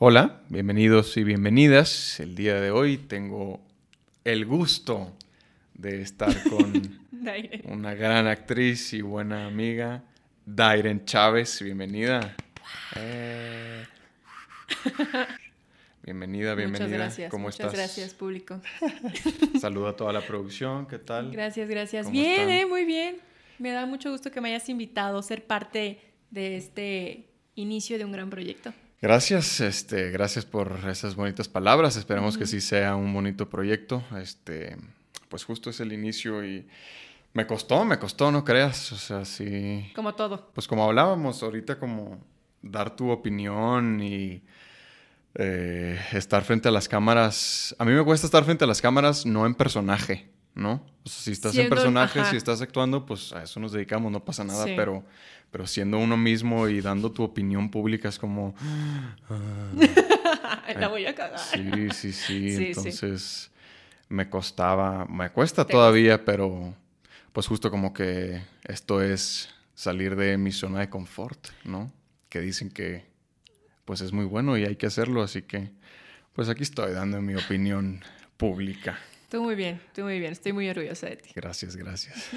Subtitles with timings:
[0.00, 2.20] Hola, bienvenidos y bienvenidas.
[2.20, 3.60] El día de hoy tengo
[4.22, 5.12] el gusto
[5.74, 7.00] de estar con
[7.64, 10.04] una gran actriz y buena amiga,
[10.46, 11.60] Dairen Chávez.
[11.60, 12.36] Bienvenida.
[12.94, 13.84] Eh.
[16.04, 16.84] Bienvenida, bienvenida.
[16.84, 17.30] Muchas gracias.
[17.32, 17.72] ¿Cómo muchas estás?
[17.72, 18.60] gracias, público.
[19.60, 20.86] Saludo a toda la producción.
[20.86, 21.32] ¿Qué tal?
[21.32, 22.06] Gracias, gracias.
[22.06, 23.16] ¿Cómo Bien, eh, muy bien.
[23.58, 25.98] Me da mucho gusto que me hayas invitado a ser parte
[26.30, 27.26] de este
[27.56, 28.72] inicio de un gran proyecto.
[29.00, 31.96] Gracias, este, gracias por esas bonitas palabras.
[31.96, 34.02] Esperemos que sí sea un bonito proyecto.
[34.20, 34.76] Este,
[35.28, 36.66] pues justo es el inicio y
[37.32, 38.90] me costó, me costó, no creas.
[38.90, 39.92] O sea, sí.
[39.94, 40.50] Como todo.
[40.52, 42.18] Pues como hablábamos ahorita, como
[42.60, 44.42] dar tu opinión y
[45.36, 47.76] eh, estar frente a las cámaras.
[47.78, 50.82] A mí me cuesta estar frente a las cámaras, no en personaje, ¿no?
[51.04, 52.30] O sea, si estás en personaje, ajá.
[52.30, 54.72] si estás actuando, pues a eso nos dedicamos, no pasa nada, Sí.
[54.76, 55.04] pero,
[55.50, 58.54] pero siendo uno mismo y dando tu opinión pública es como...
[60.76, 61.38] La voy a cagar.
[61.38, 62.12] Sí, sí, sí.
[62.12, 62.64] Sí, sí.
[62.66, 63.50] Entonces
[64.08, 66.74] me costaba, me cuesta Te todavía, pero
[67.32, 71.92] pues justo como que esto es salir de mi zona de confort, ¿no?
[72.28, 73.06] Que dicen que
[73.84, 75.70] pues es muy bueno y hay que hacerlo, así que
[76.32, 78.02] pues aquí estoy dando mi opinión
[78.36, 78.98] pública.
[79.28, 80.32] Tú muy bien, tú muy bien.
[80.32, 81.30] Estoy muy orgullosa de ti.
[81.34, 82.30] Gracias, gracias.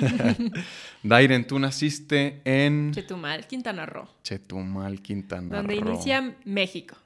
[1.04, 4.10] Dairen, tú naciste en Chetumal, Quintana Roo.
[4.24, 5.94] Chetumal, Quintana Donde Roo.
[5.94, 6.98] inicia México.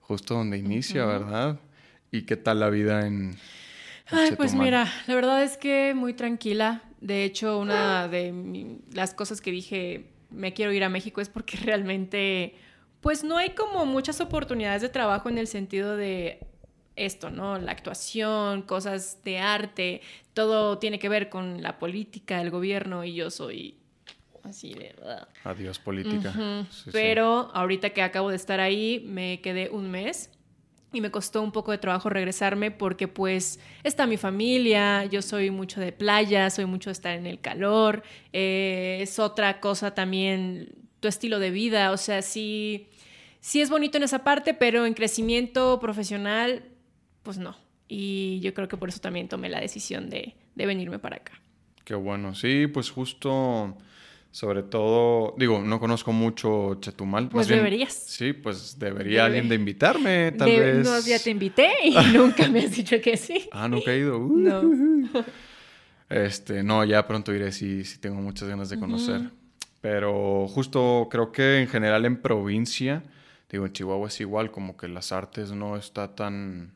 [0.00, 1.60] Justo donde inicia, ¿verdad?
[2.10, 3.38] ¿Y qué tal la vida en, en
[4.18, 6.82] Ay, pues mira, la verdad es que muy tranquila.
[7.02, 11.56] De hecho, una de las cosas que dije, me quiero ir a México es porque
[11.62, 12.54] realmente,
[13.02, 16.38] pues no hay como muchas oportunidades de trabajo en el sentido de
[16.96, 17.58] esto, ¿no?
[17.58, 20.00] La actuación, cosas de arte,
[20.34, 23.76] todo tiene que ver con la política, el gobierno y yo soy
[24.42, 24.94] así de...
[25.44, 26.30] Adiós política.
[26.30, 26.66] Ujú.
[26.70, 26.90] Sí, sí.
[26.92, 30.30] Pero ahorita que acabo de estar ahí, me quedé un mes
[30.92, 35.50] y me costó un poco de trabajo regresarme porque pues está mi familia, yo soy
[35.50, 38.02] mucho de playa, soy mucho de estar en el calor,
[38.32, 40.70] eh, es otra cosa también
[41.00, 42.88] tu estilo de vida, o sea, sí,
[43.40, 46.64] sí es bonito en esa parte, pero en crecimiento profesional,
[47.26, 47.54] pues no.
[47.88, 51.32] Y yo creo que por eso también tomé la decisión de, de venirme para acá.
[51.84, 52.34] Qué bueno.
[52.34, 53.76] Sí, pues justo,
[54.30, 57.28] sobre todo, digo, no conozco mucho Chetumal.
[57.28, 57.92] Pues bien- deberías.
[57.92, 60.84] Sí, pues debería Debe- alguien de invitarme, tal De- vez.
[60.86, 63.48] no, ya te invité y nunca me has dicho que sí.
[63.52, 64.18] Ah, nunca he ido.
[64.18, 64.62] Uh, No.
[66.08, 69.30] Este, no, ya pronto iré, sí, sí tengo muchas ganas de conocer.
[69.80, 73.02] Pero justo creo que en general en provincia,
[73.50, 76.72] digo, en Chihuahua es igual, como que las artes no está tan,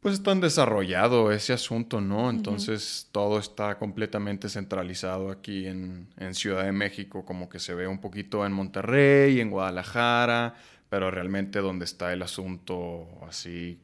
[0.00, 2.30] pues tan desarrollado ese asunto, ¿no?
[2.30, 7.88] Entonces todo está completamente centralizado aquí en, en Ciudad de México, como que se ve
[7.88, 10.54] un poquito en Monterrey, en Guadalajara,
[10.88, 13.78] pero realmente donde está el asunto así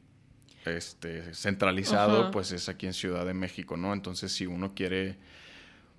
[0.65, 3.93] este, centralizado, pues es aquí en Ciudad de México, ¿no?
[3.93, 5.17] Entonces, si uno quiere,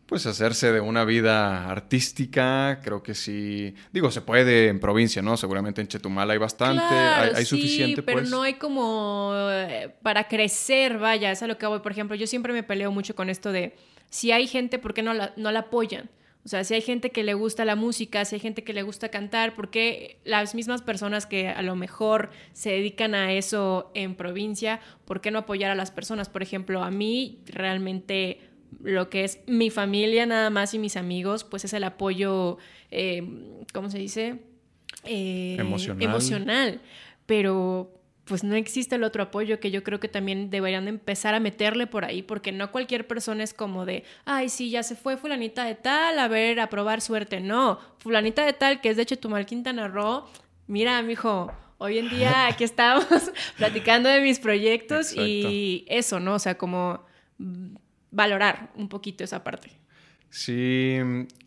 [0.07, 3.75] pues, hacerse de una vida artística, creo que sí.
[3.93, 5.37] Digo, se puede en provincia, ¿no?
[5.37, 8.31] Seguramente en Chetumal hay bastante, Claro, hay, hay sí, suficiente, pero pues.
[8.31, 11.81] no hay como eh, para crecer, vaya, es a lo que voy.
[11.81, 13.75] Por ejemplo, yo siempre me peleo mucho con esto de
[14.09, 16.09] si hay gente, ¿por qué no la, no la apoyan?
[16.47, 18.85] O sea, si hay gente que le gusta la música, si hay gente que le
[18.85, 23.91] gusta cantar, ¿por qué las mismas personas que a lo mejor se dedican a eso
[23.95, 26.29] en provincia, ¿por qué no apoyar a las personas?
[26.29, 28.39] Por ejemplo, a mí realmente
[28.83, 32.59] lo que es mi familia nada más y mis amigos, pues es el apoyo,
[32.91, 33.23] eh,
[33.73, 34.39] ¿cómo se dice?
[35.05, 36.03] Eh, Emocional.
[36.03, 36.81] emocional.
[37.27, 37.93] Pero
[38.25, 41.41] pues no existe el otro apoyo que yo creo que también deberían de empezar a
[41.41, 45.17] meterle por ahí, porque no cualquier persona es como de, ay, sí, ya se fue
[45.17, 47.41] fulanita de tal, a ver, a probar suerte.
[47.41, 50.25] No, fulanita de tal, que es de Chetumal, Quintana Roo,
[50.67, 53.07] mira, mijo, hoy en día aquí estamos
[53.57, 56.35] platicando de mis proyectos y eso, ¿no?
[56.35, 57.05] O sea, como
[58.17, 59.71] valorar un poquito esa parte.
[60.31, 60.99] Sí,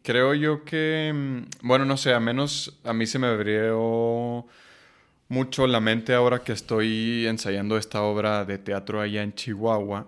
[0.03, 4.45] creo yo que, mm, bueno, no sé, a menos a mí se me abrió
[5.27, 10.07] mucho la mente ahora que estoy ensayando esta obra de teatro allá en Chihuahua.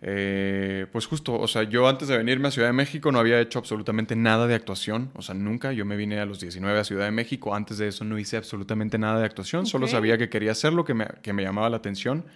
[0.00, 3.40] Eh, pues justo, o sea, yo antes de venirme a Ciudad de México no había
[3.40, 5.72] hecho absolutamente nada de actuación, o sea, nunca.
[5.72, 8.36] Yo me vine a los 19 a Ciudad de México, antes de eso no hice
[8.36, 11.78] absolutamente nada de actuación, solo sabía que quería hacerlo, que me, que me llamaba la
[11.78, 12.26] atención.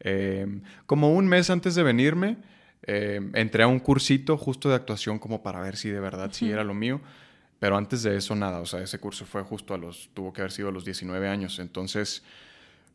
[0.00, 2.36] Eh, como un mes antes de venirme,
[2.82, 6.50] eh, entré a un cursito justo de actuación como para ver si de verdad sí
[6.50, 7.00] era lo mío.
[7.58, 8.60] Pero antes de eso, nada.
[8.60, 10.10] O sea, ese curso fue justo a los.
[10.14, 11.58] Tuvo que haber sido a los 19 años.
[11.58, 12.22] Entonces,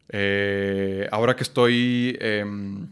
[0.10, 2.88] eh, ahora que estoy em,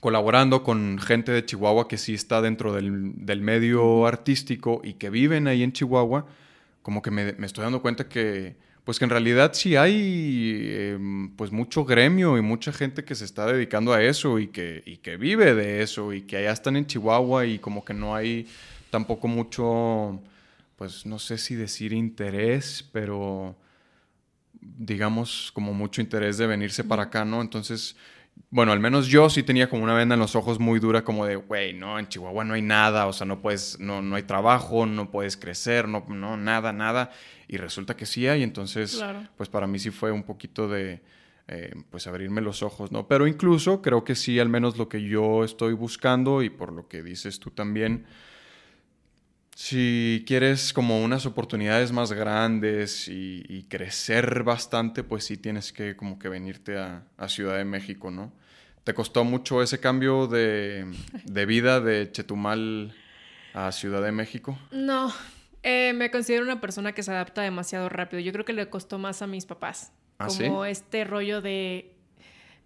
[0.00, 5.10] colaborando con gente de Chihuahua que sí está dentro del, del medio artístico y que
[5.10, 6.26] viven ahí en Chihuahua,
[6.82, 8.56] como que me, me estoy dando cuenta que
[8.88, 13.26] pues que en realidad sí hay em, pues mucho gremio y mucha gente que se
[13.26, 16.74] está dedicando a eso y que, y que vive de eso y que allá están
[16.74, 18.46] en Chihuahua y como que no hay
[18.88, 20.18] tampoco mucho,
[20.76, 23.54] pues no sé si decir interés, pero
[24.58, 27.42] digamos como mucho interés de venirse para acá, ¿no?
[27.42, 27.94] Entonces
[28.50, 31.26] bueno, al menos yo sí tenía como una venda en los ojos muy dura, como
[31.26, 34.22] de, güey, no, en Chihuahua no hay nada, o sea, no puedes, no, no hay
[34.22, 37.10] trabajo, no puedes crecer, no, no, nada, nada.
[37.46, 39.02] Y resulta que sí hay, entonces,
[39.36, 41.02] pues para mí sí fue un poquito de,
[41.48, 43.08] eh, pues abrirme los ojos, ¿no?
[43.08, 46.88] Pero incluso creo que sí, al menos lo que yo estoy buscando y por lo
[46.88, 48.04] que dices tú también,
[49.58, 56.16] si quieres como unas oportunidades más grandes y, crecer bastante, pues sí tienes que como
[56.16, 58.32] que venirte a, Ciudad de México, ¿no?
[58.84, 60.86] ¿Te costó mucho ese cambio de,
[61.48, 62.94] vida de Chetumal
[63.52, 64.56] a Ciudad de México?
[64.70, 65.12] No,
[65.64, 68.20] eh, me considero una persona que se adapta demasiado rápido.
[68.20, 69.90] Yo creo que le costó más a mis papás.
[70.20, 71.97] ¿Ah, como este rollo de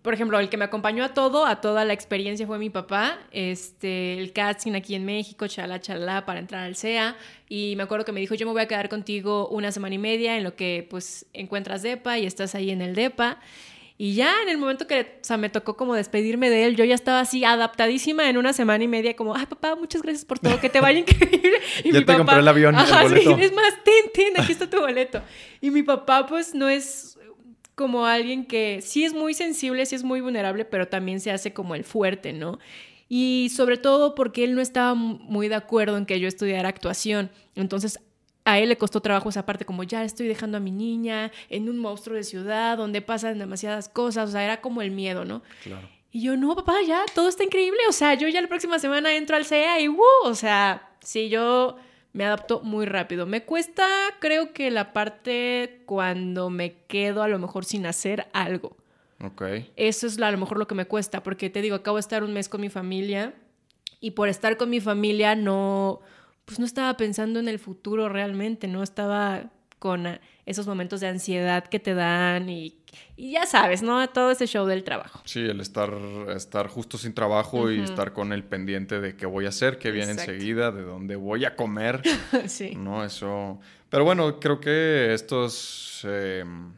[0.03, 3.21] por ejemplo, el que me acompañó a todo, a toda la experiencia fue mi papá,
[3.31, 7.17] este, el casting aquí en México, chala, chala, para entrar al CEA.
[7.49, 9.99] Y me acuerdo que me dijo, yo me voy a quedar contigo una semana y
[9.99, 13.39] media en lo que pues encuentras DEPA y estás ahí en el DEPA.
[13.97, 16.85] Y ya en el momento que, o sea, me tocó como despedirme de él, yo
[16.85, 20.41] ya estaba así adaptadísima en una semana y media, como, ay papá, muchas gracias por
[20.41, 21.61] todo, que te vaya increíble.
[21.85, 23.39] Y ya te compré el avión, el boleto.
[23.39, 25.23] es más, ten, ten, aquí está tu boleto.
[25.61, 27.17] Y mi papá pues no es
[27.75, 31.53] como alguien que sí es muy sensible, sí es muy vulnerable, pero también se hace
[31.53, 32.59] como el fuerte, ¿no?
[33.09, 37.31] Y sobre todo porque él no estaba muy de acuerdo en que yo estudiara actuación.
[37.55, 37.99] Entonces,
[38.45, 41.69] a él le costó trabajo esa parte, como ya estoy dejando a mi niña en
[41.69, 45.43] un monstruo de ciudad donde pasan demasiadas cosas, o sea, era como el miedo, ¿no?
[45.63, 45.89] Claro.
[46.11, 49.15] Y yo, no, papá, ya, todo está increíble, o sea, yo ya la próxima semana
[49.15, 50.25] entro al CEA y, ¡wow!
[50.25, 51.77] O sea, sí, yo
[52.13, 53.27] me adapto muy rápido.
[53.27, 53.87] Me cuesta,
[54.21, 58.77] creo que la parte cuando me quedo a lo mejor sin hacer algo.
[59.23, 59.43] Ok.
[59.77, 62.25] Eso es a lo mejor lo que me cuesta, porque te digo, acabo de estar
[62.25, 63.35] un mes con mi familia
[64.01, 66.01] y por estar con mi familia no,
[66.45, 69.51] pues no estaba pensando en el futuro realmente, no estaba
[69.83, 72.77] con esos momentos de ansiedad que te dan y,
[73.17, 74.09] ya sabes, ¿no?
[74.11, 75.21] Todo ese show del trabajo.
[75.25, 75.93] Sí, el estar,
[76.37, 79.91] estar justo sin trabajo y estar con el pendiente de qué voy a hacer, qué
[79.91, 82.01] viene enseguida, de dónde voy a comer.
[82.47, 82.77] sí.
[82.77, 83.59] No, eso.
[83.91, 86.73] Pero bueno, creo que estos em,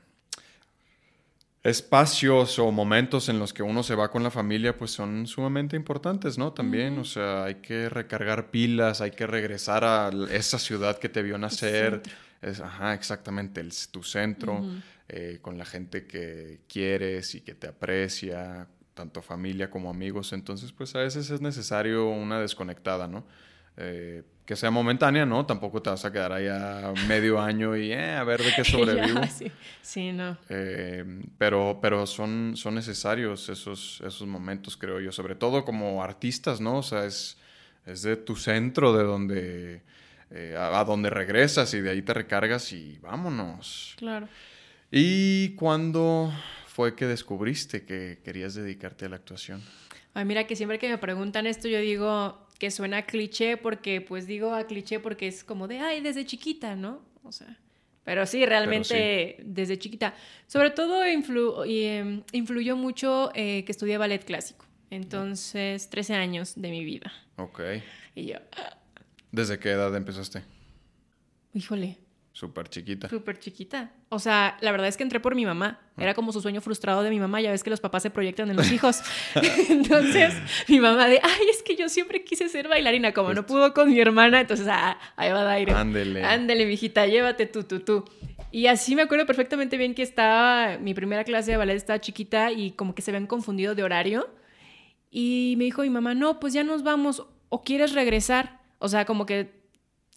[1.62, 5.76] espacios o momentos en los que uno se va con la familia, pues son sumamente
[5.76, 6.54] importantes, ¿no?
[6.54, 11.22] También, o sea, hay que recargar pilas, hay que regresar a esa ciudad que te
[11.22, 12.00] vio nacer.
[12.44, 14.62] Es, ajá, exactamente, el, tu centro,
[15.08, 20.34] eh, con la gente que quieres y que te aprecia, tanto familia como amigos.
[20.34, 23.24] Entonces, pues a veces es necesario una desconectada, ¿no?
[23.78, 25.46] Eh, que sea momentánea, ¿no?
[25.46, 29.22] Tampoco te vas a quedar allá medio año y eh, a ver de qué sobrevivo.
[29.82, 30.12] sí.
[30.12, 30.36] no.
[31.38, 36.76] pero pero son, son necesarios esos, esos momentos, creo yo, sobre todo como artistas, ¿no?
[36.76, 37.38] O sea, es,
[37.86, 39.82] es de tu centro, de donde
[40.36, 43.94] eh, a, donde regresas y de ahí te recargas y vámonos.
[43.96, 44.28] Claro.
[44.90, 46.32] ¿Y cuándo
[46.66, 49.62] fue que descubriste que querías dedicarte a la actuación?
[50.12, 54.26] Ay, mira que siempre que me preguntan esto yo digo que suena cliché porque pues
[54.26, 57.02] digo a cliché porque es como de, ay, desde chiquita, ¿no?
[57.22, 57.56] O sea,
[58.02, 60.14] pero sí, realmente desde chiquita.
[60.48, 64.66] Sobre todo em, influyó mucho eh, que estudié ballet clásico.
[64.90, 67.12] Entonces, 13 años de mi vida.
[67.36, 67.60] Ok.
[68.14, 68.36] Y yo,
[69.34, 70.44] ¿Desde qué edad empezaste?
[71.54, 71.98] Híjole.
[72.32, 73.08] Súper chiquita.
[73.08, 73.90] Súper chiquita.
[74.10, 75.80] O sea, la verdad es que entré por mi mamá.
[75.96, 76.02] Ah.
[76.02, 77.40] Era como su sueño frustrado de mi mamá.
[77.40, 79.02] Ya ves que los papás se proyectan en los hijos.
[79.68, 80.34] entonces,
[80.68, 83.12] mi mamá de, ay, es que yo siempre quise ser bailarina.
[83.12, 85.70] Como no pudo con mi hermana, entonces, ah, ahí va a ir.
[85.70, 86.24] Ándele.
[86.24, 88.04] Ándele, mijita, llévate tú, tú, tú.
[88.52, 92.52] Y así me acuerdo perfectamente bien que estaba, mi primera clase de ballet estaba chiquita
[92.52, 94.28] y como que se habían confundido de horario.
[95.10, 97.26] Y me dijo mi mamá, no, pues ya nos vamos.
[97.48, 98.63] ¿O quieres regresar?
[98.84, 99.64] O sea, como que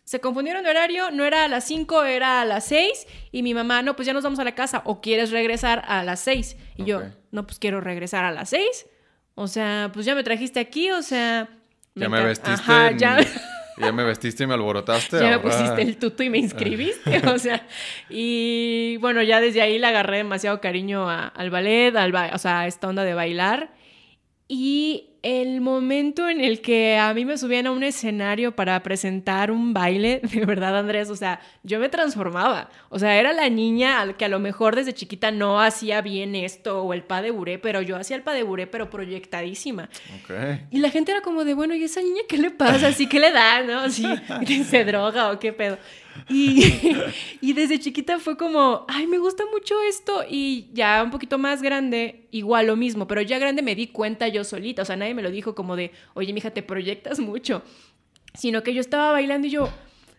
[0.03, 3.53] se confundieron de horario, no era a las 5, era a las 6 y mi
[3.53, 6.57] mamá, no, pues ya nos vamos a la casa o quieres regresar a las 6
[6.75, 8.87] y yo, no, pues quiero regresar a las 6.
[9.35, 11.49] O sea, pues ya me trajiste aquí, o sea,
[11.95, 12.71] ya me vestiste.
[12.97, 13.19] ya...
[13.77, 15.17] ya me vestiste y me alborotaste.
[15.21, 17.65] Ya me pusiste el tuto y me inscribiste, o sea.
[18.09, 22.67] Y bueno, ya desde ahí le agarré demasiado cariño al ballet, al o sea, a
[22.67, 23.71] esta onda de bailar.
[24.47, 29.51] Y el momento en el que a mí me subían a un escenario para presentar
[29.51, 32.69] un baile, de verdad, Andrés, o sea, yo me transformaba.
[32.89, 36.83] O sea, era la niña que a lo mejor desde chiquita no hacía bien esto
[36.83, 39.89] o el pa de buré, pero yo hacía el pa de buré, pero proyectadísima.
[40.71, 42.87] Y la gente era como de, bueno, ¿y esa niña qué le pasa?
[42.87, 43.63] ¿Así qué le da?
[43.63, 43.79] ¿No?
[43.81, 45.77] ¿Así se droga o qué pedo?
[46.29, 46.73] Y,
[47.41, 50.23] y, desde chiquita fue como, ay, me gusta mucho esto.
[50.29, 54.27] Y ya un poquito más grande, igual lo mismo, pero ya grande me di cuenta
[54.27, 54.81] yo solita.
[54.81, 57.63] O sea, nadie me lo dijo como de, oye, mija, te proyectas mucho.
[58.33, 59.69] Sino que yo estaba bailando y yo,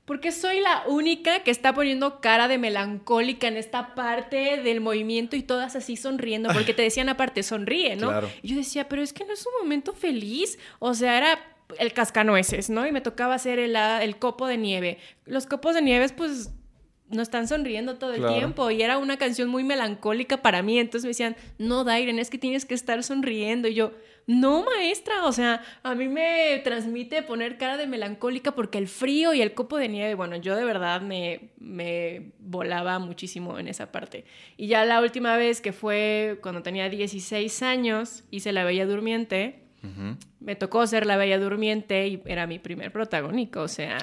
[0.04, 4.80] ¿por qué soy la única que está poniendo cara de melancólica en esta parte del
[4.80, 6.50] movimiento y todas así sonriendo?
[6.52, 8.22] Porque te decían aparte, sonríe, ¿no?
[8.42, 10.58] Y yo decía, pero es que no es un momento feliz.
[10.78, 11.38] O sea, era
[11.78, 12.86] el cascanueces, ¿no?
[12.86, 14.98] Y me tocaba hacer el, el copo de nieve.
[15.26, 16.50] Los copos de nieve, pues
[17.10, 21.04] no están sonriendo todo el tiempo y era una canción muy melancólica para mí, entonces
[21.04, 23.92] me decían, no, Dairen, es que tienes que estar sonriendo y yo,
[24.28, 29.32] no, maestra, o sea, a mí me transmite poner cara de melancólica porque el frío
[29.32, 33.90] y el copo de nieve, bueno, yo de verdad me, me volaba muchísimo en esa
[33.90, 34.26] parte.
[34.58, 39.60] Y ya la última vez que fue cuando tenía 16 años, hice La Bella Durmiente,
[40.40, 43.96] me tocó ser la Bella Durmiente y era mi primer protagónico, o sea,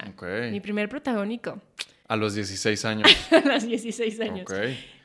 [0.49, 1.61] mi primer protagónico.
[2.07, 3.15] A los 16 años.
[3.31, 4.47] a los 16 años.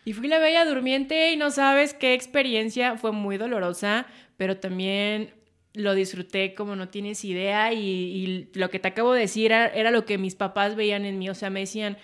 [0.07, 4.07] Y fui la Bella Durmiente y no sabes qué experiencia, fue muy dolorosa,
[4.40, 5.35] pero también
[5.75, 9.66] lo disfruté como no tienes idea y, y lo que te acabo de decir era,
[9.66, 11.99] era, lo que mis papás veían en mí, o sea, me decían,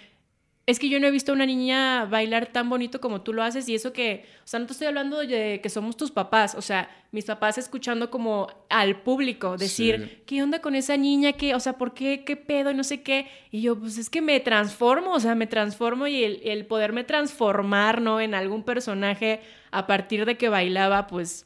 [0.66, 3.42] es que yo no he visto a una niña bailar tan bonito como tú lo
[3.42, 6.54] haces y eso que, o sea, no te estoy hablando de que somos tus papás,
[6.56, 11.32] o sea, mis papás escuchando como al público decir, ¿qué onda con esa niña?
[11.32, 12.22] ¿Qué, o sea, ¿por qué?
[12.22, 12.70] ¿Qué pedo?
[12.70, 13.28] Y no sé qué.
[13.50, 17.02] Y yo, pues es que me transformo, o sea, me transformo y el, el poderme
[17.02, 18.20] transformar, ¿no?
[18.20, 19.40] En algún personaje
[19.70, 21.45] a partir de que bailaba, pues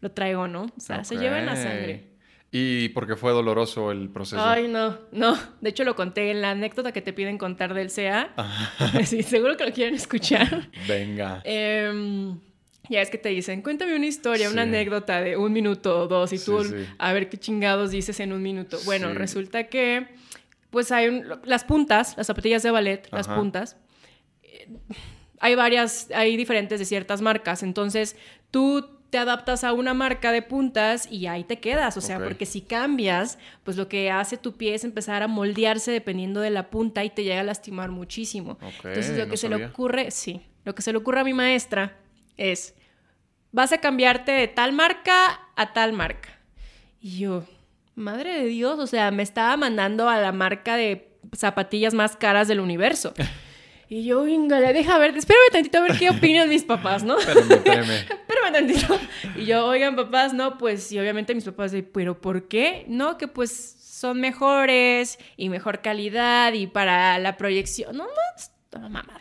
[0.00, 0.62] lo traigo, ¿no?
[0.62, 2.10] O sea, se lleva en la sangre.
[2.52, 4.42] ¿Y por qué fue doloroso el proceso?
[4.42, 5.38] Ay, no, no.
[5.60, 8.34] De hecho, lo conté en la anécdota que te piden contar del CA.
[9.04, 10.68] sí, seguro que lo quieren escuchar.
[10.88, 11.42] Venga.
[11.44, 12.40] Em,
[12.88, 16.32] ya es que te dicen, cuéntame una historia, una anécdota de un minuto o dos,
[16.32, 16.60] y tú
[16.98, 18.78] a ver qué chingados dices en un minuto.
[18.84, 20.08] Bueno, resulta que,
[20.70, 23.76] pues hay las puntas, las zapatillas de ballet, las puntas.
[24.42, 24.66] Eh,
[25.38, 27.62] hay varias, hay diferentes de ciertas marcas.
[27.62, 28.16] Entonces,
[28.50, 32.46] tú te adaptas a una marca de puntas y ahí te quedas, o sea, porque
[32.46, 36.70] si cambias, pues lo que hace tu pie es empezar a moldearse dependiendo de la
[36.70, 38.58] punta y te llega a lastimar muchísimo.
[38.84, 41.96] Entonces lo que se le ocurre, sí, lo que se le ocurre a mi maestra
[42.36, 42.74] es,
[43.50, 46.38] vas a cambiarte de tal marca a tal marca.
[47.00, 47.44] Y yo,
[47.96, 52.46] madre de Dios, o sea, me estaba mandando a la marca de zapatillas más caras
[52.46, 53.12] del universo.
[53.92, 57.18] Y yo, venga, deja ver, espérame tantito a ver qué opinan mis papás, ¿no?
[57.18, 58.06] Espérame, espérame.
[58.50, 58.98] espérame tantito.
[59.36, 62.84] Y yo, oigan, papás, no, pues, y obviamente mis papás, ¿pero por qué?
[62.88, 67.96] No, que pues son mejores y mejor calidad y para la proyección.
[67.96, 68.06] No,
[68.72, 69.20] no, mamada.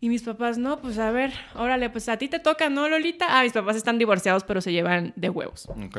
[0.00, 3.38] Y mis papás, no, pues a ver, órale, pues a ti te toca, ¿no, Lolita?
[3.38, 5.66] Ah, mis papás están divorciados, pero se llevan de huevos.
[5.68, 5.98] Ok.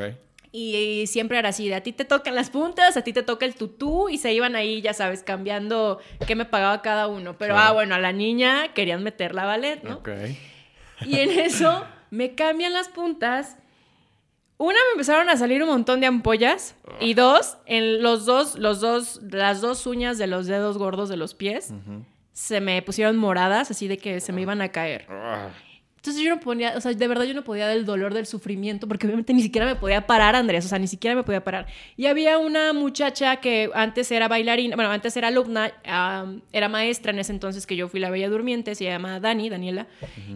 [0.52, 3.44] Y, siempre era así, de a ti te tocan las puntas, a ti te toca
[3.44, 7.36] el tutú y se iban ahí, ya sabes, cambiando qué me pagaba cada uno.
[7.36, 9.96] Pero, ah, bueno, a la niña querían meterla a ballet, ¿no?
[9.96, 10.10] Ok.
[11.04, 11.84] Y en eso
[12.16, 13.56] me cambian las puntas.
[14.58, 16.74] Una, me empezaron a salir un montón de ampollas.
[16.98, 21.16] Y dos, en los dos, los dos, las dos uñas de los dedos gordos de
[21.16, 21.72] los pies
[22.32, 25.06] se me pusieron moradas, así de que se me iban a caer.
[26.06, 28.86] Entonces yo no podía, o sea, de verdad yo no podía del dolor, del sufrimiento,
[28.86, 31.66] porque obviamente ni siquiera me podía parar, Andrés, o sea, ni siquiera me podía parar.
[31.96, 35.72] Y había una muchacha que antes era bailarina, bueno, antes era alumna,
[36.52, 39.88] era maestra en ese entonces que yo fui la Bella Durmiente, se llama Dani, Daniela,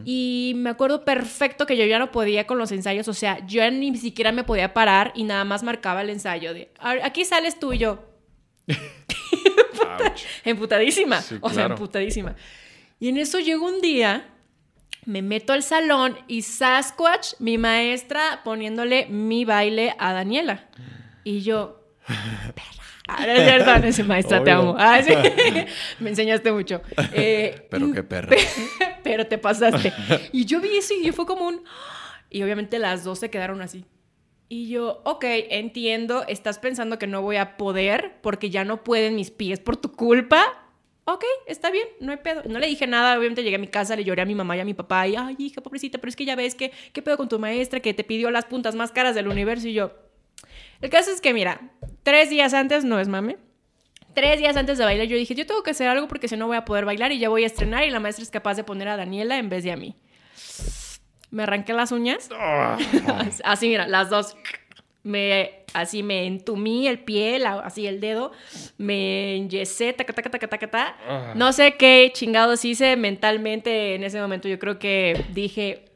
[0.04, 3.70] y me acuerdo perfecto que yo ya no podía con los ensayos, o sea, yo
[3.70, 6.72] ni siquiera me podía parar y nada más marcaba el ensayo de,
[7.04, 8.02] aquí sales tú y yo.
[10.44, 12.34] emputadísima, o sea, emputadísima.
[12.98, 14.26] Y en eso llegó un día
[15.10, 20.68] me meto al salón y Sasquatch, mi maestra, poniéndole mi baile a Daniela.
[21.24, 22.80] Y yo, perra.
[23.08, 24.76] Ah, es cierto, maestra, te amo.
[24.78, 25.12] Ah, sí.
[25.98, 26.80] me enseñaste mucho.
[27.12, 28.36] Eh, pero qué perra.
[29.02, 29.92] pero te pasaste.
[30.30, 31.64] Y yo vi eso y yo fue como un...
[32.30, 33.84] Y obviamente las dos se quedaron así.
[34.48, 39.16] Y yo, ok, entiendo, estás pensando que no voy a poder porque ya no pueden
[39.16, 40.59] mis pies por tu culpa
[41.14, 42.42] ok, está bien, no hay pedo.
[42.46, 44.60] No le dije nada, obviamente llegué a mi casa, le lloré a mi mamá y
[44.60, 47.16] a mi papá y, ay, hija, pobrecita, pero es que ya ves que, ¿qué pedo
[47.16, 49.68] con tu maestra que te pidió las puntas más caras del universo?
[49.68, 49.92] Y yo,
[50.80, 51.60] el caso es que, mira,
[52.02, 53.36] tres días antes, no es mame,
[54.14, 56.46] tres días antes de bailar yo dije, yo tengo que hacer algo porque si no
[56.46, 58.64] voy a poder bailar y ya voy a estrenar y la maestra es capaz de
[58.64, 59.96] poner a Daniela en vez de a mí.
[61.30, 62.28] Me arranqué las uñas.
[62.32, 62.76] Ah.
[63.44, 64.36] Así, mira, las dos.
[65.02, 68.32] Me así me entumí el pie, la- así el dedo,
[68.76, 70.96] me enyesé, taca, taca, taca, taca, taca.
[71.08, 71.32] Ah.
[71.36, 74.48] No sé qué chingados hice mentalmente en ese momento.
[74.48, 75.86] Yo creo que dije,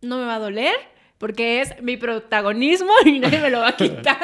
[0.00, 0.74] no me va a doler
[1.18, 4.18] porque es mi protagonismo y nadie me lo va a quitar.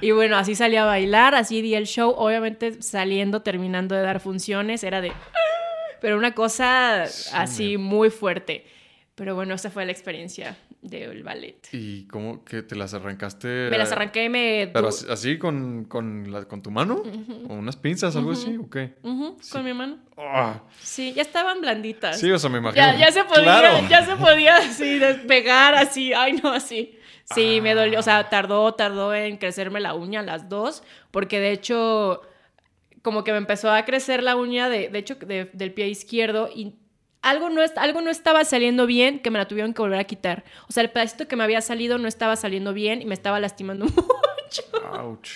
[0.00, 2.14] y bueno, así salí a bailar, así di el show.
[2.16, 5.12] Obviamente saliendo, terminando de dar funciones, era de...
[6.00, 8.64] Pero una cosa Sí, así muy fuerte.
[9.14, 11.68] Pero bueno, esa fue la experiencia del ballet.
[11.72, 13.68] ¿Y cómo que te las arrancaste?
[13.70, 14.70] Me las arranqué, me...
[14.72, 17.02] ¿Pero así, así con, con, la- con tu mano?
[17.48, 18.56] ¿O unas pinzas, algo así?
[18.56, 18.94] ¿O qué?
[19.40, 19.52] Sí.
[19.52, 19.98] con mi mano.
[20.16, 22.18] Ah, Sí, ya estaban blanditas.
[22.18, 22.82] sí, o sea, me imagino.
[22.84, 23.88] Ya, ya se podía, Claro.
[23.88, 26.96] ya se podía así despegar, así, ay no, así.
[27.34, 28.02] Sí, me dolió, o Ah.
[28.02, 32.22] sea, tardó, tardó en crecerme la uña, las dos, porque de hecho,
[33.02, 36.48] como que me empezó a crecer la uña, de, de hecho, de- del pie izquierdo
[36.54, 36.74] y
[37.22, 40.44] algo no, algo no estaba saliendo bien que me la tuvieron que volver a quitar.
[40.68, 43.40] O sea, el pedacito que me había salido no estaba saliendo bien y me estaba
[43.40, 44.62] lastimando mucho.
[45.00, 45.28] Ouch.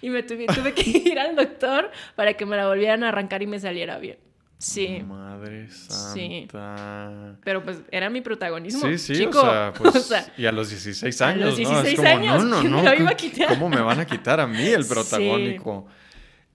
[0.00, 3.42] Y me tuve, tuve que ir al doctor para que me la volvieran a arrancar
[3.42, 4.18] y me saliera bien.
[4.56, 5.02] Sí.
[5.04, 6.46] Madre Sí.
[6.48, 7.36] santa.
[7.44, 8.88] Pero pues era mi protagonismo.
[8.88, 9.40] Sí, sí, chico.
[9.40, 11.82] o sea, pues, O sea, y a los 16 a años, los ¿no?
[11.82, 13.48] 16 es como, años, no, no, ¿quién no, me lo iba a ¿qué- quitar?
[13.48, 15.58] ¿cómo me van a quitar a mí el Sí.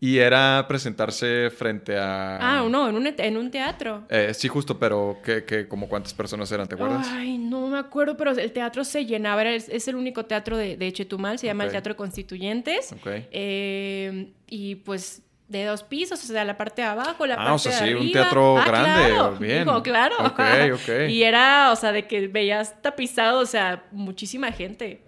[0.01, 2.37] Y era presentarse frente a...
[2.37, 4.05] Ah, no, en un, en un teatro.
[4.09, 7.05] Eh, sí, justo, pero ¿qué, qué, como cuántas personas eran, te acuerdas?
[7.11, 9.41] Ay, no me acuerdo, pero el teatro se llenaba.
[9.41, 11.71] Era, es, es el único teatro de, de Chetumal, se llama el.
[11.71, 12.93] Teatro Constituyentes.
[12.93, 13.07] Ok.
[13.31, 17.51] Eh, y pues de dos pisos, o sea, la parte de abajo, la Ah, parte
[17.55, 18.21] o sea, de sí, un arriba.
[18.21, 19.65] teatro Ah, grande, claro, bien.
[19.65, 20.15] digo, claro.
[20.19, 20.39] Ok,
[20.75, 20.89] ok.
[21.09, 25.01] Y era, o sea, de que veías tapizado, o sea, muchísima gente.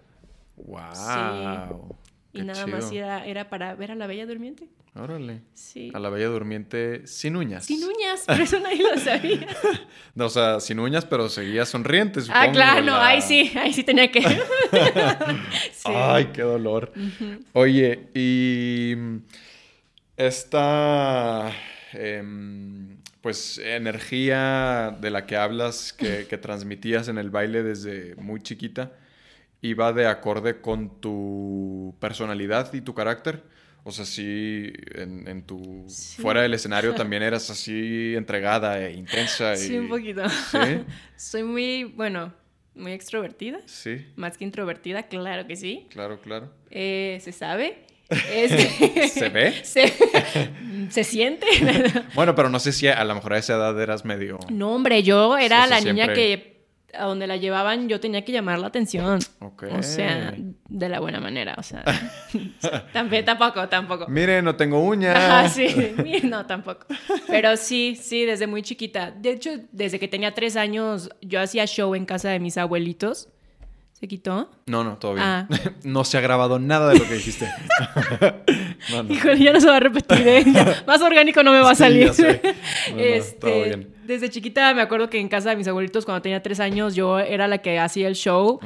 [0.57, 1.95] ¡Wow!
[1.95, 2.00] Y
[2.33, 4.67] Qué nada más era, era para ver a la Bella Durmiente.
[4.93, 5.39] Órale.
[5.53, 5.89] Sí.
[5.93, 7.63] A la bella durmiente sin uñas.
[7.65, 9.47] Sin uñas, por eso nadie lo sabía.
[10.15, 13.85] No, o sea, sin uñas, pero seguía sonriente, ah, claro, la- ahí sí, ahí sí
[13.85, 14.19] tenía que.
[15.71, 15.83] Sí.
[15.85, 16.91] Ay, qué dolor.
[17.53, 19.17] Oye, y mm,
[20.17, 21.51] esta,
[21.93, 28.41] em, pues, energía de la que hablas, que, que transmitías en el baile desde muy
[28.41, 28.91] chiquita,
[29.61, 33.43] iba de acorde con tu personalidad y tu carácter.
[33.83, 35.85] O sea, sí, en, en tu...
[35.87, 36.21] Sí.
[36.21, 39.55] Fuera del escenario también eras así entregada e intensa.
[39.55, 40.27] Sí, y- un poquito.
[40.29, 40.57] ¿Sí?
[41.15, 42.31] Soy muy, bueno,
[42.75, 43.59] muy extrovertida.
[43.65, 45.87] Sí, Más que introvertida, claro que sí.
[45.89, 46.51] claro, claro.
[46.69, 47.85] Eh, ¿Se sabe?
[48.11, 49.53] ¿Se ve?
[49.63, 49.91] Se,
[50.89, 51.45] se siente.
[52.13, 54.37] Bueno, pero no sé si a lo mejor a esa edad eras medio...
[54.49, 56.60] No, hombre, yo era la niña que
[56.93, 59.19] a donde la llevaban yo tenía que llamar la atención.
[59.39, 59.63] Ok.
[59.71, 60.33] O sea,
[60.69, 61.83] de la buena manera, o sea.
[62.93, 64.07] tampoco, tampoco, tampoco.
[64.07, 65.15] Mire, no tengo uñas.
[65.17, 65.67] Ajá, sí,
[66.23, 66.85] no, tampoco.
[67.27, 69.11] Pero sí, sí, desde muy chiquita.
[69.11, 73.29] De hecho, desde que tenía tres años, yo hacía show en casa de mis abuelitos.
[73.93, 74.49] ¿Se quitó?
[74.65, 75.23] No, no, todo bien.
[75.27, 75.47] Ah.
[75.83, 77.47] No se ha grabado nada de lo que dijiste.
[78.89, 79.13] no, no.
[79.13, 80.43] Híjole, ya no se va a repetir, ¿eh?
[80.51, 82.07] Ya, Más orgánico no me va a Sí, salir.
[82.07, 83.90] No, no, Este, todo bien.
[84.05, 87.19] Desde chiquita me acuerdo que en casa de mis abuelitos, cuando tenía tres años, yo
[87.19, 88.59] era la que hacía el show.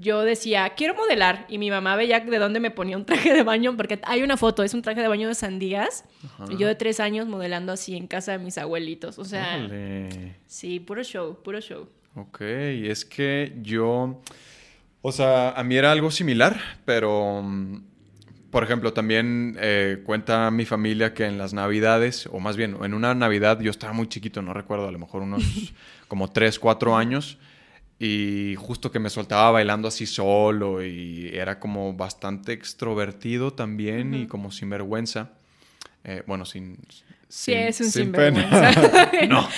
[0.00, 1.46] Yo decía, quiero modelar.
[1.48, 4.36] Y mi mamá veía de dónde me ponía un traje de baño, porque hay una
[4.36, 6.04] foto, es un traje de baño de sandías.
[6.24, 6.44] Ajá.
[6.50, 9.18] Y yo de tres años modelando así en casa de mis abuelitos.
[9.18, 9.68] O sea,
[10.46, 11.88] sí, puro show, puro show.
[12.16, 14.20] Ok, es que yo,
[15.00, 17.89] o sea, a mí era algo similar, pero, mm,
[18.50, 22.94] por ejemplo, también eh, cuenta mi familia que en las navidades, o más bien, en
[22.94, 25.42] una navidad yo estaba muy chiquito, no recuerdo, a lo mejor unos
[26.08, 27.38] como 3, 4 años,
[27.98, 34.26] y justo que me soltaba bailando así solo, y era como bastante extrovertido también, y
[34.26, 35.30] como sinvergüenza.
[36.04, 36.78] Eh, bueno, sin...
[37.32, 38.72] Sí, sin- es un sin sinvergüenza.
[39.10, 39.26] pena.
[39.28, 39.48] no.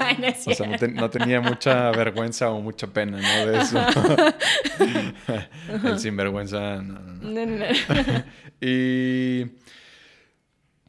[0.00, 0.86] Ay, no O sea, no, cierto.
[0.86, 3.46] te- no tenía mucha vergüenza o mucha pena, ¿no?
[3.46, 3.78] De eso.
[5.84, 7.30] El sinvergüenza, no, no, no.
[7.30, 7.64] No, no, no.
[8.60, 9.46] Y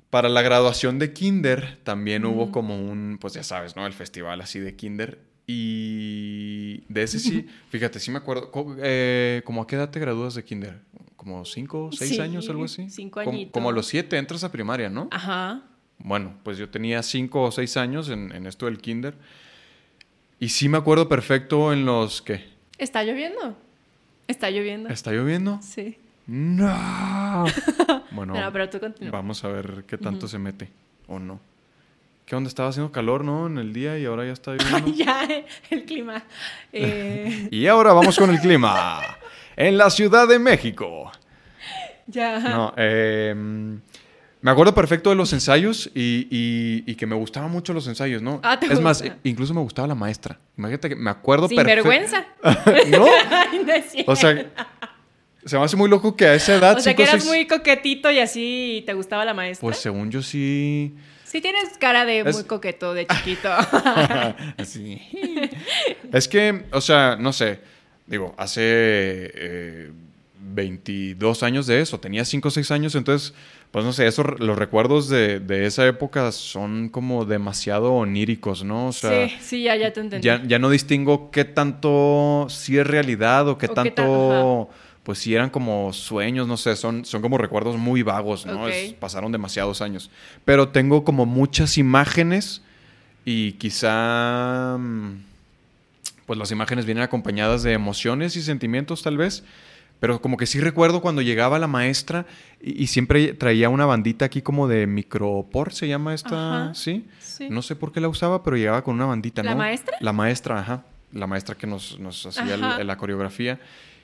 [0.10, 3.86] para la graduación de Kinder también hubo como un, pues ya sabes, ¿no?
[3.88, 5.20] El festival así de Kinder.
[5.48, 8.52] Y de ese sí, fíjate, sí me acuerdo.
[8.80, 10.80] Eh, ¿Cómo a qué edad te gradúas de Kinder?
[11.16, 12.90] ¿Como cinco, seis Sí, años, algo así?
[12.90, 13.54] cinco Como- añitos.
[13.54, 15.08] Como a los siete entras a primaria, ¿no?
[15.12, 15.64] Ajá.
[16.00, 19.16] Bueno, pues yo tenía cinco o seis años en, en esto del kinder.
[20.40, 22.44] Y sí me acuerdo perfecto en los que...
[22.78, 23.56] Está lloviendo.
[24.28, 24.90] Está lloviendo.
[24.90, 25.60] ¿Está lloviendo?
[25.62, 25.98] Sí.
[26.28, 27.46] ¡No!
[28.12, 28.80] Bueno, No, pero tú
[29.12, 30.70] vamos a ver qué tanto se mete
[31.08, 31.40] o no.
[32.28, 32.48] ¿Qué onda?
[32.48, 33.48] Estaba haciendo calor, ¿no?
[33.48, 34.94] En el día y ahora ya está lloviendo.
[34.94, 35.28] ya,
[35.72, 36.24] el clima.
[36.72, 39.00] Eh, y ahora vamos con el clima.
[39.56, 41.12] En la Ciudad de México.
[42.08, 42.40] ya.
[42.40, 43.80] No, eh,
[44.44, 48.22] me acuerdo perfecto de los ensayos y, y- y que me gustaban mucho los ensayos,
[48.22, 48.40] ¿no?
[48.44, 49.18] Ah, ¿te es más, gusta?
[49.24, 50.38] incluso me gustaba la maestra.
[50.58, 51.84] Imagínate que me acuerdo Sin perfecto.
[51.90, 52.26] vergüenza.
[52.92, 53.06] ¿No?
[53.32, 53.86] Ay, no es.
[54.06, 54.52] O sea,
[55.46, 56.78] Se me hace muy loco que a esa edad...
[56.78, 59.62] O sea, que eras seis- muy coquetito y así te gustaba la maestra.
[59.62, 60.94] Pues según yo sí...
[61.26, 63.50] sí tienes cara de Es- muy coqueto de chiquito.
[64.58, 65.02] Así.
[66.12, 67.60] Es que, o sea, no sé.
[68.08, 69.92] Digo, hace eh,
[70.40, 72.00] 22 años de eso.
[72.00, 73.34] Tenía 5 o 6 años, entonces,
[73.74, 78.90] pues no sé, eso, los recuerdos de, de esa época son como demasiado oníricos, ¿no?
[78.90, 80.24] O sea, sí, sí, ya, ya te entendí.
[80.28, 84.70] ya, ya no distingo qué tanto sí es realidad o qué O qué tanto,
[85.02, 88.68] pues sí eran como sueños, no sé, son, son como recuerdos muy vagos, ¿no?
[88.70, 90.12] Es- pasaron demasiados años.
[90.46, 92.62] Pero tengo como muchas imágenes
[93.26, 95.14] y quizá, mm,
[96.28, 99.44] pues las imágenes vienen acompañadas de emociones y sentimientos tal vez.
[100.04, 102.26] Pero como que sí recuerdo cuando llegaba la maestra
[102.62, 106.74] y, y siempre traía una bandita aquí como de micropor, se llama esta, Ajá.
[106.76, 107.08] ¿sí?
[107.22, 107.48] Sí.
[107.50, 109.60] No sé por qué la usaba, pero llegaba con una bandita, ¿La ¿no?
[109.60, 109.96] maestra?
[110.02, 110.84] La maestra, ajá.
[111.14, 112.84] La maestra que nos, nos hacía Ajá.
[112.84, 113.62] la coreografía.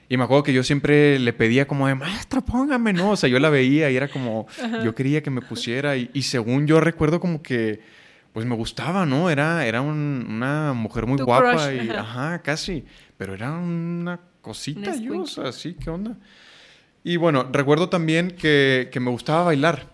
[0.07, 3.11] Y me acuerdo que yo siempre le pedía como de, maestra, póngame, ¿no?
[3.11, 4.47] O sea, yo la veía y era como,
[4.81, 5.97] yo quería que me pusiera.
[5.97, 7.81] Y, y según yo recuerdo como que,
[8.31, 9.29] pues me gustaba, ¿no?
[9.29, 11.99] Era, era un- una mujer muy Tu guapa crush, y, ajá.
[12.29, 12.85] ajá, casi.
[13.17, 16.17] Pero era una cosita, yo, o sea, sí, ¿qué onda?
[17.03, 19.87] Y bueno, recuerdo también que, que me gustaba bailar.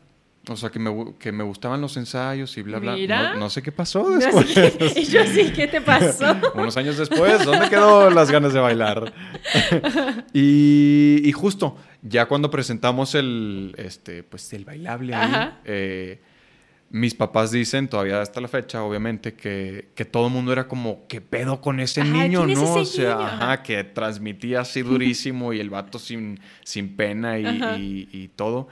[0.48, 2.94] O sea, que me, que me gustaban los ensayos y bla, bla.
[2.94, 3.34] Mira.
[3.34, 4.94] No, no sé qué pasó Yo después.
[4.94, 6.38] sí- yo sí, ¿qué te pasó?
[6.56, 9.12] Unos años después, ¿dónde quedó las ganas de bailar?
[10.34, 16.22] y, y justo, ya cuando presentamos el, este, pues el bailable ahí, eh,
[16.98, 21.06] mis papás dicen, todavía hasta la fecha, obviamente, que, que todo el mundo era como,
[21.10, 22.74] ¿qué pedo con ese Ajá, niño, ¿quién es no?
[22.74, 23.28] o sea, niño?
[23.28, 28.70] ajá, que transmitía así durísimo y el vato sin, sin pena y, y- y todo.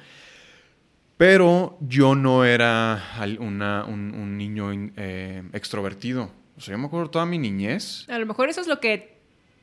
[1.18, 3.04] Pero yo no era
[3.40, 6.32] una- un, un niño eh, extrovertido.
[6.58, 8.06] O sea, yo me acuerdo toda mi niñez.
[8.10, 9.18] A lo mejor eso es lo que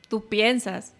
[0.07, 0.93] tú piensas.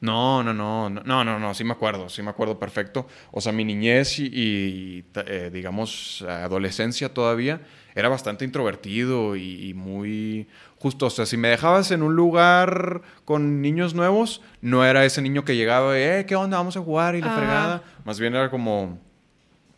[0.00, 3.08] No, no, no, no, no, no, no, sí me acuerdo, sí me acuerdo perfecto.
[3.32, 7.60] O sea, mi niñez y, eh, digamos, adolescencia todavía
[7.96, 10.46] era bastante introvertido y, y muy
[10.78, 11.06] justo.
[11.06, 15.44] O sea, si me dejabas en un lugar con niños nuevos, no era ese niño
[15.44, 16.58] que llegaba, y, eh, ¿qué onda?
[16.58, 17.36] Vamos a jugar y la Ah.
[17.36, 17.82] fregada.
[18.04, 19.00] Más bien era como,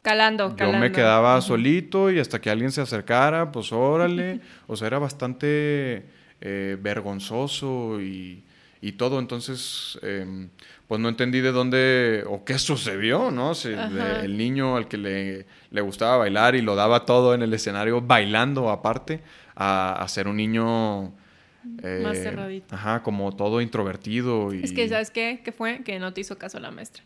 [0.03, 0.79] Calando, Yo calando.
[0.81, 4.41] me quedaba solito y hasta que alguien se acercara, pues órale.
[4.67, 6.05] O sea, era bastante
[6.43, 8.43] eh, vergonzoso y,
[8.83, 9.19] y todo.
[9.19, 10.49] Entonces, em,
[10.89, 13.55] pues no entendí de dónde o qué sucedió, ¿no?
[13.55, 17.43] Si de- el niño al que le, le gustaba bailar y lo daba todo en
[17.43, 19.21] el escenario bailando aparte,
[19.55, 21.13] a, a ser un niño...
[21.83, 22.75] eh, Más cerradito.
[22.75, 24.53] Ajá, como todo introvertido.
[24.55, 25.43] Y Es que, ¿sabes qué?
[25.45, 25.83] ¿Qué fue?
[25.85, 27.05] Que no te hizo caso la maestra.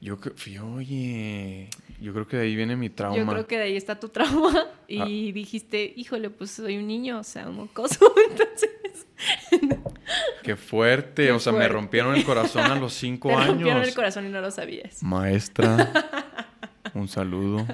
[0.00, 1.68] Yo, fí- oye,
[2.00, 3.16] yo creo que de ahí viene mi trauma.
[3.16, 3.24] Ah.
[3.24, 4.66] Yo creo que de ahí está tu trauma.
[4.86, 8.12] Y dijiste, híjole, pues soy un niño, o sea, un mocoso.
[8.30, 8.70] Entonces,
[10.42, 13.48] Qué fuerte, Qué o sea, me rompieron el corazón a los cinco te años.
[13.48, 15.02] rompieron el corazón y no lo sabías.
[15.02, 15.90] Maestra,
[16.94, 17.66] un saludo.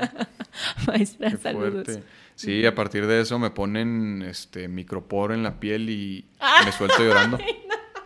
[0.86, 1.84] Maestra, Qué saludos.
[1.84, 2.02] fuerte.
[2.36, 6.62] Sí, a partir de eso me ponen este micropor en la piel y Ah.
[6.64, 7.38] me suelto llorando.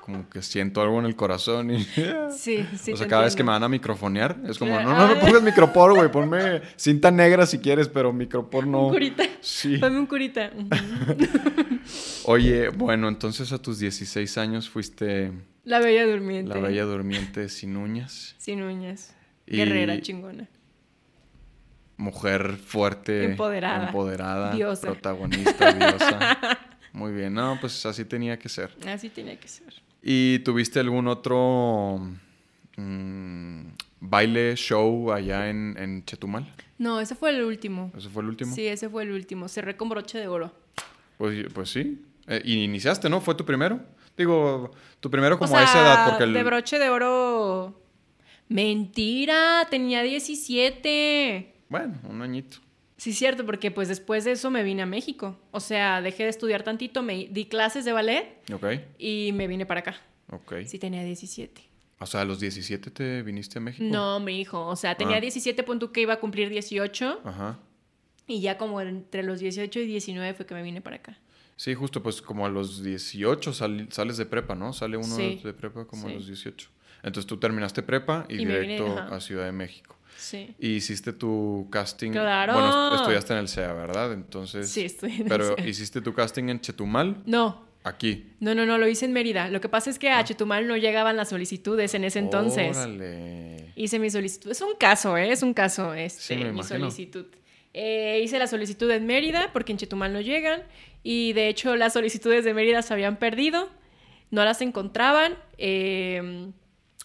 [0.08, 1.84] Como que siento algo en el corazón y...
[2.34, 2.92] Sí, sí.
[2.92, 5.42] o sea, cada vez que me van a microfonear, es como, no, no me pongas
[5.42, 8.86] micropor, güey, ponme cinta negra si quieres, pero micropor no.
[8.86, 9.24] Un curita.
[9.42, 9.76] Sí.
[9.76, 10.50] Ponme un curita.
[12.24, 15.30] Oye, bueno, entonces a tus 16 años fuiste
[15.64, 16.54] La bella durmiente.
[16.54, 18.34] la bella durmiente sin uñas.
[18.38, 19.14] Sin uñas.
[19.46, 20.48] Y- Guerrera chingona.
[21.98, 23.86] Mujer fuerte, Empoderada.
[23.88, 24.86] empoderada, Diosa.
[24.86, 26.38] protagonista, diosa.
[26.94, 28.70] Muy bien, no, pues así tenía que ser.
[28.86, 29.74] Así tenía que ser.
[30.02, 32.00] ¿Y tuviste algún otro
[32.76, 33.60] mm,
[34.00, 36.52] baile, show allá en, en Chetumal?
[36.78, 37.90] No, ese fue el último.
[37.96, 38.54] ¿Ese fue el último?
[38.54, 39.48] Sí, ese fue el último.
[39.48, 40.52] Cerré con broche de oro.
[41.16, 42.04] Pues, pues sí.
[42.28, 43.20] Eh, y iniciaste, ¿no?
[43.20, 43.80] ¿Fue tu primero?
[44.16, 46.32] Digo, tu primero como o sea, a esa edad, porque el...
[46.32, 47.82] de broche de oro...
[48.48, 51.54] Mentira, tenía 17.
[51.68, 52.58] Bueno, un añito.
[52.98, 55.38] Sí, cierto, porque pues después de eso me vine a México.
[55.52, 58.26] O sea, dejé de estudiar tantito, me di clases de ballet
[58.98, 59.96] y me vine para acá.
[60.30, 60.56] ok.
[60.66, 61.62] Sí, tenía 17.
[62.00, 63.84] O sea, a los 17 te viniste a México.
[63.90, 64.66] No, mi hijo.
[64.66, 65.20] O sea, tenía Ah.
[65.20, 67.20] 17, pon tú que iba a cumplir 18.
[67.24, 67.58] Ajá.
[68.26, 71.18] Y ya como entre los 18 y 19 fue que me vine para acá.
[71.56, 74.72] Sí, justo pues como a los 18 sal- sales de prepa, ¿no?
[74.72, 76.68] Sale uno Sí, de prepa como a los 18.
[77.02, 79.96] Entonces tú terminaste prepa y, Y me vine, directo a Ciudad de México.
[80.18, 80.54] Sí.
[80.58, 82.10] Y hiciste tu casting.
[82.10, 82.52] Claro.
[82.54, 84.12] Bueno, est- estudiaste en el CEA, ¿verdad?
[84.12, 84.68] Entonces.
[84.68, 85.66] Sí, estoy en el Pero CEA.
[85.68, 88.32] hiciste tu casting en Chetumal, No, aquí.
[88.40, 89.48] no, no, no, lo hice en Mérida.
[89.48, 90.18] Lo que pasa es que Ah.
[90.18, 92.76] a Chetumal no llegaban las solicitudes en ese entonces.
[92.76, 93.72] Órale.
[93.76, 94.50] Hice mi solicitud.
[94.50, 95.30] Es un caso, ¿eh?
[95.30, 96.80] Es un caso, este, Sí, me mi imagino.
[96.90, 97.26] solicitud.
[97.74, 100.62] Eh, hice la solicitud en Mérida porque en Chetumal no llegan.
[101.04, 103.70] Y de hecho, las solicitudes de Mérida se habían perdido.
[104.32, 105.34] No las encontraban.
[105.58, 106.50] eh,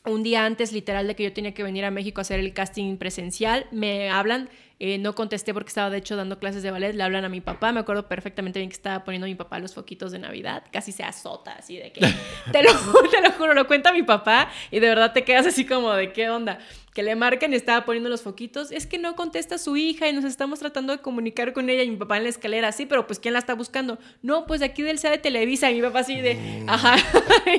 [0.05, 2.53] un día antes, literal, de que yo tenía que venir a México a hacer el
[2.53, 6.93] casting presencial, me hablan, eh, no contesté porque estaba de hecho dando clases de ballet,
[6.93, 9.59] le hablan a mi papá, me acuerdo perfectamente bien que estaba poniendo a mi papá
[9.59, 12.01] los foquitos de Navidad, casi se azota así de que,
[12.51, 12.71] te lo,
[13.09, 16.11] te lo juro, lo cuenta mi papá y de verdad te quedas así como de
[16.11, 16.59] qué onda
[16.93, 20.13] que le marcan y estaba poniendo los foquitos, es que no contesta su hija y
[20.13, 23.07] nos estamos tratando de comunicar con ella y mi papá en la escalera, sí, pero
[23.07, 23.97] pues ¿quién la está buscando?
[24.21, 26.95] No, pues de aquí del sea de Televisa y mi papá así de, ajá,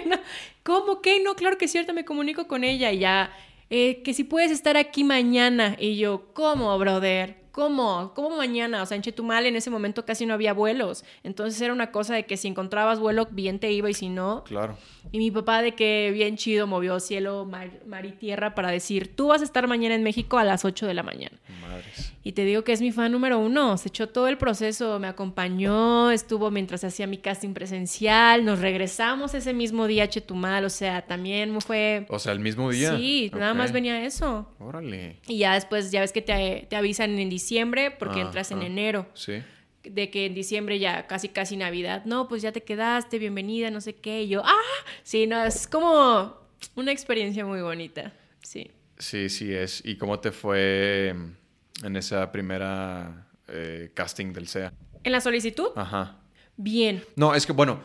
[0.63, 1.21] ¿cómo que?
[1.21, 3.33] No, claro que es cierto, me comunico con ella y ya,
[3.71, 7.44] eh, que si puedes estar aquí mañana y yo, ¿cómo, brother?
[7.55, 8.11] ¿Cómo?
[8.17, 8.83] ¿Cómo mañana?
[8.83, 11.05] O sea, en Chetumal en ese momento casi no había vuelos.
[11.23, 14.43] Entonces era una cosa de que si encontrabas vuelo, bien te iba y si no.
[14.43, 14.77] Claro.
[15.13, 19.15] Y mi papá de que bien chido movió cielo, mar, mar y tierra para decir,
[19.15, 21.39] tú vas a estar mañana en México a las 8 de la mañana.
[21.61, 22.13] Madres.
[22.25, 23.77] Y te digo que es mi fan número uno.
[23.77, 29.33] Se echó todo el proceso, me acompañó, estuvo mientras hacía mi casting presencial, nos regresamos
[29.35, 32.07] ese mismo día a Chetumal, o sea, también fue...
[32.09, 32.97] O sea, el mismo día.
[32.97, 34.49] Sí, nada más venía eso.
[34.59, 35.21] Órale.
[35.29, 37.44] Y ya después, ya ves que te, te avisan en diciembre
[37.91, 38.67] porque Ah, entras en ah.
[38.67, 39.07] enero.
[39.15, 39.43] Sí.
[39.83, 42.05] De que en diciembre ya casi casi Navidad.
[42.07, 44.23] No, pues ya te quedaste, bienvenida, no sé qué.
[44.23, 44.53] Y yo, ¡ah!
[45.03, 46.35] Sí, no, es como
[46.75, 48.13] una experiencia muy bonita.
[48.43, 48.71] Sí.
[48.99, 49.83] Sí, sí es.
[49.85, 51.15] ¿Y cómo te fue
[51.83, 54.73] en esa primera eh, casting del SEA?
[55.03, 56.17] En la solicitud, Ajá.
[56.57, 57.05] bien.
[57.17, 57.81] No, es que bueno,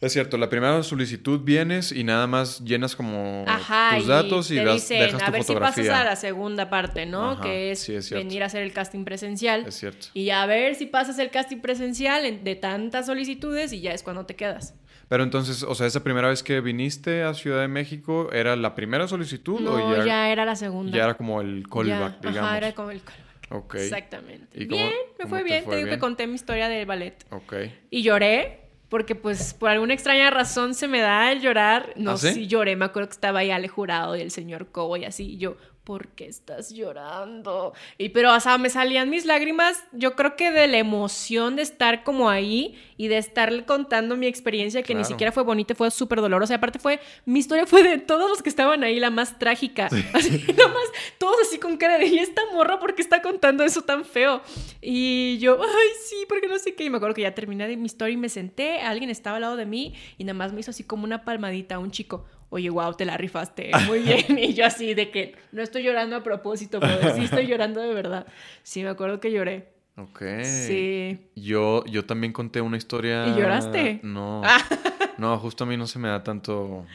[0.00, 4.56] es cierto, la primera solicitud vienes y nada más llenas como Ajá, tus datos y,
[4.56, 7.32] te das- dicen, dejas a tu ver si pasas a la segunda parte, ¿no?
[7.32, 8.24] Ajá, que es, sí, es cierto.
[8.24, 9.64] venir a hacer el casting presencial.
[9.66, 10.06] Es cierto.
[10.14, 14.02] Y a ver si pasas el casting presencial en- de tantas solicitudes y ya es
[14.02, 14.74] cuando te quedas.
[15.08, 18.74] Pero entonces, o sea, esa primera vez que viniste a Ciudad de México, ¿era la
[18.74, 20.96] primera solicitud No, o ya, ya, era la segunda.
[20.96, 22.48] ya era como el callback, Ya, digamos?
[22.50, 23.24] Ajá, era como el callback.
[23.50, 23.74] Ok.
[23.76, 24.62] Exactamente.
[24.62, 25.64] ¿Y cómo- bien, me fue bien.
[25.64, 27.24] Te digo que conté mi historia del ballet.
[27.30, 27.54] Ok.
[27.90, 31.92] Y lloré, porque pues por alguna extraña razón se me da el llorar.
[31.96, 32.40] No ¿Ah, sé sí?
[32.40, 35.32] si lloré, me acuerdo que estaba ahí Ale Jurado y el señor Cobo y así.
[35.32, 35.56] Y yo,
[35.88, 37.72] ¿por qué estás llorando?
[37.96, 41.62] Y pero, o sea, me salían mis lágrimas, yo creo que de la emoción de
[41.62, 45.90] estar como ahí y de estar contando mi experiencia, que ni siquiera fue bonita, fue
[45.90, 46.52] súper dolorosa.
[46.52, 49.86] Y aparte fue, mi historia fue de todos los que estaban ahí, la más trágica.
[50.12, 50.84] Así, nada más,
[51.16, 54.42] todos así con cara de, ¿y esta morra por qué está contando eso tan feo?
[54.82, 56.84] Y yo, ay, sí, porque no sé qué.
[56.84, 59.42] Y me acuerdo que ya terminé de mi historia y me senté, alguien estaba al
[59.42, 62.26] lado de mí y nada más me hizo así como una palmadita un chico.
[62.50, 64.38] Oye, wow, te la rifaste muy bien.
[64.38, 67.92] Y yo así de que no estoy llorando a propósito, pero sí estoy llorando de
[67.94, 68.26] verdad.
[68.62, 69.68] Sí, me acuerdo que lloré.
[69.96, 70.22] Ok.
[70.44, 71.18] Sí.
[71.34, 73.26] Yo, yo también conté una historia.
[73.26, 74.00] ¿Y lloraste?
[74.02, 74.42] No.
[74.44, 74.58] Ah.
[75.18, 76.86] No, justo a mí no se me da tanto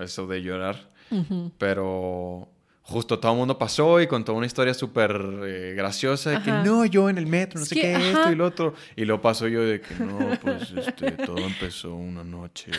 [0.00, 0.88] eso de llorar.
[1.58, 2.48] Pero
[2.82, 5.10] justo todo el mundo pasó y contó una historia súper
[5.44, 8.08] eh, graciosa de que no, yo en el metro, no Es sé que, qué, ajá.
[8.08, 8.74] esto y lo otro.
[8.96, 12.70] Y luego paso yo de que no, pues este, todo empezó una noche.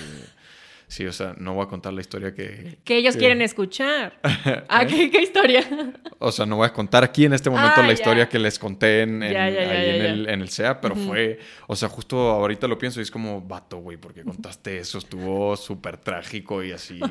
[0.90, 2.78] Sí, o sea, no voy a contar la historia que.
[2.86, 4.18] Que ellos que- quieren escuchar.
[4.70, 5.66] ¿Ah, qué, qué historia?
[6.18, 7.94] O sea, no voy a contar aquí en este momento Ah, la ya.
[7.94, 10.02] historia que les conté en, en- Ya, ya, ya, ahí en.
[10.06, 13.42] El, en el SEA, pero fue, o sea, justo ahorita lo pienso y es como,
[13.42, 17.02] vato, güey, porque contaste eso, estuvo súper trágico y así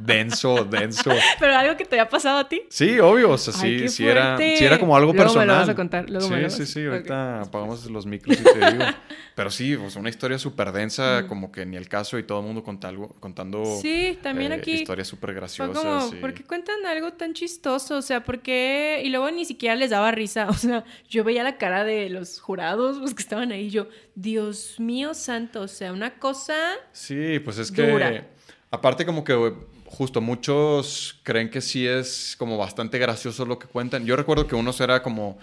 [0.00, 1.10] denso, denso.
[1.40, 2.62] Pero algo que te haya pasado a ti.
[2.70, 5.58] Sí, obvio, o sea, sí, sí era, sí era como algo Luego me lo personal.
[5.58, 8.70] vas a contar, luego sí, me lo sí, sí, ahorita apagamos los micros y te
[8.72, 8.84] digo.
[9.34, 12.46] Pero sí, pues una historia súper densa, como que ni el caso y todo el
[12.46, 14.72] mundo conta algo, contando Sí, también eh, aquí.
[14.72, 15.76] historias súper graciosas.
[15.82, 17.96] como, y- ¿por qué cuentan algo tan chistoso?
[17.96, 19.00] O sea, ¿por qué?
[19.02, 20.46] Y luego ni siquiera les daba risa.
[20.50, 24.78] O sea, yo veía la cara de los jurados, los que estaban ahí, yo, Dios
[24.78, 26.54] mío santo, o sea, una cosa...
[26.92, 28.24] Sí, pues es que
[28.70, 29.54] aparte como que
[29.86, 34.04] justo muchos creen que sí es como bastante gracioso lo que cuentan.
[34.04, 35.38] Yo recuerdo que unos era como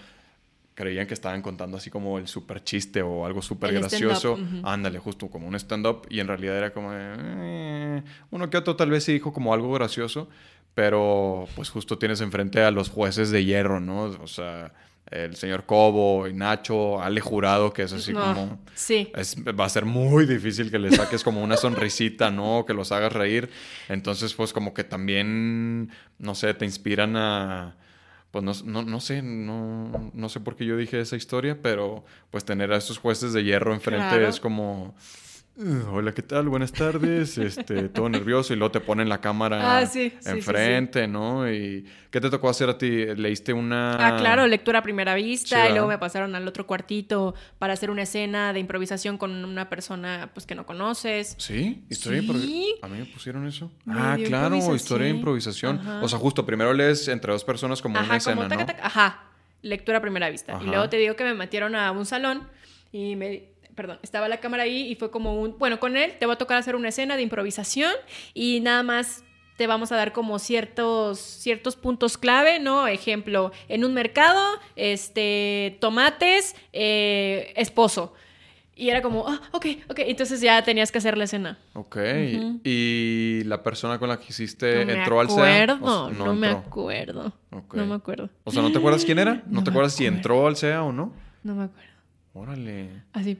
[0.74, 4.34] creían que estaban contando así como el super chiste o algo súper gracioso.
[4.36, 4.66] stand-up, ujú.
[4.68, 8.02] Ándale, justo como un stand-up y en realidad era como "Eh".
[8.30, 10.28] uno que otro tal vez sí dijo como algo gracioso,
[10.74, 14.04] pero pues justo tienes enfrente a los jueces de hierro, ¿no?
[14.04, 14.72] O sea,
[15.10, 18.58] el señor Cobo y Nacho, Ale Jurado, que es así No, como...
[18.74, 19.10] Sí.
[19.14, 22.64] Es- va a ser muy difícil que le saques como una sonrisita, ¿no?
[22.66, 23.50] Que los hagas reír.
[23.90, 27.76] Entonces, pues como que también, no sé, te inspiran a...
[28.32, 32.02] Pues no, no, no sé, no, no sé por qué yo dije esa historia, pero
[32.30, 34.26] pues tener a estos jueces de hierro enfrente Claro.
[34.26, 34.94] es como...
[35.54, 36.48] "Uh, Hola, ¿qué tal?
[36.48, 37.36] Buenas tardes.
[37.42, 40.30] Este, todo nervioso y luego te ponen la cámara Ah, sí, sí, sí, sí.
[40.30, 41.50] enfrente, ¿no?
[41.50, 42.88] Y ¿qué te tocó hacer a ti?
[43.16, 47.34] ¿Leíste una Ah, claro, lectura a primera vista y luego me pasaron al otro cuartito
[47.58, 51.34] para hacer una escena de improvisación con una persona pues que no conoces.
[51.38, 51.84] ¿Sí?
[51.90, 52.28] ¿Historia de.
[52.80, 53.70] ¿A mí me pusieron eso?
[53.86, 55.78] Ah, claro, historia de improvisación.
[55.80, 56.00] Ajá.
[56.02, 58.66] O sea, justo primero lees entre dos personas como una escena, como taca, ¿no?
[58.66, 59.24] taca, ajá,
[59.60, 60.54] lectura a primera vista.
[60.56, 60.64] Ajá.
[60.64, 62.42] Y luego te digo que me metieron a un salón
[62.90, 66.26] y me, perdón, estaba la cámara ahí y fue como un, bueno, con él te
[66.26, 67.92] va a tocar hacer una escena de improvisación
[68.34, 69.24] y nada más
[69.56, 72.86] te vamos a dar como ciertos, ciertos puntos clave, ¿no?
[72.88, 74.40] Ejemplo, en un mercado,
[74.76, 78.14] este, tomates, eh, esposo.
[78.74, 79.98] Y era como, ah, ok, ok.
[80.06, 81.58] Entonces ya tenías que hacer la escena.
[81.74, 81.96] Ok.
[82.64, 85.36] ¿Y la persona con la que hiciste no entró al SEA?
[85.74, 87.32] O no, s- no me acuerdo.
[87.50, 88.30] No me acuerdo.
[88.44, 89.34] O sea, ¿no te acuerdas quién era?
[89.46, 91.12] ¿No, No te acuerdas si entró al SEA o no?
[91.42, 91.90] No me acuerdo.
[92.34, 93.02] Órale.
[93.12, 93.38] Así.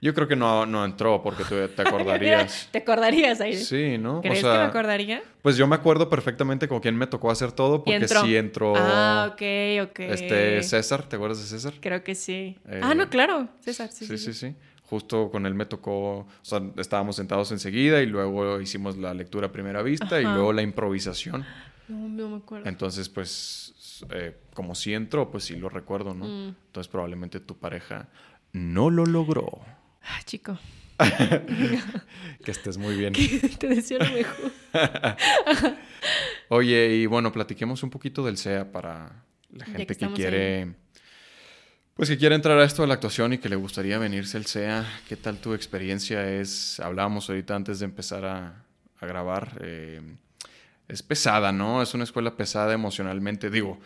[0.00, 2.68] Yo creo que no, no entró porque te, te acordarías.
[2.72, 3.56] ¿Te acordarías ahí?
[3.56, 4.20] Sí, ¿no?
[4.20, 5.22] ¿Crees o sea, que me acordaría?
[5.42, 8.20] Pues yo me acuerdo perfectamente con quién me tocó hacer todo porque entró.
[8.22, 9.98] sí entró Ah, ok, ok.
[10.00, 11.74] este César, ¿te acuerdas de César?
[11.80, 12.56] Creo que sí.
[12.68, 13.48] Eh, ah, no, claro.
[13.60, 14.54] César, sí, Sí, sí, sí.
[14.84, 19.48] Justo con él me tocó, o sea, estábamos sentados enseguida y luego hicimos la lectura
[19.48, 21.44] a primera vista y luego la improvisación.
[21.88, 22.66] No, no me acuerdo.
[22.68, 26.24] Entonces, pues, eh, como sí entró, pues sí lo recuerdo, ¿no?
[26.24, 26.54] Mm.
[26.68, 28.08] Entonces probablemente tu pareja
[28.52, 29.60] no lo logró.
[30.02, 30.58] Ah, chico.
[32.44, 33.12] Que estés muy bien.
[33.58, 34.52] Te deseo lo mejor.
[36.48, 40.74] Oye, y bueno, platiquemos un poquito del SEA para la gente que, quiere,
[41.94, 44.46] pues que quiere entrar a esto de la actuación y que le gustaría venirse al
[44.46, 44.86] SEA.
[45.08, 46.80] ¿Qué tal tu experiencia es?
[46.80, 48.64] Hablábamos ahorita antes de empezar a,
[49.00, 49.58] a grabar.
[49.62, 50.00] eh,
[50.88, 51.82] es pesada, ¿no?
[51.82, 53.78] Es una escuela pesada emocionalmente, digo.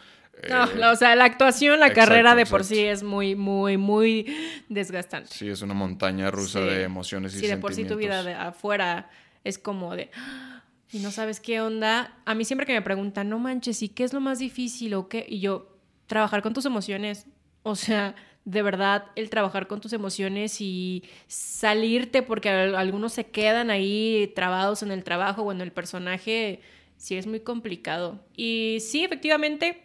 [0.49, 3.35] No, eh, la- o sea, la actuación, la exacto, carrera de por sí es muy,
[3.37, 4.35] muy, muy
[4.69, 5.29] desgastante.
[5.31, 6.65] Sí, es una montaña rusa Sí.
[6.67, 9.11] de emociones y Sí, de por sí tu vida de afuera
[9.45, 10.11] es como de...
[10.17, 10.63] "Ah",
[10.95, 12.19] Y no sabes qué onda.
[12.27, 15.09] A mí siempre que me preguntan, no manches, ¿y qué es lo más difícil o
[15.09, 15.25] qué?
[15.29, 17.27] Y yo, trabajar con tus emociones.
[17.63, 18.15] O sea,
[18.45, 24.33] de verdad, el trabajar con tus emociones y salirte, porque al- algunos se quedan ahí
[24.35, 26.61] trabados en el trabajo o en el personaje,
[26.97, 28.23] sí es muy complicado.
[28.37, 29.81] Y sí, efectivamente,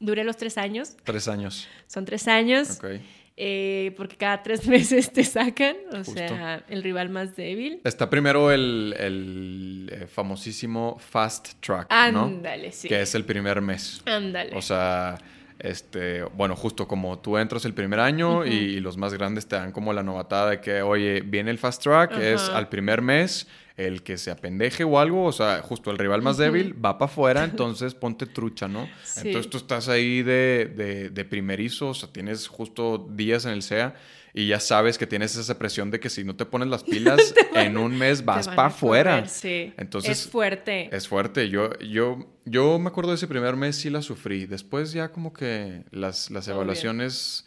[0.00, 0.96] duré los tres años.
[1.04, 1.68] Tres años.
[1.86, 2.78] Son tres años.
[2.78, 3.00] Ok.
[3.42, 6.12] Eh, porque cada tres meses te sacan, o Justo.
[6.12, 7.80] sea, el rival más débil.
[7.84, 12.24] Está primero el, el, eh, famosísimo Fast Track, ¿no?
[12.24, 12.86] Ándale, sí.
[12.88, 14.02] Que es el primer mes.
[14.04, 14.54] Ándale.
[14.54, 15.16] O sea,
[15.58, 19.56] este, bueno, justo como tú entras el primer año y, y los más grandes te
[19.56, 23.46] dan como la novatada de que, oye, viene el fast track, es al primer mes,
[23.86, 27.10] el que se apendeje o algo, o sea, justo el rival más débil va para
[27.10, 28.88] afuera, entonces ponte trucha, ¿no?
[29.04, 29.28] Sí.
[29.28, 33.62] Entonces tú estás ahí de, de, de primerizo, o sea, tienes justo días en el
[33.62, 33.94] SEA.
[34.32, 37.34] Y ya sabes que tienes esa presión de que si no te pones las pilas,
[37.54, 39.26] en un mes vas para afuera.
[39.26, 39.72] Sí.
[39.76, 40.94] Entonces, es fuerte.
[40.94, 41.48] es fuerte.
[41.48, 44.46] Yo, yo, yo me acuerdo de ese primer mes sí la sufrí.
[44.46, 47.46] Después ya como que las, las evaluaciones,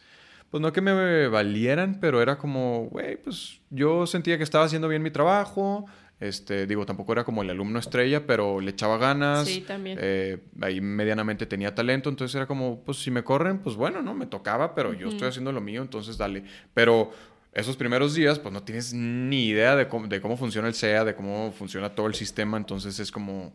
[0.50, 4.88] pues no que me valieran, pero era como, güey, pues yo sentía que estaba haciendo
[4.88, 5.86] bien mi trabajo.
[6.20, 9.46] Este, digo, tampoco era como el alumno estrella, pero le echaba ganas.
[9.48, 9.98] Sí, también.
[10.02, 14.14] Eh, ahí medianamente tenía talento, entonces era como, pues si me corren, pues bueno, ¿no?
[14.14, 16.44] Me tocaba, pero yo estoy haciendo lo mío, entonces dale.
[16.74, 17.12] Pero
[17.54, 21.04] esos primeros días, pues no tienes ni idea de cómo, de cómo funciona el SEA,
[21.04, 23.54] de cómo funciona todo el sistema, entonces es como,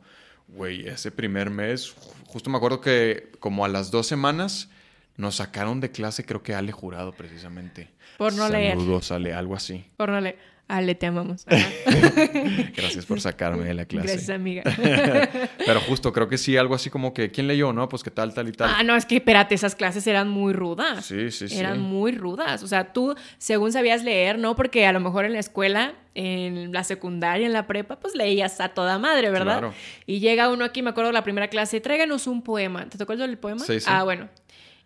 [0.49, 4.68] güey, ese primer mes, ju- justo me acuerdo que como a las dos semanas
[5.16, 7.90] nos sacaron de clase, creo que Ale Jurado precisamente.
[8.18, 8.77] Por no leer.
[8.79, 9.87] Saludos, Ale, algo así.
[9.97, 10.37] Por no le.
[10.68, 11.46] Ale, te amamos.
[12.76, 14.07] Gracias por sacarme de la clase.
[14.09, 14.62] Gracias, amiga.
[15.66, 17.72] Pero justo, creo que sí, algo así como que, ¿quién leyó?
[17.72, 18.70] No, pues que tal, tal y tal.
[18.76, 21.07] ah, no, es que espérate, esas clases eran muy rudas.
[21.07, 21.59] Sí, sí, sí.
[21.59, 22.62] Eran muy rudas.
[22.62, 24.57] O sea, tú, según sabías leer, ¿no?
[24.57, 28.61] Porque a lo mejor en la escuela, en la secundaria, en la prepa, pues leías
[28.61, 29.59] a toda madre, ¿verdad?
[29.61, 29.74] Claro.
[30.07, 32.88] Y llega uno aquí, me acuerdo la primera clase, tráiganos un poema.
[32.88, 33.64] ¿Te tocó el poema?
[33.64, 33.87] Sí, sí.
[33.88, 34.28] Ah, bueno.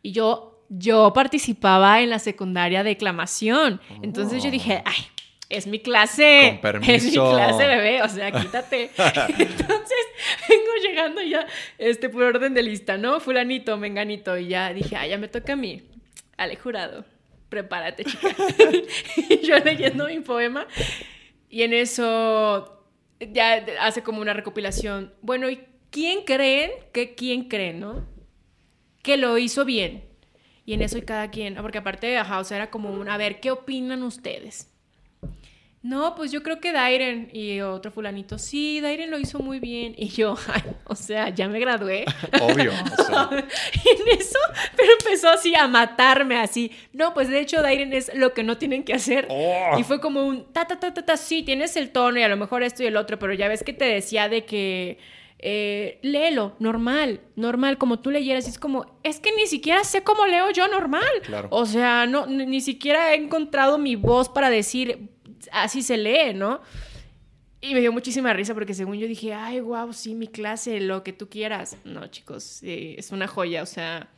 [0.00, 3.80] Y yo, yo participaba en la secundaria de declamación.
[4.02, 4.52] Entonces yo Oh.
[4.52, 5.06] dije, ay,
[5.52, 6.58] es mi clase.
[6.60, 7.30] Con Es mi permiso.
[7.30, 8.02] clase, bebé.
[8.02, 8.90] O sea, quítate.
[8.96, 10.06] Entonces
[10.48, 11.46] vengo llegando ya,
[11.78, 13.20] este, por orden de lista, ¿no?
[13.20, 14.36] Fulanito, menganito.
[14.36, 15.82] Y ya dije, ah, ya me toca a mí.
[16.36, 17.04] Ale Jurado,
[17.48, 18.34] prepárate, chica.
[19.28, 20.66] y yo leyendo mi poema.
[21.48, 22.84] Y en eso
[23.20, 25.12] ya hace como una recopilación.
[25.20, 25.60] Bueno, ¿y
[25.90, 28.06] quién creen que quién cree, no?
[29.02, 30.04] Que lo hizo bien.
[30.64, 33.16] Y en eso y cada quien, porque aparte, ajá, o sea, era como un, a
[33.16, 34.71] ver, ¿qué opinan ustedes?
[35.82, 39.94] No, pues yo creo que Dairen y otro fulanito, sí, Dairen lo hizo muy bien.
[39.96, 42.04] Y yo, ay, o sea, ya me gradué.
[42.40, 42.70] Obvio.
[42.70, 44.38] o sea, en eso,
[44.76, 46.70] pero empezó así a matarme así.
[46.92, 49.26] No, pues de hecho Dairen es lo que no tienen que hacer.
[49.28, 49.76] ¡Oh!
[49.78, 52.28] Y fue como un ta ta ta ta ta, sí, tienes el tono y a
[52.28, 54.98] lo mejor esto y el otro, pero ya ves que te decía de que
[55.44, 58.46] eh, léelo, normal, normal, como tú leyeras.
[58.46, 61.02] Y es como, es que ni siquiera sé cómo leo yo normal.
[61.24, 61.48] Claro.
[61.50, 65.08] O sea, no, ni siquiera he encontrado mi voz para decir
[65.50, 66.60] así se lee, ¿no?
[67.60, 71.04] Y me dio muchísima risa porque según yo dije, ay, wow, sí, mi clase, lo
[71.04, 71.76] que tú quieras.
[71.84, 74.08] No, chicos, eh, es una joya, o sea...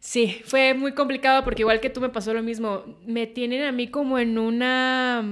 [0.00, 2.84] Sí, fue muy complicado porque igual que tú me pasó lo mismo.
[3.04, 5.24] Me tienen a mí como en una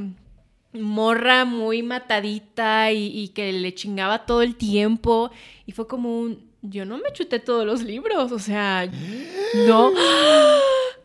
[0.73, 5.31] morra muy matadita y, que le chingaba todo el tiempo.
[5.67, 8.91] Y fue como un, yo no me chuté todos los libros, o sea,
[9.67, 9.93] no.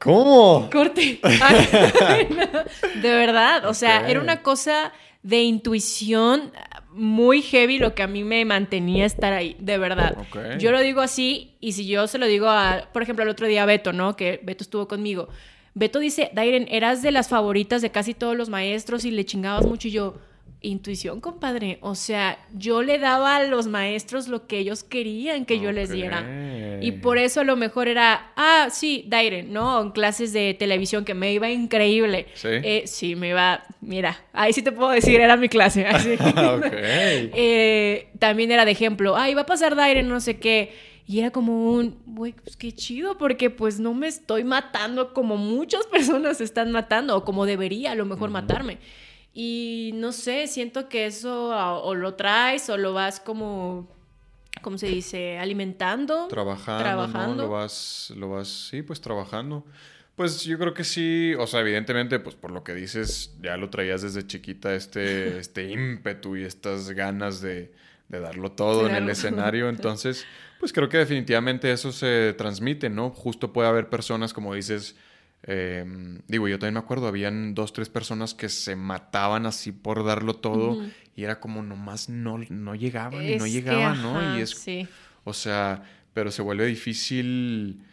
[0.01, 0.67] ¿Cómo?
[0.71, 1.19] Corte.
[3.01, 4.91] de verdad, o sea, era una cosa
[5.21, 6.51] de intuición
[6.89, 10.17] muy heavy lo que a mí me mantenía estar ahí, de verdad.
[10.57, 13.45] Yo lo digo así y si yo se lo digo a, por ejemplo, el otro
[13.45, 14.15] día a Beto, ¿no?
[14.15, 15.29] Que Beto estuvo conmigo.
[15.75, 19.67] Beto dice, Dairen, eras de las favoritas de casi todos los maestros y le chingabas
[19.67, 20.15] mucho y yo,
[20.61, 21.79] intuición, compadre.
[21.81, 25.89] O sea, yo le daba a los maestros lo que ellos querían que yo les
[25.89, 26.79] diera.
[26.81, 29.81] Y por eso a lo mejor era, ah, sí, Dairen, ¿no?
[29.81, 32.27] En clases de televisión que me iba increíble.
[32.33, 32.49] Sí.
[32.51, 35.85] Eh, sí, me iba, mira, ahí sí te puedo decir, era mi clase.
[35.87, 36.11] Así.
[36.19, 40.91] eh, también era de ejemplo, ah, iba a pasar Dairen, no sé qué.
[41.07, 45.35] Y era como un, güey, pues qué chido, porque pues no me estoy matando como
[45.35, 48.77] muchas personas se están matando, o como debería a lo mejor matarme.
[49.33, 51.49] Y no sé, siento que eso
[51.83, 53.87] o lo traes o lo vas como,
[54.61, 55.37] ¿cómo se dice?
[55.39, 56.27] Alimentando.
[56.27, 56.83] Trabajando.
[56.83, 57.43] Trabajando.
[57.43, 59.65] Lo vas, lo vas, sí, pues trabajando.
[60.15, 63.69] Pues yo creo que sí, o sea, evidentemente, pues por lo que dices, ya lo
[63.69, 67.71] traías desde chiquita, este, este ímpetu y estas ganas de,
[68.09, 69.69] de darlo todo en el escenario.
[69.69, 70.25] Entonces,
[70.59, 73.11] pues creo que definitivamente eso se transmite, ¿no?
[73.11, 74.95] Justo puede haber personas, como dices,
[75.43, 80.05] Em, digo, yo también me acuerdo, habían dos, tres personas que se mataban así por
[80.05, 80.83] darlo todo
[81.15, 84.37] y era como nomás no, no llegaban y no llegaban, ¿no?
[84.37, 84.67] Y es,
[85.23, 85.83] o sea,
[86.13, 87.83] pero se vuelve difícil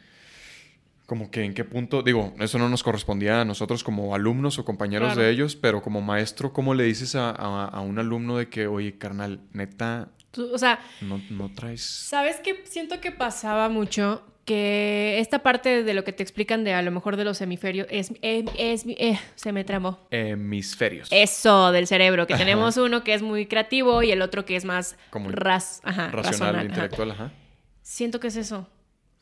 [1.07, 4.64] como que en qué punto, digo, eso no nos correspondía a nosotros como alumnos o
[4.66, 8.99] compañeros de ellos, pero como maestro, ¿cómo le dices a, un alumno de que, oye,
[8.99, 11.80] carnal, neta, o sea, no, no traes...
[11.80, 12.62] ¿Sabes qué?
[12.66, 16.90] Siento que pasaba mucho que esta parte de lo que te explican de a lo
[16.90, 20.09] mejor de los hemisferios es, es, eh, se me tramó.
[20.11, 21.09] Hemisferios.
[21.11, 24.64] Eso, del cerebro, que tenemos uno que es muy creativo y el otro que es
[24.64, 27.32] más ras, racional, intelectual, ajá.
[27.82, 28.66] Siento que es eso.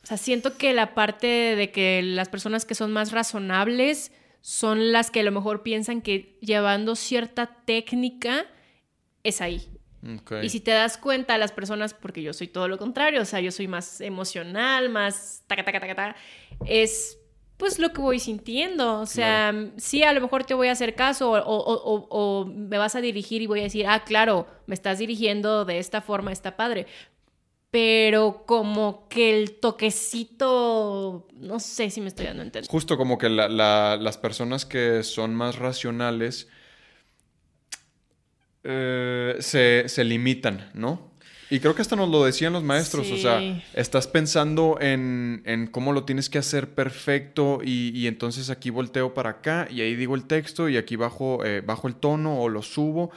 [0.01, 4.93] O sea, siento que la parte de que las personas que son más razonables son
[4.93, 8.45] las que a lo mejor piensan que llevando cierta técnica
[9.23, 9.76] es ahí.
[10.41, 13.41] Y si te das cuenta, las personas, porque yo soy todo lo contrario, o sea,
[13.41, 16.15] yo soy más emocional, más taca, taca, taca, taca,
[16.65, 17.17] es
[17.57, 19.01] pues lo que voy sintiendo.
[19.01, 22.77] O sea, sí, a lo mejor te voy a hacer caso o, o, o, me
[22.77, 26.31] vas a dirigir y voy a decir, ah, claro, me estás dirigiendo de esta forma,
[26.31, 26.85] está padre.
[27.69, 32.69] Pero como que el toquecito, no sé si me estoy dando a entender.
[32.69, 36.47] Justo como que las personas que son más racionales
[38.69, 41.11] eh, se, limitan, ¿no?
[41.49, 43.39] Y creo que hasta nos lo decían los maestros, o sea,
[43.73, 49.69] estás pensando en, cómo lo tienes que hacer perfecto y, entonces aquí volteo para acá
[49.71, 53.11] y ahí digo el texto y aquí bajo, eh, bajo el tono o lo subo,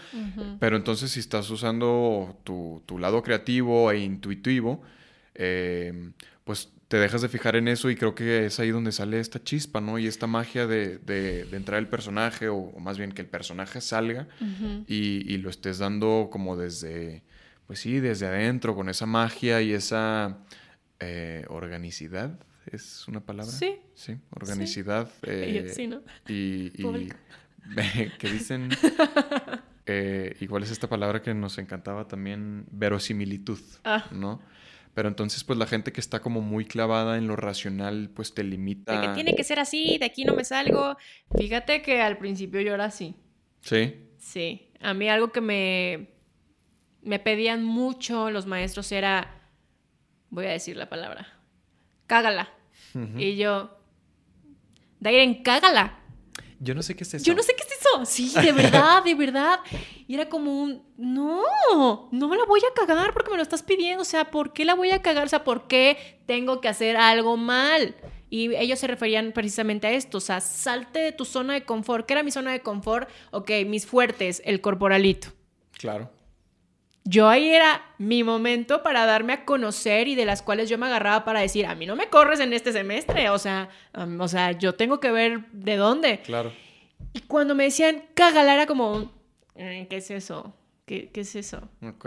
[0.60, 4.82] pero entonces si estás usando tu, tu lado creativo e intuitivo,
[5.34, 6.12] eh,
[6.44, 9.40] pues te dejas de fijar en eso y creo que es ahí donde sale esta
[9.40, 10.00] chispa, ¿no?
[10.00, 14.26] Y esta magia de, de, entrar el personaje, o, más bien que el personaje salga
[14.88, 17.22] y, lo estés dando como desde,
[17.68, 20.38] pues sí, desde adentro, con esa magia y esa
[20.98, 22.36] eh, organicidad.
[22.66, 23.52] ¿Es una palabra?
[23.52, 23.76] Sí.
[23.94, 25.08] Sí, organicidad.
[25.22, 26.02] Eh, sí, ¿no?
[26.26, 27.12] Y, y
[28.18, 28.68] que dicen...
[29.92, 34.06] Eh, igual es esta palabra que nos encantaba también, verosimilitud, ah.
[34.12, 34.40] ¿no?
[34.94, 38.42] Pero entonces, pues la gente que está como muy clavada en lo racional, pues te
[38.42, 39.00] limita.
[39.00, 40.96] De que tiene que ser así, de aquí no me salgo.
[41.36, 43.14] Fíjate que al principio yo era así.
[43.60, 43.94] Sí.
[44.18, 44.72] Sí.
[44.80, 46.08] A mí algo que me,
[47.02, 49.42] me pedían mucho los maestros era,
[50.30, 51.28] voy a decir la palabra,
[52.06, 52.50] cágala.
[53.16, 53.78] Y yo,
[54.98, 56.00] Dairen, cágala.
[56.62, 57.24] Yo no sé qué es eso.
[57.24, 58.04] Yo no sé qué es eso.
[58.04, 59.60] Sí, de verdad, de verdad.
[60.06, 61.42] Y era como un, no,
[62.12, 64.02] no me la voy a cagar porque me lo estás pidiendo.
[64.02, 65.24] O sea, ¿por qué la voy a cagar?
[65.24, 67.96] O sea, ¿por qué tengo que hacer algo mal?
[68.28, 70.18] Y ellos se referían precisamente a esto.
[70.18, 72.04] O sea, salte de tu zona de confort.
[72.04, 73.08] ¿Qué era mi zona de confort?
[73.30, 75.28] Ok, mis fuertes, el corporalito.
[75.72, 76.10] Claro.
[77.04, 80.86] Yo ahí era mi momento para darme a conocer y de las cuales yo me
[80.86, 84.52] agarraba para decir, a mí no me corres en este semestre, o sea, o sea,
[84.52, 86.20] yo tengo que ver de dónde.
[86.20, 86.52] Claro.
[87.12, 89.12] Y cuando me decían cágala era como,
[89.54, 90.54] ¿qué es eso?
[90.84, 91.68] ¿Qué, qué es eso?
[91.82, 92.06] Ok.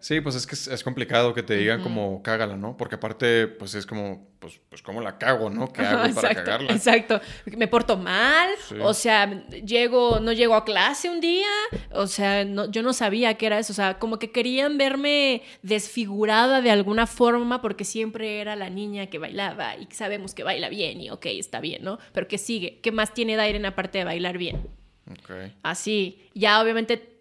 [0.00, 2.76] Sí, pues es que es, complicado que te digan como cágala, ¿no?
[2.76, 5.72] Porque aparte, pues es como, pues, pues ¿cómo la cago, no?
[5.72, 6.72] ¿Qué hago para cagarla?
[6.72, 7.20] Exacto.
[7.56, 8.50] Me porto mal,
[8.82, 11.48] o sea, llego, no llego a clase un día,
[11.92, 15.42] o sea, no, yo no sabía qué era eso, o sea, como que querían verme
[15.62, 20.68] desfigurada de alguna forma porque siempre era la niña que bailaba y sabemos que baila
[20.68, 21.98] bien y ok, está bien, ¿no?
[22.12, 22.80] Pero ¿qué sigue?
[22.82, 24.68] ¿Qué más tiene Dairen aparte de bailar bien?
[25.10, 25.30] Ok.
[25.62, 26.28] Así.
[26.34, 27.15] Ya obviamente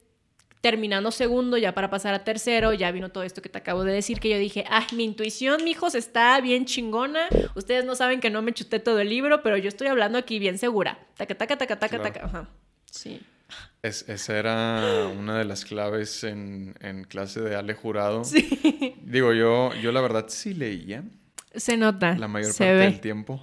[0.65, 3.93] terminando segundo, ya para pasar a tercero, ya vino todo esto que te acabo de
[3.93, 7.27] decir, que yo dije, ah, mi intuición, mijos, está bien chingona.
[7.53, 10.39] Ustedes no saben que no me chuté todo el libro, pero yo estoy hablando aquí
[10.39, 10.97] bien segura.
[11.17, 12.03] Taca, taca, taca, taca, Claro.
[12.13, 12.25] taca.
[12.25, 12.49] Ajá.
[12.89, 13.21] Sí.
[13.83, 18.23] Es- esa era una de las claves en, en clase de Ale Jurado.
[18.23, 18.95] Sí.
[19.03, 21.03] Digo, yo, yo la verdad sí leía
[21.53, 22.17] Se nota.
[22.17, 22.83] la mayor se parte ve.
[22.85, 23.39] del tiempo.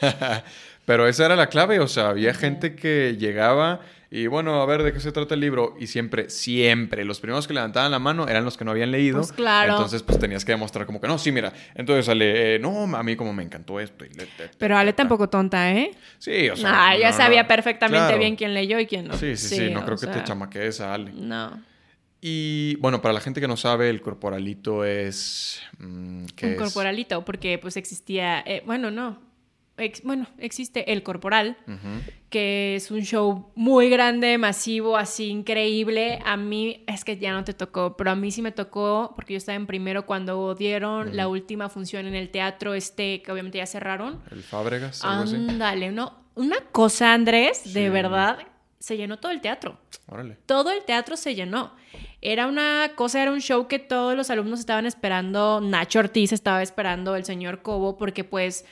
[0.88, 3.80] Pero esa era la clave, o sea, había gente que llegaba
[4.10, 5.76] y bueno, a ver de qué se trata el libro.
[5.78, 9.18] Y siempre, siempre, los primeros que levantaban la mano eran los que no habían leído.
[9.18, 9.72] Pues claro.
[9.72, 11.52] Entonces, pues tenías que demostrar como que no, sí, mira.
[11.74, 14.06] Entonces sale, eh, no, a mí como me encantó esto.
[14.06, 15.90] y le- te- te- Pero Ale tampoco tonta, ¿eh?
[16.18, 16.88] Sí, o sea.
[16.88, 18.18] Ah, ya no, sabía no, perfectamente claro.
[18.18, 19.14] bien quién leyó y quién no.
[19.18, 21.12] Sí, sí, sí, no o creo que te sea, chamaquees a Ale.
[21.12, 21.62] No.
[22.22, 25.60] Y bueno, para la gente que no sabe, el corporalito es.
[25.80, 26.58] mm, ¿qué Un es?
[26.58, 29.27] corporalito, porque pues existía, eh, bueno, no,
[29.78, 31.56] ex- bueno, existe el corporal,
[32.30, 36.18] que es un show muy grande, masivo, así increíble.
[36.24, 39.34] A mí, es que ya no te tocó, pero a mí sí me tocó, porque
[39.34, 43.58] yo estaba en primero cuando dieron la última función en el teatro, este, que obviamente
[43.58, 44.20] ya cerraron.
[44.30, 45.36] El Fábregas, algo así.
[45.36, 48.38] Ándale, no, una cosa, Andrés, de verdad,
[48.78, 49.76] se llenó todo el teatro
[50.06, 50.36] Órale.
[50.46, 51.72] todo el teatro se llenó.
[52.20, 55.60] Era una cosa, era un show que todos los alumnos estaban esperando.
[55.60, 58.64] Nacho Ortiz estaba esperando el señor Cobo porque pues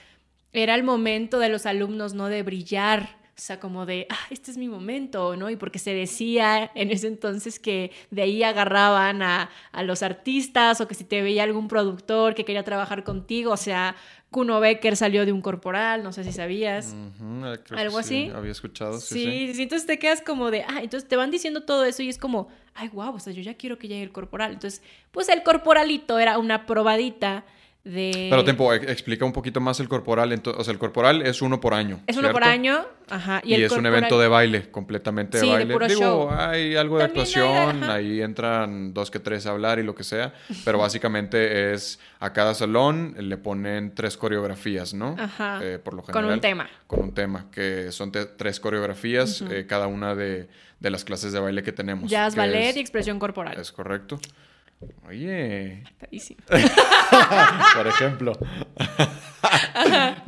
[0.53, 2.29] era el momento de los alumnos, ¿no?
[2.29, 3.17] De brillar.
[3.37, 5.51] O sea, como de, ah, este es mi momento, ¿no?
[5.51, 10.81] Y porque se decía en ese entonces que de ahí agarraban a, a los artistas
[10.81, 13.95] o que si te veía algún productor que quería trabajar contigo, o sea,
[14.31, 16.95] Kuno Becker salió de un corporal, no sé si sabías.
[16.95, 18.35] Eh, creo que ¿Algo sí, así?
[18.35, 19.55] Había escuchado, sí, Sí, sí.
[19.55, 22.17] sí, entonces te quedas como de, ah, entonces te van diciendo todo eso y es
[22.17, 24.53] como, ay, guau, o sea, yo ya quiero que llegue el corporal.
[24.55, 27.45] Entonces, pues el corporalito era una probadita
[27.87, 28.27] de...
[28.31, 30.33] Pero tiempo, e- explica un poquito más el corporal.
[30.33, 32.01] ento- o sea, el corporal es uno por año.
[32.09, 33.41] Es uno por año, ajá.
[33.45, 35.73] Y, el es un evento de baile, completamente Sí, de de baile.
[35.75, 36.31] puro Digo, show.
[36.31, 37.95] hay algo de También hay, actuación, ajá.
[37.95, 40.35] ahí entran dos que tres a hablar y lo que sea,
[40.65, 45.15] pero básicamente es a cada salón le ponen tres coreografías, ¿no?
[45.19, 45.61] Ajá.
[45.63, 46.35] Eh, por lo Con general.
[46.35, 46.69] un tema.
[46.89, 50.49] Con un tema, que son tres coreografías, eh, cada una de,
[50.81, 52.11] de las clases de baile que tenemos.
[52.11, 53.57] Jazz, ballet es- y expresión corporal.
[53.61, 54.19] Es correcto.
[55.09, 55.83] Oye,
[57.77, 58.33] por ejemplo.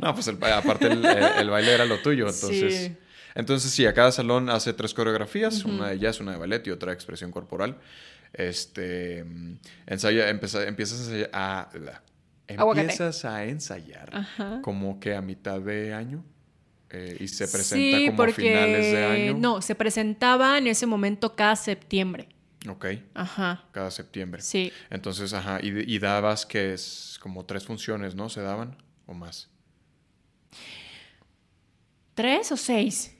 [0.01, 2.75] no, pues el- aparte el, el baile era lo tuyo, entonces.
[2.75, 2.95] Sí.
[3.35, 6.71] Entonces sí, a cada salón hace tres coreografías, una de jazz, una de ballet y
[6.71, 7.77] otra de expresión corporal.
[8.33, 11.69] Este, mm, ensaya, empeza- empiezas a, ensayar- a-
[12.47, 14.61] empiezas a ensayar Ajá.
[14.63, 16.23] como que a mitad de año
[16.91, 18.31] eh, y se presenta sí, como porque...
[18.31, 19.37] a finales de año.
[19.37, 22.29] No, se presentaba en ese momento cada septiembre.
[22.67, 24.41] Ok, Ajá, cada septiembre.
[24.41, 24.71] sí.
[24.89, 28.27] Entonces, ajá, y, y dabas que es como tres funciones, ¿no?
[28.29, 29.49] ¿Se daban o más?
[32.15, 33.15] ¿Tres o seis?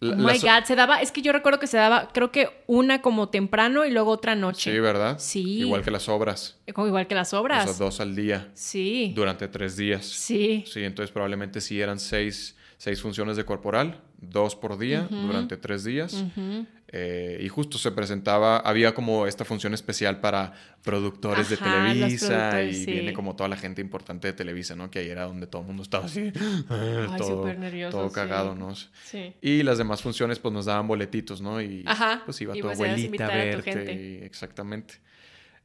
[0.00, 2.62] La- oh my God, se daba, es que yo recuerdo que se daba, creo que
[2.66, 4.70] una como temprano y luego otra noche.
[4.72, 5.18] Sí, ¿verdad?
[5.18, 5.60] Sí.
[5.60, 6.58] Igual que las obras.
[6.74, 7.64] Como igual que las O obras.
[7.64, 9.12] sea, dos al día Sí.
[9.16, 10.04] durante tres días.
[10.04, 10.64] Sí.
[10.66, 15.84] Sí, entonces probablemente sí eran seis, seis funciones de corporal, dos por día durante tres
[15.84, 16.12] días.
[16.12, 16.66] Ujú.
[16.96, 20.52] Eh, y justo se presentaba, había como esta función especial para
[20.84, 22.92] productores de Ajá, Televisa productores, y sí.
[22.92, 24.92] viene como toda la gente importante de Televisa, ¿no?
[24.92, 26.30] Que ahí era donde todo el mundo estaba así,
[26.68, 28.14] Ay, todo, nervioso, todo sí.
[28.14, 28.76] cagado, ¿no?
[28.76, 29.34] Sí.
[29.40, 31.60] Y las demás funciones pues nos daban boletitos, ¿no?
[31.60, 33.72] Y Ajá, pues iba y tu pues abuelita a invitar a tu verte.
[33.72, 34.26] gente.
[34.26, 34.94] exactamente.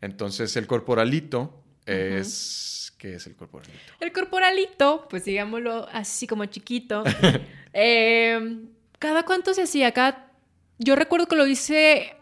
[0.02, 2.92] Entonces el corporalito es...
[2.98, 3.78] ¿Qué es el corporalito?
[4.00, 7.04] El corporalito, pues digámoslo así como chiquito.
[7.74, 8.66] eh,
[8.98, 9.92] ¿Cada cuánto se hacía?
[9.92, 10.29] Cada...
[10.80, 12.16] Yo recuerdo que lo hice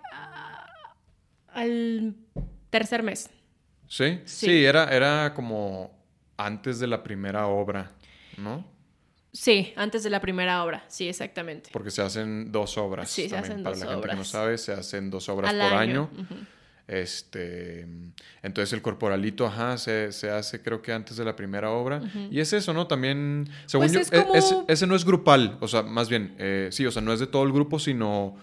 [1.53, 2.15] al
[2.69, 3.29] tercer mes.
[3.87, 4.19] ¿Sí?
[4.25, 4.45] Sí.
[4.47, 5.91] Sí, era, era como
[6.37, 7.91] antes de la primera obra,
[8.37, 8.65] ¿no?
[9.31, 10.83] Sí, antes de la primera obra.
[10.87, 11.69] Sí, exactamente.
[11.71, 13.09] Porque se hacen dos obras.
[13.09, 15.59] Sí, se hacen Para dos la gente que no sabe, se hacen dos obras Al
[15.59, 16.09] por año.
[16.87, 17.85] Este,
[18.41, 22.01] entonces el corporalito, ajá, se, se hace creo que antes de la primera obra.
[22.31, 22.87] Y es eso, ¿no?
[22.87, 26.33] También, según Pues yo, es e- como- ese no es grupal, o sea, más bien,
[26.39, 28.37] eh, sí, o sea, no es de todo el grupo, sino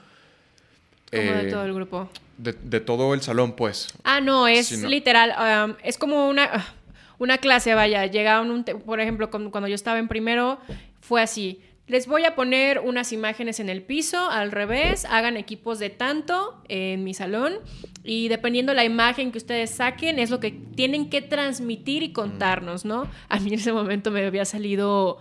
[1.15, 2.09] Como de eh, todo el grupo.
[2.39, 3.89] de, de todo el salón, pues.
[4.05, 4.89] Ah, no, es no.
[4.89, 5.71] literal.
[5.71, 6.75] um, es como una, ah,
[7.19, 8.07] una clase, vaya.
[8.07, 10.59] Llegaron, un por ejemplo, cuando yo estaba en primero,
[11.01, 11.61] fue así.
[11.87, 16.63] Les voy a poner unas imágenes en el piso, al revés, hagan equipos de tanto
[16.69, 17.59] en mi salón
[18.03, 22.87] y dependiendo la imagen que ustedes saquen es lo que tienen que transmitir y contarnos,
[22.87, 23.07] ¿no?
[23.29, 25.21] A mí en ese momento me había salido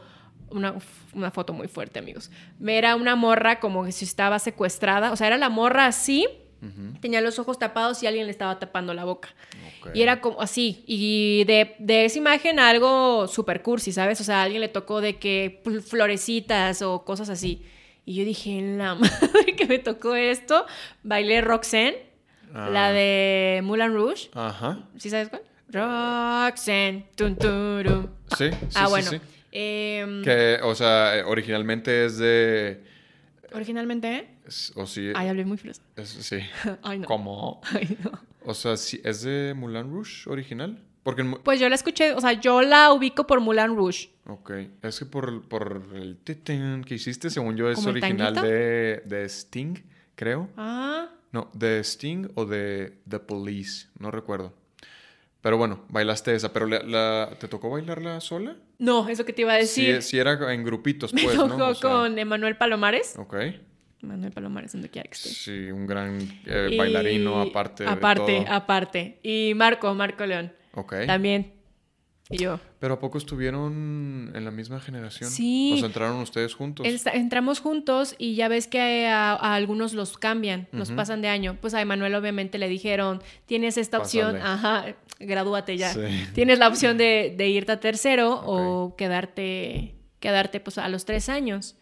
[0.53, 0.75] una,
[1.13, 2.31] una foto muy fuerte, amigos.
[2.59, 6.27] Me era una morra como que si estaba secuestrada, o sea, era la morra así,
[6.61, 9.27] Ujú, tenía los ojos tapados y alguien le estaba tapando la boca.
[9.93, 10.81] Y era como así.
[10.87, 14.21] Y de, de esa imagen a algo super cursi, ¿sabes?
[14.21, 17.63] O sea, a alguien le tocó de que florecitas o cosas así.
[18.05, 20.65] Y yo dije, en la madre que me tocó esto,
[21.03, 21.97] bailé Roxanne,
[22.53, 22.91] la Ah.
[22.93, 24.29] de Moulin Rouge.
[24.33, 24.87] Ajá.
[24.97, 25.41] ¿Sí sabes cuál?
[25.67, 27.07] Roxanne.
[27.15, 27.37] Tun.
[28.37, 29.09] Sí, sí, ah, sí, bueno.
[29.09, 29.19] sí.
[29.55, 32.83] Em, Que, o sea, eh, originalmente es de...
[33.53, 34.29] Originalmente,
[34.75, 35.85] o sí, Ay, hablé muy fresco.
[35.95, 36.39] es- sí.
[36.81, 37.05] Ay, no.
[37.05, 37.61] ¿Cómo?
[37.71, 38.11] Ay, no.
[38.45, 40.79] O sea, sí, ¿es de Mulan Rouge original?
[41.03, 41.21] Porque...
[41.21, 44.09] en Pues yo la escuché, o sea, yo la ubico por Moulin Rouge.
[44.25, 44.51] Ok,
[44.81, 49.03] es que por, por el titín que hiciste, según yo, es ¿Como el original de,
[49.05, 49.75] de Sting,
[50.15, 50.49] creo.
[50.57, 54.53] Ah, No, de Sting o de The Police, no recuerdo.
[55.43, 58.55] Pero bueno, bailaste esa, pero la, la- ¿te tocó bailarla sola?
[58.79, 60.01] no, eso que te iba a decir.
[60.01, 61.67] Sí, sí era en grupitos, me pues, tocó ¿no?
[61.67, 63.15] O sea, con Emanuel Palomares.
[63.19, 63.35] Ok,
[64.01, 65.29] Manuel Palomares, donde quiera que esté.
[65.29, 68.53] sí, un gran eh, Y- bailarino aparte Aparte, de todo.
[68.53, 69.19] aparte.
[69.21, 70.51] Y Marco, Marco León.
[70.73, 71.52] Ok, También.
[72.30, 72.59] Y yo.
[72.80, 75.30] pero ¿a poco estuvieron en la misma generación?
[75.30, 75.74] Sí.
[75.74, 76.88] O sea, entraron ustedes juntos.
[77.13, 80.95] Entramos juntos y ya ves que a, a algunos los cambian, los Ujú.
[80.95, 81.57] pasan de año.
[81.59, 85.93] Pues a Emanuel obviamente le dijeron, tienes esta opción, ajá, gradúate ya.
[85.93, 85.99] Sí.
[86.34, 91.28] Tienes la opción de, de irte a tercero o quedarte, quedarte pues a los tres
[91.28, 91.76] años.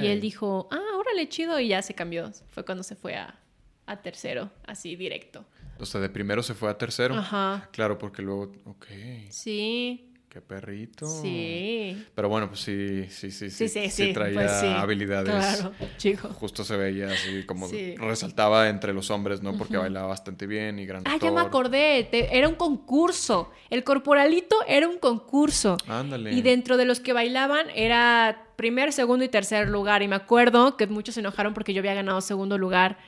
[0.00, 2.30] Y él dijo, ah, órale, chido, y ya se cambió.
[2.50, 3.40] Fue cuando se fue a,
[3.86, 5.44] a tercero, así directo.
[5.80, 7.14] O sea, de primero se fue a tercero.
[7.16, 7.68] Ajá.
[7.72, 8.86] Claro, porque luego, ok,
[9.30, 11.06] Sí, qué perrito.
[11.08, 12.04] sí.
[12.14, 14.12] Pero bueno, pues sí, sí, sí, Sí, sí, sí.
[14.12, 14.66] traía pues sí.
[14.66, 15.32] habilidades.
[15.58, 16.28] Claro, chico.
[16.28, 17.94] Justo se veía así como Sí.
[17.96, 19.56] resaltaba entre los hombres, ¿no?
[19.58, 22.04] Porque bailaba bastante bien y gran Ah, ya me acordé.
[22.10, 23.50] te- era un concurso.
[23.70, 25.76] El corporalito era un concurso.
[25.88, 26.32] Ándale.
[26.32, 30.02] Y dentro de los que bailaban era primer, segundo y tercer lugar.
[30.02, 32.98] Y me acuerdo que muchos se enojaron porque yo había ganado segundo lugar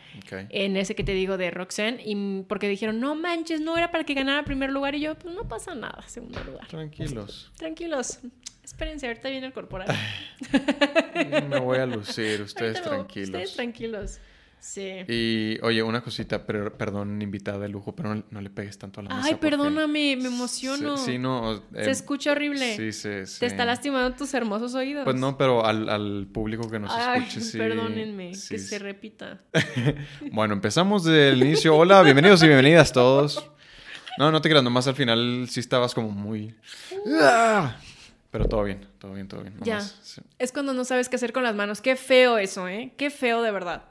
[0.51, 2.03] En ese que te digo de Roxanne.
[2.05, 4.95] Y porque dijeron, no manches, no era para que ganara primer lugar.
[4.95, 6.67] Y yo, pues no pasa nada, segundo lugar.
[6.69, 7.51] Tranquilos.
[7.57, 8.21] Tranquilos.
[8.65, 9.89] Espérense, ahorita viene el corporal.
[11.49, 13.29] Me voy a lucir, ustedes Ahorita tranquilos.
[13.29, 14.21] Ustedes tranquilos.
[14.65, 14.91] Sí.
[15.09, 19.01] Y oye, una cosita, per- perdón, invitada de lujo, pero no, no le pegues tanto
[19.01, 19.27] a la mesa.
[19.29, 20.97] Ay, perdóname, me emociono.
[20.97, 21.55] Sí, sí, no.
[21.55, 22.77] eh, Se escucha horrible.
[22.77, 23.41] Sí, sí, sí.
[23.41, 25.03] Te está lastimando tus hermosos oídos.
[25.03, 27.59] Pues no, pero al, al público que nos Ay, escuche, sí.
[27.59, 29.41] perdónenme, sí, que se repita.
[30.31, 31.75] Bueno, empezamos del inicio.
[31.77, 33.45] Hola, bienvenidos y bienvenidas todos.
[34.17, 36.55] No, no te creas, nomás al final sí estabas como muy...
[37.21, 37.77] ¡Ah!
[38.31, 39.55] Pero todo bien, todo bien, todo bien.
[39.63, 39.79] Ya.
[39.79, 40.21] nomás.
[40.39, 41.81] Es cuando no sabes qué hacer con las manos.
[41.83, 42.95] Qué feo eso, ¿eh?
[42.97, 43.83] Qué feo de verdad.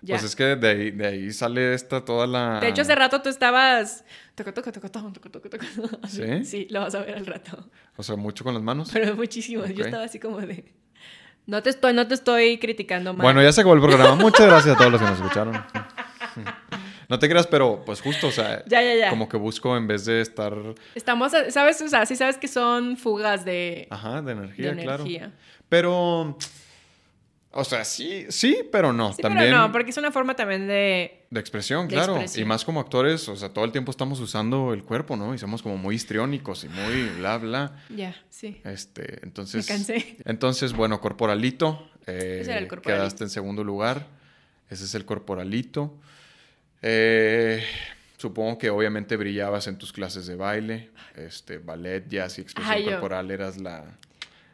[0.00, 0.14] Ya.
[0.14, 2.60] Pues es que de ahí, de ahí sale esta toda la...
[2.60, 4.04] De hecho, hace rato tú estabas...
[4.34, 5.64] toco, toco, toco, toco, toco, toco, toco.
[6.08, 6.22] ¿Sí?
[6.44, 7.68] Sí, lo vas a ver al rato.
[7.96, 8.90] O sea, mucho con las manos.
[8.92, 9.66] Pero muchísimo.
[9.66, 10.72] Yo estaba así como de...
[11.46, 13.22] No te estoy, no te estoy criticando mal.
[13.24, 14.14] Bueno, ya se acabó el programa.
[14.22, 15.64] Muchas gracias a todos los que nos escucharon.
[17.08, 19.10] No te creas, pero pues justo, o sea, Ya, ya, ya.
[19.10, 20.54] como que busco en vez de estar...
[20.94, 21.80] Estamos, ¿sabes?
[21.80, 25.04] O sea, sí sabes que son fugas de, Ajá, de energía, de claro.
[25.04, 25.32] energía.
[25.70, 26.36] Pero...
[27.50, 29.12] O sea, sí, sí, pero no.
[29.14, 29.46] Sí, también...
[29.46, 31.24] pero no, porque es una forma también de...
[31.30, 32.12] De expresión, De claro.
[32.14, 32.44] expresión.
[32.44, 35.34] Y más como actores, o sea, todo el tiempo estamos usando el cuerpo, ¿no?
[35.34, 37.82] Y somos como muy histriónicos y muy bla, bla.
[37.88, 38.60] Ya, sí.
[38.64, 39.66] Este, entonces...
[39.68, 40.16] Me cansé.
[40.26, 41.90] Entontonces, bueno, corporalito.
[42.06, 43.02] eh, Ese era el corporalito.
[43.02, 44.06] Quedaste en segundo lugar.
[44.68, 45.96] Ese es el corporalito.
[46.82, 47.64] Eh,
[48.18, 50.90] supongo que obviamente brillabas en tus clases de baile.
[51.16, 52.90] Este, ballet, jazz y expresión Ay, yo.
[52.92, 53.96] corporal eras la...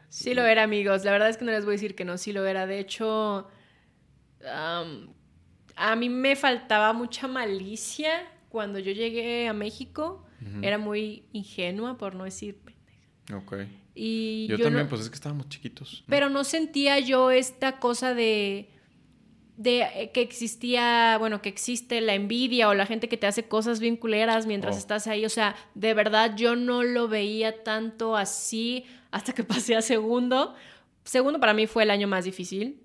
[0.09, 1.03] Sí lo era, amigos.
[1.03, 2.65] La verdad es que no les voy a decir que no, sí lo era.
[2.67, 3.47] De hecho,
[4.45, 10.21] a mí me faltaba mucha malicia cuando yo llegué a México.
[10.61, 13.37] Era muy ingenua, por no decir pendeja.
[13.37, 13.55] Ok.
[13.95, 16.01] Y Yo, yo, también, no- pues es que estábamos chiquitos.
[16.01, 16.05] ¿no?
[16.11, 18.69] Pero no sentía yo esta cosa de
[19.57, 23.47] de eh, que existía, bueno, que existe la envidia o la gente que te hace
[23.47, 24.79] cosas bien culeras mientras Oh.
[24.79, 25.25] estás ahí.
[25.25, 28.85] O sea, de verdad yo no lo veía tanto así
[29.15, 30.53] hasta que pasé a segundo.
[31.03, 32.81] Segundo para mí fue el año más difícil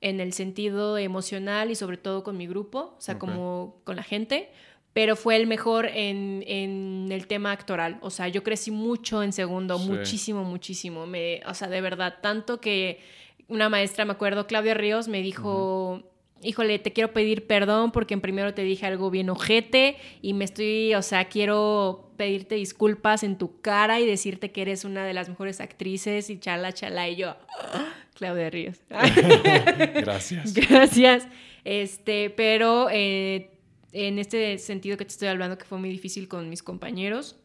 [0.00, 4.02] en el sentido emocional y sobre todo con mi grupo, o sea, como con la
[4.02, 4.50] gente.
[4.92, 7.98] Pero fue el mejor en, en el tema actoral.
[8.02, 9.88] O sea, yo crecí mucho en segundo, Sí.
[9.88, 11.06] muchísimo, muchísimo.
[11.06, 12.98] Me, o sea, de verdad, tanto que
[13.46, 16.09] una maestra, me acuerdo, Claudia Ríos, me dijo,
[16.42, 20.44] híjole, te quiero pedir perdón porque en primero te dije algo bien ojete y me
[20.44, 25.14] estoy, o sea, quiero pedirte disculpas en tu cara y decirte que eres una de
[25.14, 27.08] las mejores actrices y chala, chala.
[27.08, 28.80] Y yo, "Ah, Claudia Ríos.
[28.90, 30.54] Gracias.
[30.54, 31.26] Gracias.
[31.64, 33.50] Este, pero eh,
[33.92, 37.36] en este sentido que te estoy hablando, que fue muy difícil con mis compañeros,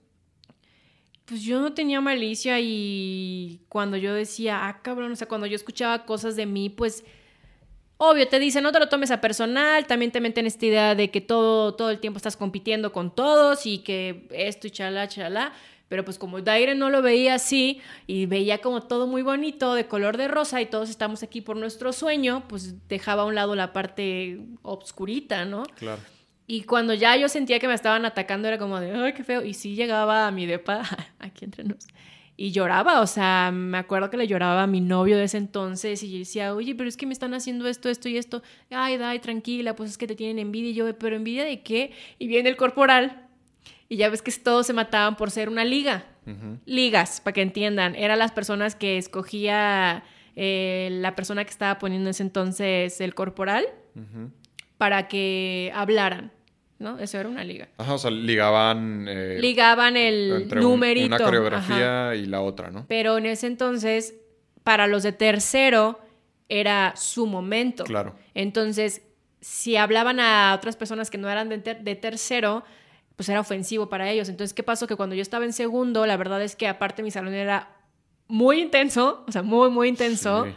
[1.25, 5.55] pues yo no tenía malicia y cuando yo decía, ah, cabrón, o sea, cuando yo
[5.55, 7.03] escuchaba cosas de mí, pues
[7.97, 11.11] obvio te dicen, no te lo tomes a personal, también te meten esta idea de
[11.11, 15.53] que todo, todo el tiempo estás compitiendo con todos y que esto y chala, chala.
[15.87, 19.85] Pero pues como Daire no lo veía así y veía como todo muy bonito, de
[19.85, 23.55] color de rosa y todos estamos aquí por nuestro sueño, pues dejaba a un lado
[23.55, 25.63] la parte obscurita, ¿no?
[25.75, 26.01] Claro.
[26.47, 29.43] Y cuando ya yo sentía que me estaban atacando era como de, ay, qué feo.
[29.43, 30.81] Y sí llegaba a mi depa,
[31.19, 31.87] aquí entre nos,
[32.37, 36.03] y lloraba, o sea, me acuerdo que le lloraba a mi novio de ese entonces
[36.03, 38.43] y yo decía, oye, pero es que me están haciendo esto, esto y esto.
[38.69, 40.71] Ay, dai, tranquila, pues es que te tienen envidia.
[40.71, 41.93] Y yo, pero envidia de qué?
[42.19, 43.27] Y viene el corporal
[43.87, 46.05] y ya ves que todos se mataban por ser una liga.
[46.65, 47.95] Ligas, para que entiendan.
[47.95, 50.03] Eran las personas que escogía
[50.35, 53.65] eh, la persona que estaba poniendo en ese entonces el corporal
[54.77, 56.31] para que hablaran.
[56.79, 56.99] ¿No?
[56.99, 57.69] Eso era una liga.
[57.77, 59.05] Ajá, o sea, ligaban...
[59.07, 61.07] Eh, ligaban el numerito.
[61.07, 62.85] una coreografía y la otra, ¿no?
[62.87, 64.15] Pero en ese entonces,
[64.63, 65.99] para los de tercero,
[66.49, 67.83] era su momento.
[67.83, 68.15] Claro.
[68.33, 69.03] Entonces,
[69.41, 72.63] si hablaban a otras personas que no eran de, de tercero,
[73.15, 74.29] pues era ofensivo para ellos.
[74.29, 74.87] Entonces, ¿qué pasó?
[74.87, 77.69] Que cuando yo estaba en segundo, la verdad es que aparte mi salón era
[78.27, 80.47] muy intenso, o sea, muy, muy intenso.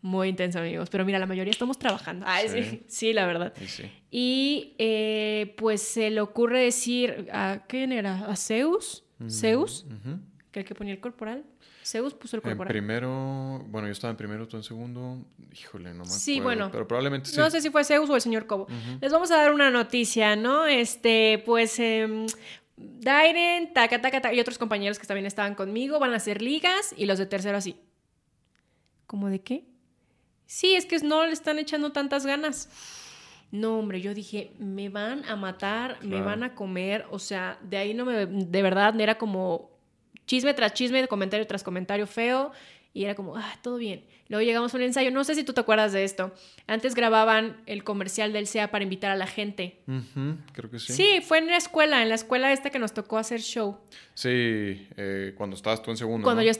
[0.00, 0.90] Muy intenso, amigos.
[0.90, 2.26] Pero mira, la mayoría estamos trabajando.
[2.46, 2.82] sí.
[2.86, 3.52] sí, la verdad.
[4.10, 8.26] Y eh, pues se le ocurre decir, ¿a quién era?
[8.26, 9.04] ¿A Zeus?
[9.18, 9.86] Mm, ¿Zeus?
[10.52, 11.44] ¿Que el que ponía el corporal?
[11.84, 12.74] Zeus puso el corporal.
[12.74, 15.24] En primero, bueno, yo estaba en primero, tú en segundo.
[15.52, 16.20] Híjole, no más.
[16.20, 16.68] Sí, bueno.
[16.70, 17.36] Pero probablemente sí.
[17.36, 18.66] No sé si fue Zeus o el señor Cobo.
[19.00, 20.66] Les vamos a dar una noticia, ¿no?
[20.66, 22.26] Este, pues, eh,
[22.76, 26.94] Dairen, taca, taca, taca, y otros compañeros que también estaban conmigo van a hacer ligas
[26.96, 27.80] y los de tercero así.
[29.06, 29.64] ¿Cómo de qué?
[30.48, 32.70] Sí, es que no le están echando tantas ganas.
[33.52, 37.76] No, hombre, yo dije, me van a matar, me van a comer, o sea, de
[37.76, 39.70] ahí no me, de verdad, era como
[40.26, 42.52] chisme tras chisme, comentario tras comentario feo,
[42.94, 44.04] y era como, ah, todo bien.
[44.28, 46.32] Luego llegamos a un ensayo, no sé si tú te acuerdas de esto.
[46.66, 49.82] Antes grababan el comercial del SEA para invitar a la gente.
[50.52, 50.94] creo que sí.
[50.94, 53.78] Sí, fue en la escuela, en la escuela esta que nos tocó hacer show.
[54.14, 56.24] Sí, eh, cuando estabas tú en segundo.
[56.24, 56.52] Cuando yo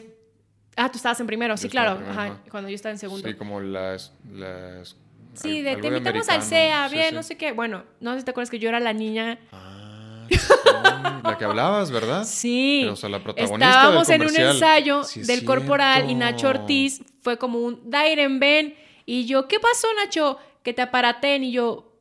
[0.79, 2.01] Ah, tú estabas en primero, sí, claro.
[2.09, 3.26] Ajá, cuando yo estaba en segundo.
[3.26, 4.12] Sí, como las...
[4.33, 4.97] las
[5.35, 7.51] sí, de, te invitamos al CEA, bien, no sé qué.
[7.51, 9.41] Bueno, no sé si te acuerdas que yo era la niña...
[9.51, 10.37] Ah, sí,
[11.24, 12.24] la que hablabas, ¿verdad?
[12.24, 12.87] Sí.
[12.89, 17.59] o sea, la protagonista Estábamos en un ensayo del corporal y Nacho Ortiz fue como
[17.59, 18.76] un Dairen, ven.
[19.05, 20.39] Y yo, ¿qué pasó, Nacho?
[20.62, 21.43] Que te aparaten.
[21.43, 21.93] Y yo,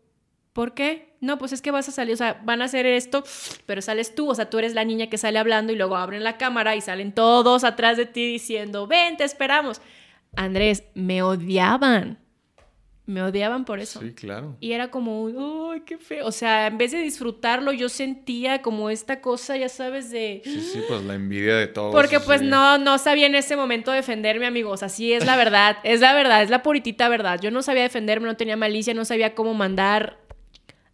[0.54, 1.07] ¿por qué?
[1.20, 3.24] No, pues es que vas a salir, o sea, van a hacer esto,
[3.66, 6.24] pero sales tú, o sea, tú eres la niña que sale hablando y luego abren
[6.24, 9.82] la cámara y salen todos atrás de ti diciendo, ven, te esperamos.
[10.36, 12.20] Andrés, me odiaban.
[13.08, 14.02] Me odiaban por eso.
[14.02, 14.58] Sí, claro.
[14.60, 16.28] Y era como, ¡ay, qué feo!
[16.28, 20.42] O sea, en vez de disfrutarlo, yo sentía como esta cosa, ya sabes, de...
[20.44, 21.96] Sí, sí, pues la envidia de todos.
[21.96, 24.84] Porque pues no, no sabía en ese momento defenderme, amigos.
[24.84, 27.40] Así es la verdad, es la verdad, es la puritita verdad.
[27.42, 30.27] Yo no sabía defenderme, no tenía malicia, no sabía cómo mandar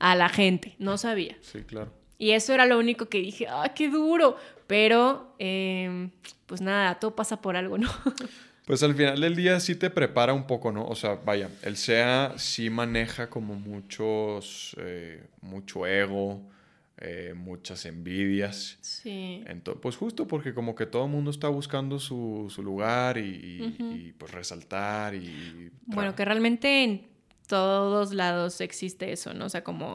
[0.04, 0.76] a la gente.
[0.80, 1.38] No sabía.
[1.40, 1.94] Sí, claro.
[2.18, 4.36] Y eso era lo único que dije, ¡ah, qué duro!
[4.68, 6.12] Pero, em,
[6.46, 7.90] pues nada, todo pasa por algo, ¿no?
[8.66, 10.88] Pues al final del día sí te prepara un poco, ¿no?
[10.88, 16.42] O sea, vaya, el SEA sí maneja como muchos, eh, mucho ego,
[16.98, 18.78] eh, muchas envidias.
[18.80, 19.44] Sí.
[19.48, 24.32] Entonces, pues justo porque como que todo el mundo está buscando su, lugar y, pues
[24.32, 25.70] resaltar y...
[25.86, 27.10] Bueno, que realmente
[27.48, 29.46] todos lados existe eso, ¿no?
[29.46, 29.94] O sea, como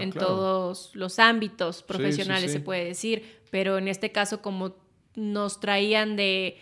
[0.00, 4.76] en todos los ámbitos profesionales se puede decir, pero en este caso como
[5.14, 6.58] nos traían de,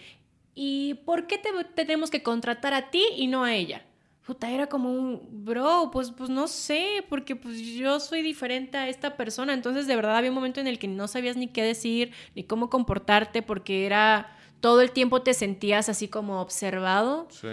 [0.54, 3.84] ¿y por qué te tenemos que contratar a ti y no a ella?
[4.26, 8.88] Puta, era como un, bro, pues, pues no sé, porque pues yo soy diferente a
[8.88, 11.64] esta persona, entonces de verdad había un momento en el que no sabías ni qué
[11.64, 17.26] decir, ni cómo comportarte, porque era, todo el tiempo te sentías así como observado.
[17.30, 17.48] Sí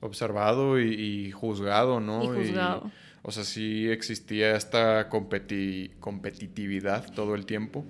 [0.00, 2.24] observado y, juzgado, ¿no?
[2.24, 2.90] Y juzgado.
[3.22, 7.84] o sea, sí existía esta competitividad todo el tiempo.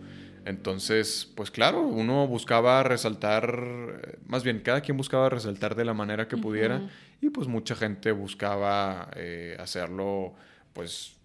[0.44, 6.26] Entonces, pues claro, uno buscaba resaltar, más bien cada quien buscaba resaltar de la manera
[6.26, 6.80] que pudiera
[7.20, 10.32] y pues mucha gente buscaba eh, hacerlo
[10.72, 11.17] pues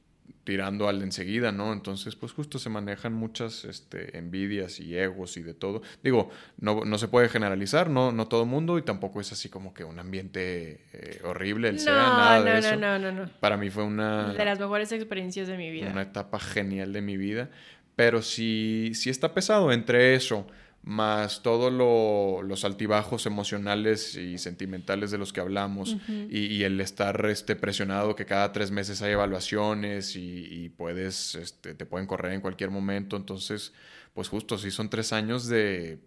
[0.43, 1.71] tirando al enseguida, ¿no?
[1.71, 5.82] Entonces, pues justo se manejan muchas este, envidias y egos y de todo.
[6.03, 9.74] Digo, no, no se puede generalizar, no, no todo mundo, y tampoco es así como
[9.74, 12.78] que un ambiente eh, horrible, el no, sea, nada no, de no.
[12.78, 14.34] No, no, no, Para mí fue una...
[14.34, 15.89] De las mejores experiencias de mi vida.
[15.89, 17.49] Una etapa genial de mi vida.
[17.95, 20.47] Pero sí, sí está pesado entre eso
[20.84, 27.55] más todos los altibajos emocionales y sentimentales de los que hablamos y, el estar este,
[27.55, 32.69] presionado que cada tres meses hay evaluaciones y, puedes, este, te pueden correr en cualquier
[32.69, 33.15] momento.
[33.15, 33.73] Entonces,
[34.13, 35.99] pues justo, sí son tres años de,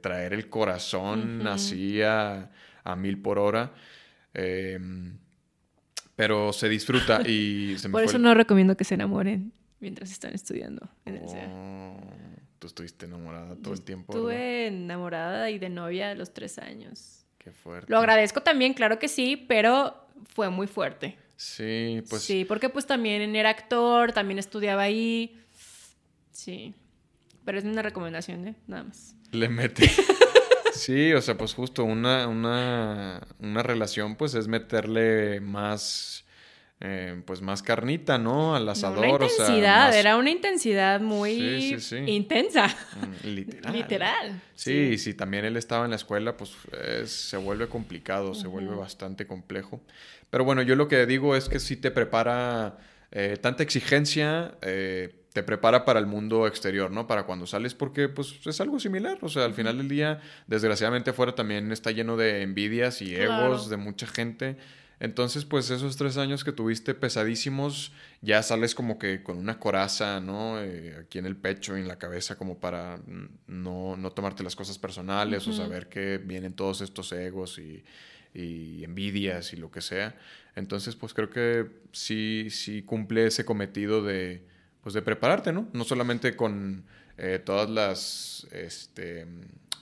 [0.00, 2.48] traer el corazón así a,
[2.96, 3.72] mil por hora.
[4.32, 5.18] Em,
[6.14, 11.16] pero se disfruta y Por eso no recomiendo que se enamoren mientras están estudiando en
[11.16, 11.28] el
[12.60, 14.12] tú estuviste enamorada todo el tiempo.
[14.12, 17.24] Estuve enamorada y de novia a los tres años.
[17.38, 17.90] Qué fuerte.
[17.90, 21.18] Lo agradezco también, claro que sí, pero fue muy fuerte.
[21.36, 22.22] Sí, pues.
[22.22, 25.42] Sí, porque pues también era actor, también estudiaba ahí.
[26.32, 26.74] Sí.
[27.46, 28.54] Pero es una recomendación, ¿eh?
[28.66, 29.16] Nada más.
[29.32, 29.88] Le mete.
[30.74, 36.26] sí, o sea, pues justo una, una, una relación, pues es meterle más
[36.80, 38.54] eh, pues más carnita, ¿no?
[38.54, 38.98] Al asador.
[38.98, 42.68] Una intensidad, era una intensidad muy intensa.
[42.68, 43.72] Mm, literal.
[43.72, 44.42] Literal.
[44.54, 46.52] Sí, sí, también él estaba en la escuela, pues
[47.04, 49.80] se vuelve complicado, se vuelve bastante complejo.
[50.30, 52.78] Pero bueno, yo lo que digo es que sí te prepara
[53.10, 54.54] eh, tanta exigencia.
[54.62, 57.06] Eh, te prepara para el mundo exterior, ¿no?
[57.06, 59.18] Para cuando sales, porque pues es algo similar.
[59.20, 63.70] O sea, al final del día, desgraciadamente afuera también está lleno de envidias y egos
[63.70, 64.56] de mucha gente.
[65.00, 67.90] Entonces, pues esos tres años que tuviste pesadísimos,
[68.20, 70.60] ya sales como que con una coraza, ¿no?
[70.60, 73.00] Eh, aquí en el pecho y en la cabeza, como para
[73.46, 77.82] no, no tomarte las cosas personales o saber que vienen todos estos egos y,
[78.34, 80.18] y, envidias y lo que sea.
[80.54, 84.44] Entonces, pues creo que sí, sí cumple ese cometido de,
[84.82, 85.66] pues de prepararte, ¿no?
[85.72, 86.84] No solamente con
[87.16, 89.26] eh, todas las, este,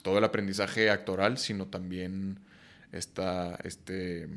[0.03, 2.39] todo el aprendizaje actoral, sino también
[2.93, 4.29] esta, este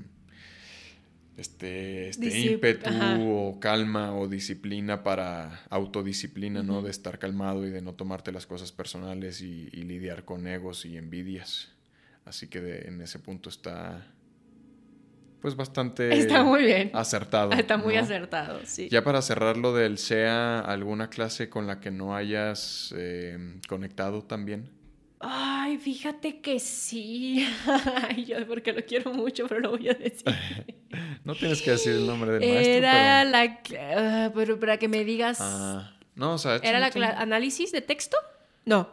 [1.42, 2.90] este, este ímpetu
[3.20, 6.82] o calma o disciplina para autodisciplina, ¿no?
[6.82, 10.98] De estar calmado y de no tomarte las cosas personales y, lidiar con egos y
[10.98, 11.70] envidias.
[12.24, 14.08] Así que en ese punto está,
[15.42, 16.14] pues bastante...
[16.18, 16.92] Está muy bien.
[16.94, 17.52] Acertado.
[17.52, 18.88] Está muy acertado, sí.
[18.90, 24.24] Ya para cerrar lo del SEA, ¿alguna clase con la que no hayas eh, conectado
[24.24, 24.70] también?
[25.24, 27.48] Ay, fíjate que sí.
[28.10, 30.26] Ay, yo porque lo quiero mucho, pero lo voy a decir.
[31.24, 32.74] no tienes que decir el nombre del maestro.
[32.74, 33.62] Era la.
[33.80, 35.38] Ah, pero para que me digas.
[35.40, 36.56] Ah, no, o sea.
[36.58, 38.18] ¿Era la análisis de texto?
[38.66, 38.90] No.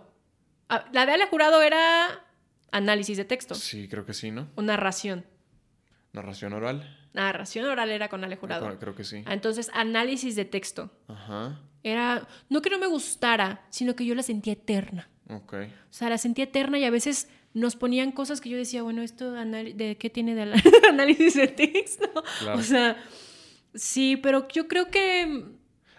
[0.68, 2.24] Ah, la de Ale Jurado era
[2.70, 3.55] análisis de texto.
[3.55, 4.49] Sí, creo que sí, ¿no?
[4.55, 5.24] O narración.
[6.12, 6.97] ¿Narración oral?
[7.14, 8.66] Narración oral era con Ale Jurado.
[8.66, 9.24] Creo, creo que sí.
[9.26, 10.91] entonces, análisis de texto.
[11.09, 11.61] Ajá.
[11.83, 12.29] Era.
[12.51, 15.09] No que no me gustara, sino que yo la sentía eterna.
[15.29, 15.55] Ok.
[15.55, 19.03] O sea, la sentía eterna y a veces nos ponían cosas que yo decía, bueno,
[19.03, 20.43] ¿esto de qué tiene de
[20.89, 22.09] análisis de texto?
[22.55, 22.97] O sea,
[23.74, 25.45] sí, pero yo creo que...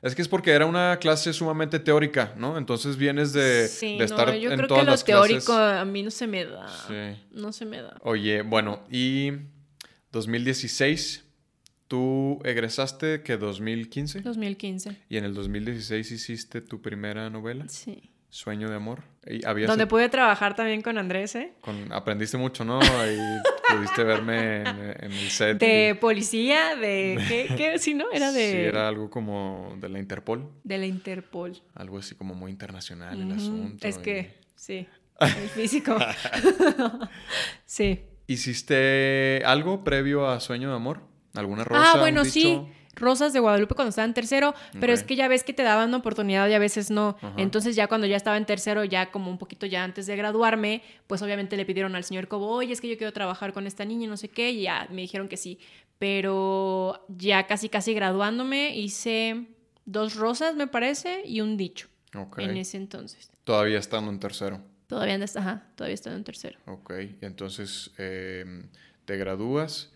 [0.01, 2.57] Es que es porque era una clase sumamente teórica, ¿no?
[2.57, 6.11] Entonces vienes de, sí, de estar no, yo creo que lo teórico a mí no
[6.11, 6.69] se me da.
[6.87, 7.21] Sí.
[7.31, 7.97] No se me da.
[8.03, 9.33] Oye, bueno, y
[10.13, 11.25] 2016,
[11.89, 14.21] ¿tú egresaste que 2015?
[14.21, 14.97] 2015.
[15.09, 17.67] ¿Y en el 2016 hiciste tu primera novela?
[17.67, 18.08] Sí.
[18.29, 19.03] Sueño de amor.
[19.67, 21.53] Donde pude trabajar también con Andrés, ¿eh?
[21.61, 22.79] Con, aprendiste mucho, ¿no?
[22.79, 23.19] Ahí
[23.69, 25.59] pudiste verme en, el set.
[25.59, 27.23] De policía, de...
[27.27, 27.79] ¿qué, ¿Qué?
[27.79, 28.05] Sí, ¿no?
[28.11, 28.51] Era de...
[28.51, 30.49] Sí, era algo como de la Interpol.
[30.63, 31.61] De la Interpol.
[31.75, 33.87] Algo así como muy internacional el asunto.
[33.87, 34.87] Es que, sí,
[35.19, 35.97] el físico.
[37.65, 38.01] sí.
[38.27, 41.01] ¿Hiciste algo previo a Sueño de amor?
[41.33, 41.93] ¿Alguna rosa?
[41.93, 42.61] Ah, bueno, sí.
[42.99, 45.93] Rosas de Guadalupe cuando estaba en tercero, pero es que ya ves que te daban
[45.93, 47.17] oportunidad y a veces no.
[47.37, 50.83] Entonces ya cuando ya estaba en tercero, ya como un poquito ya antes de graduarme,
[51.07, 53.85] pues obviamente le pidieron al señor Cobo, oye, es que yo quiero trabajar con esta
[53.85, 55.59] niña, no sé qué, y ya me dijeron que sí.
[55.97, 59.47] Pero ya casi, casi graduándome, hice
[59.85, 61.87] dos rosas, me parece, y un dicho.
[62.37, 63.31] En ese entonces.
[63.43, 64.61] Todavía estando en tercero.
[64.87, 66.57] Todavía, ajá, todavía estando en tercero.
[66.65, 68.69] Ok, entonces em,
[69.05, 69.91] te gradúas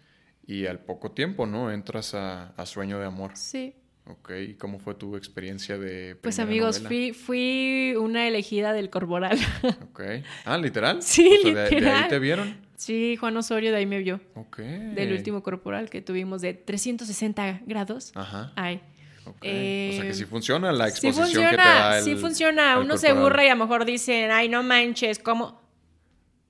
[0.46, 1.72] y al poco tiempo, ¿no?
[1.72, 3.32] Entras a, Sueño de Amor.
[3.36, 3.76] Sí.
[4.06, 6.18] Ok, ¿y cómo fue tu experiencia de...
[6.22, 9.40] Pues amigos, fui, fui una elegida del Corporal.
[9.90, 10.02] Ok.
[10.44, 11.02] Ah, ¿literal?
[11.02, 11.70] Sí, literal.
[11.70, 12.58] De, ahí te vieron?
[12.76, 14.20] Sí, Juan Osorio de ahí me vio.
[14.36, 14.58] Ok.
[14.58, 18.12] Del último Corporal que tuvimos de 360 grados.
[18.16, 18.52] Ajá.
[18.56, 18.82] Ay.
[19.26, 19.92] Okay.
[19.92, 22.80] o sea que sí funciona la exposición sí funciona, que te da el, Sí funciona,
[22.80, 25.63] uno se burra y a lo mejor dicen, ay, no manches, ¿cómo?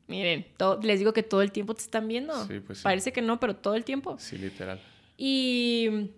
[0.08, 0.46] Miren,
[0.82, 2.34] les digo que todo el tiempo te están viendo.
[2.68, 4.18] Pues Parece que no, pero todo el tiempo.
[4.20, 4.80] Sí, literal.
[5.18, 6.10] Y,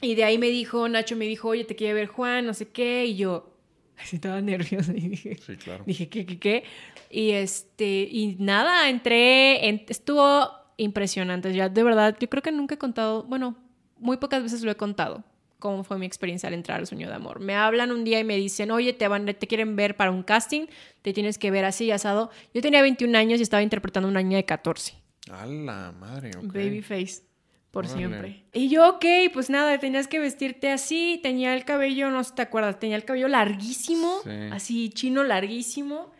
[0.00, 2.68] y de ahí me dijo, Nacho me dijo, oye, te quiere ver Juan, no sé
[2.68, 3.06] qué.
[3.06, 3.54] Y yo,
[3.98, 5.84] así estaba nerviosa y dije, sí, claro.
[5.86, 6.64] dije, ¿qué, qué, qué?
[7.10, 11.52] Y, este, y nada, entré, estuvo impresionante.
[11.54, 13.56] Ya, de verdad, yo creo que nunca he contado, bueno,
[13.98, 15.24] muy pocas veces lo he contado
[15.60, 17.38] cómo fue mi experiencia al entrar al sueño de amor.
[17.38, 20.24] Me hablan un día y me dicen, oye, te, van, te quieren ver para un
[20.24, 20.66] casting,
[21.02, 22.30] te tienes que ver así, asado.
[22.52, 24.94] Yo tenía 21 años y estaba interpretando a una niña de 14.
[25.30, 26.52] A la madre, ok.
[26.52, 27.22] Babyface,
[27.70, 28.42] por siempre.
[28.52, 32.36] Y yo, ok, pues nada, tenías que vestirte así, tenía el cabello, no sé si
[32.36, 36.10] te acuerdas, tenía el cabello larguísimo, así chino larguísimo.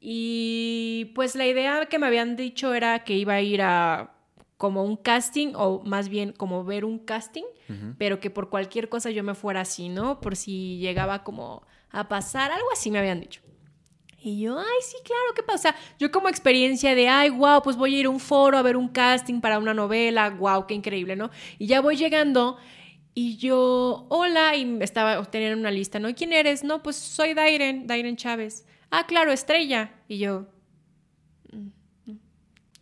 [0.00, 4.14] Y pues la idea que me habían dicho era que iba a ir a
[4.60, 7.44] como un casting o más bien como ver un casting,
[7.96, 10.20] pero que por cualquier cosa yo me fuera así, ¿no?
[10.20, 13.40] Por si llegaba como a pasar, algo así me habían dicho.
[14.22, 15.74] Y yo, ay, sí, claro, ¿qué pasa?
[15.98, 18.76] Yo como experiencia de, ay, wow, pues voy a ir a un foro a ver
[18.76, 21.30] un casting para una novela, wow, qué increíble, ¿no?
[21.58, 22.58] Y ya voy llegando
[23.14, 26.14] y yo, hola, y estaba teniendo una lista, ¿no?
[26.14, 26.64] ¿Quién eres?
[26.64, 28.66] No, pues soy Dairen, Dairen Chávez.
[28.90, 29.94] Ah, claro, estrella.
[30.06, 30.48] Y yo...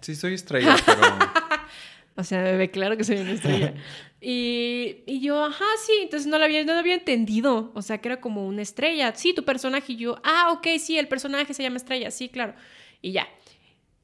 [0.00, 1.00] Sí, soy estrella, pero...
[2.16, 3.74] o sea, bebé, claro que soy una estrella.
[4.20, 7.72] y, y, yo, ajá, sí, entonces no lo, había, no lo había entendido.
[7.74, 9.14] O sea, que era como una estrella.
[9.14, 9.92] Sí, tu personaje.
[9.92, 12.10] Y yo, ah, ok, sí, el personaje se llama estrella.
[12.10, 12.54] Sí, claro.
[13.02, 13.28] Y ya.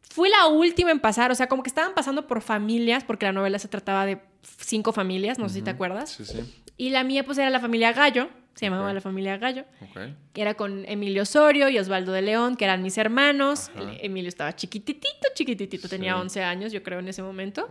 [0.03, 3.33] Fui la última en pasar, o sea, como que estaban pasando por familias, porque la
[3.33, 4.21] novela se trataba de
[4.59, 6.11] cinco familias, no sé si te acuerdas.
[6.11, 6.39] Sí, sí.
[6.77, 9.65] Y la mía, pues, era la familia Gallo, se llamaba la familia Gallo.
[9.91, 10.15] Okay.
[10.35, 13.71] Era con Emilio Osorio y Osvaldo de León, que eran mis hermanos.
[14.01, 17.69] Emilio estaba chiquititito, chiquititito, tenía 11 años, yo creo, en ese momento.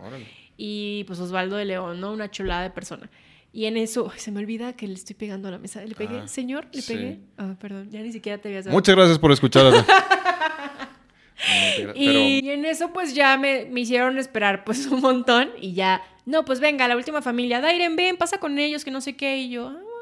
[0.56, 2.12] Y pues Osvaldo de León, ¿no?
[2.12, 3.10] Una chulada de persona.
[3.52, 5.84] Y en eso, se me olvida que le estoy pegando a la mesa.
[5.84, 6.22] ¿Le pegué?
[6.24, 7.20] Ah, Señor, ¿le pegué?
[7.38, 8.76] Ah, perdón, ya ni siquiera te habías dado.
[8.76, 9.72] Muchas gracias por escuchar.
[11.94, 16.44] y, en eso pues ya me, me, hicieron esperar pues un montón y ya, no,
[16.44, 19.50] pues venga, la última familia, Dairen, ven, pasa con ellos, que no sé qué, y
[19.50, 19.93] yo, ah,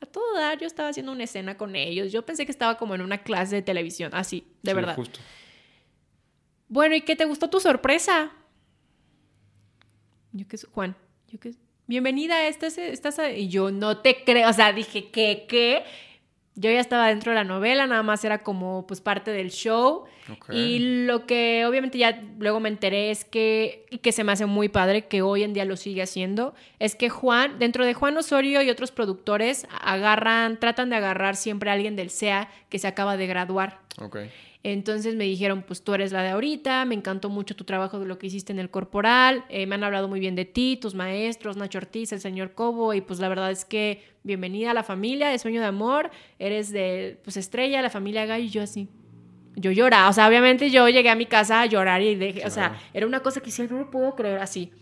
[0.00, 2.94] a todo dar, yo estaba haciendo una escena con ellos, yo pensé que estaba como
[2.94, 4.94] en una clase de televisión, así, de verdad.
[4.94, 5.20] Justo.
[6.68, 8.30] Bueno, ¿y qué te gustó tu sorpresa?
[10.32, 10.94] Yo qué Juan,
[11.28, 11.54] yo qué
[11.86, 15.84] bienvenida, estás, estás, y yo no te creo, o sea, dije, ¿qué, qué?
[16.58, 20.04] Yo ya estaba dentro de la novela, nada más era como pues parte del show.
[20.50, 24.44] Y lo que obviamente ya luego me enteré es que, y que se me hace
[24.44, 28.16] muy padre, que hoy en día lo sigue haciendo, es que Juan, dentro de Juan
[28.16, 32.88] Osorio y otros productores, agarran, tratan de agarrar siempre a alguien del SEA que se
[32.88, 33.78] acaba de graduar.
[33.98, 34.30] Okay.
[34.64, 38.06] Entonces me dijeron, pues tú eres la de ahorita, me encantó mucho tu trabajo de
[38.06, 40.94] lo que hiciste en el corporal, eh, me han hablado muy bien de ti, tus
[40.94, 44.82] maestros, Nacho Ortiz, el señor Cobo, y pues la verdad es que bienvenida a la
[44.82, 48.88] familia de Sueño de Amor, eres de, pues estrella, la familia Gallo, y yo así.
[49.54, 52.50] Yo lloraba, o sea, obviamente yo llegué a mi casa a llorar y dejé, o
[52.50, 54.72] sea, era una cosa que sí, no lo puedo creer así.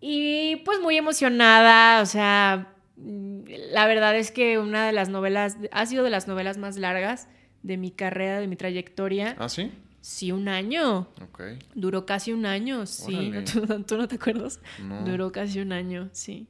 [0.00, 5.86] Y pues muy emocionada, o sea, la verdad es que una de las novelas, ha
[5.86, 7.28] sido de las novelas más largas
[7.66, 9.34] de mi carrera, de mi trayectoria.
[9.38, 9.72] ¿Ah, sí?
[10.00, 11.08] Sí, un año.
[11.20, 11.42] Ok.
[11.74, 13.32] Duró casi un año, sí.
[13.86, 14.60] ¿Tú, no te acuerdas?
[14.80, 15.02] No.
[15.02, 16.46] Duró casi un año, sí.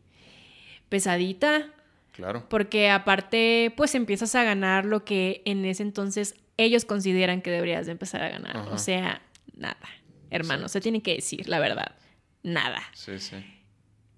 [0.90, 1.72] Pesadita.
[2.12, 2.46] Claro.
[2.48, 7.86] Porque aparte, pues empiezas a ganar lo que en ese entonces ellos consideran que deberías
[7.86, 8.68] de empezar a ganar.
[8.68, 9.22] O sea,
[9.54, 9.88] nada.
[10.30, 11.96] Hermano, se tiene que decir la verdad.
[12.42, 12.82] Nada.
[12.94, 13.36] Sí, sí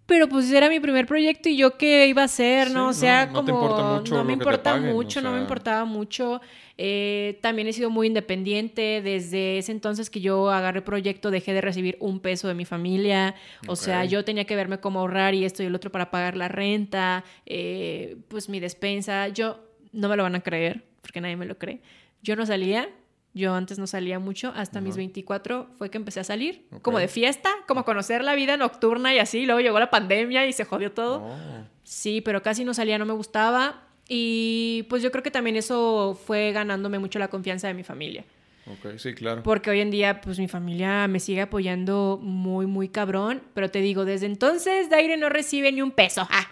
[0.09, 2.89] pero pues era mi primer proyecto y yo qué iba a hacer, ¿no?
[2.89, 3.99] O sea, no, como...
[3.99, 6.41] mucho no me importa mucho, no me importaba mucho.
[6.79, 9.03] Eh, también he sido muy independiente.
[9.03, 13.35] Desde ese entonces que yo agarré proyecto dejé de recibir un peso de mi familia.
[13.67, 16.39] O sea, yo tenía que verme cómo ahorrar y esto y el otro para pagar
[16.39, 19.29] la renta, eh, pues mi despensa.
[19.29, 19.61] Yo
[19.93, 21.83] no me lo van a creer, porque nadie me lo cree.
[22.23, 22.89] Yo no salía
[23.35, 27.09] yo antes no salía mucho, hasta mis 24 fue que empecé a salir, como de
[27.09, 29.47] fiesta, como a conocer la vida nocturna y así.
[29.47, 31.23] Luego llegó la pandemia y se jodió todo.
[31.23, 31.37] Oh.
[31.85, 33.85] Sí, pero casi no salía, no me gustaba.
[34.09, 38.25] Y pues yo creo que también eso fue ganándome mucho la confianza de mi familia.
[38.67, 39.43] Ok, sí, claro.
[39.43, 43.43] Porque hoy en día, pues mi familia me sigue apoyando muy, muy cabrón.
[43.55, 46.27] Pero te digo, desde entonces Daire no recibe ni un peso.
[46.31, 46.49] ¡Ah!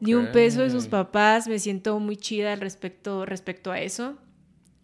[0.00, 1.48] Ni un peso de sus papás.
[1.48, 4.16] Me siento muy chida al respecto, respecto a eso.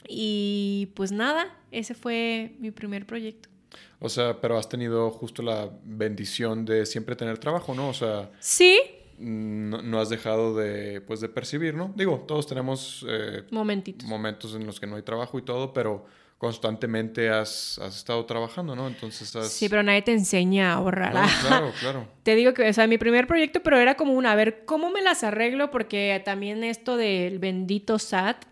[0.09, 3.49] Y pues nada, ese fue mi primer proyecto.
[4.01, 7.89] O sea, pero has tenido justo la bendición de siempre tener trabajo, ¿no?
[7.89, 8.31] O sea...
[8.41, 8.79] Sí.
[9.19, 11.93] No, has dejado de, pues, de percibir, ¿no?
[11.97, 13.05] Digo, todos tenemos...
[13.09, 14.09] Eh, Momentitos.
[14.09, 16.07] Momentos en los que no hay trabajo y todo, pero
[16.39, 18.87] constantemente has, has, estado trabajando, ¿no?
[18.87, 19.51] Entonces has...
[19.51, 21.13] Sí, pero nadie te enseña a ahorrar.
[21.41, 22.09] claro, claro.
[22.23, 24.91] Te digo que, o sea, mi primer proyecto, pero era como una, a ver, ¿cómo
[24.91, 25.73] me las arreglo?
[25.73, 28.45] Porque también esto del bendito SAT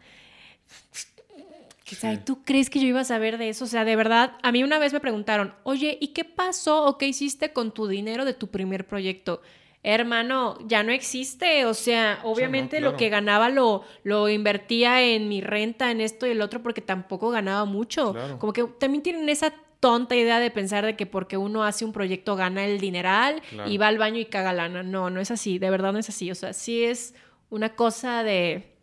[2.24, 3.64] ¿tú crees que yo iba a saber de eso?
[3.64, 6.99] O sea, de verdad, a mí una vez me preguntaron, oye, ¿y qué pasó o
[6.99, 9.41] qué hiciste con tu dinero de tu primer proyecto?
[9.82, 11.64] Hermano, ya no existe.
[11.64, 16.30] O sea, obviamente lo que ganaba lo, lo invertía en mi renta, en esto y
[16.30, 18.16] el otro, porque tampoco ganaba mucho.
[18.41, 21.93] Como que también tienen esa tonta idea de pensar de que porque uno hace un
[21.93, 24.82] proyecto gana el dineral y va al baño y caga lana.
[24.82, 26.32] No, no es así, de verdad no es así.
[26.32, 27.14] O sea, sí es
[27.49, 28.76] una cosa de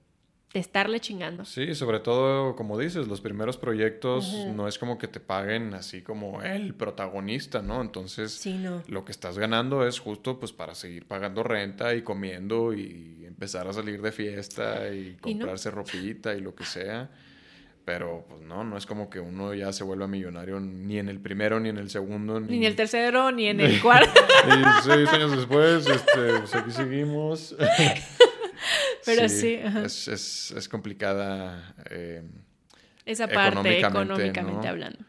[0.53, 1.45] de estarle chingando.
[1.45, 6.03] Sí, sobre todo, como dices, los primeros proyectos no es como que te paguen así
[6.03, 7.81] como el protagonista, ¿no?
[7.81, 8.47] Entonces,
[8.87, 13.67] lo que estás ganando es justo pues para seguir pagando renta y comiendo y empezar
[13.67, 17.09] a salir de fiesta y comprarse ropita y lo que sea.
[17.83, 21.19] Pero pues no, no es como que uno ya se vuelva millonario ni en el
[21.19, 22.39] primero, ni en el segundo.
[22.39, 24.21] Ni, en el tercero, ni en el cuarto.
[24.47, 27.55] y seis años después, este, pues aquí seguimos.
[29.05, 32.23] Pero sí, es, es, es, complicada eh,
[33.05, 34.99] esa parte económicamente, hablando.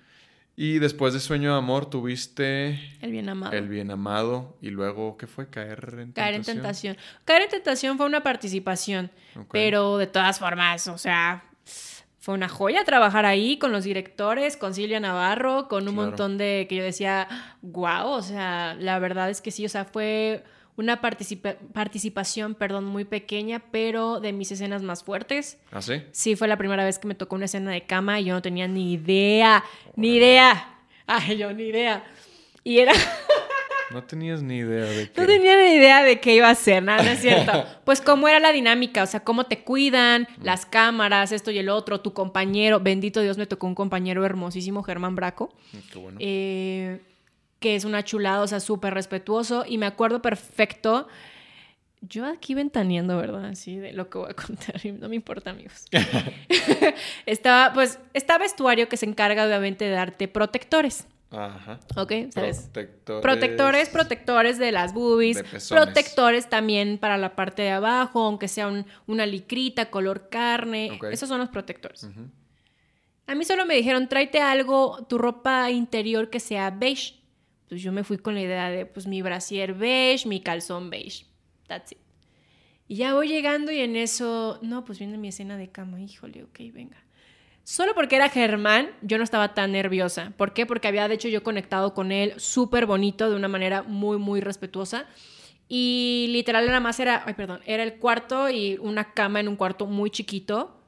[0.56, 2.78] Y después de Sueño de Amor tuviste...
[3.00, 3.52] El Bien Amado.
[3.52, 4.56] El Bien Amado.
[4.60, 5.50] Y luego, ¿qué fue?
[5.50, 6.14] Caer en Tentación.
[6.14, 6.96] Caer en Tentación.
[7.24, 9.10] Caer en Tentación fue una participación.
[9.50, 11.44] Pero de todas formas, o sea,
[12.20, 16.66] fue una joya trabajar ahí con los directores, con Silvia Navarro, con un montón de
[16.68, 17.28] que yo decía,
[17.62, 20.44] wow, o sea, la verdad es que sí, o sea, fue
[20.76, 25.58] una participación, perdón, muy pequeña, pero de mis escenas más fuertes.
[25.70, 26.02] ¿Ah, sí?
[26.12, 28.42] Sí, fue la primera vez que me tocó una escena de cama y yo no
[28.42, 29.64] tenía ni idea,
[29.94, 30.78] ni idea.
[31.06, 32.04] Ay, yo ni idea.
[32.64, 32.92] Y era...
[33.90, 35.20] No tenías ni idea de qué.
[35.20, 37.64] No tenía ni idea de qué iba a ser, nada, no es cierto.
[37.84, 40.42] Pues cómo era la dinámica, o sea, cómo te cuidan, mm.
[40.42, 44.82] las cámaras, esto y el otro, tu compañero, bendito Dios, me tocó un compañero hermosísimo,
[44.82, 45.54] Germán Braco.
[45.72, 46.18] Mm, qué bueno.
[46.20, 47.00] Eh,
[47.64, 49.64] que es una chulada, o sea, súper respetuoso.
[49.66, 51.08] Y me acuerdo perfecto.
[52.02, 53.46] Yo aquí ventaneando, ¿verdad?
[53.46, 54.78] Así de lo que voy a contar.
[54.84, 55.86] No me importa, amigos.
[57.26, 61.06] estaba, pues, está vestuario que se encarga, obviamente, de darte protectores.
[61.30, 61.80] Ajá.
[61.96, 62.12] ¿Ok?
[62.34, 62.68] ¿Sabes?
[62.70, 63.22] Protectores.
[63.22, 65.42] Protectores, protectores de las boobies.
[65.70, 68.70] protectores también para la parte de abajo, aunque sea
[69.06, 70.98] una licrita, color carne.
[71.10, 72.06] Esos son los protectores.
[73.26, 77.23] A mí solo me dijeron, tráete algo, tu ropa interior que sea beige.
[77.74, 81.26] Pues yo me fui con la idea de, pues mi brasier beige, mi calzón beige.
[81.66, 81.98] That's it.
[82.86, 86.44] Y ya voy llegando y en eso, no, pues viene mi escena de cama, híjole,
[86.44, 87.04] ok, venga.
[87.64, 90.32] Solo porque era Germán, yo no estaba tan nerviosa.
[90.36, 90.66] ¿Por qué?
[90.66, 94.40] Porque había de hecho yo conectado con él súper bonito, de una manera muy, muy
[94.40, 95.06] respetuosa.
[95.66, 99.56] Y literal nada más era, ay, perdón, era el cuarto y una cama en un
[99.56, 100.80] cuarto muy chiquito.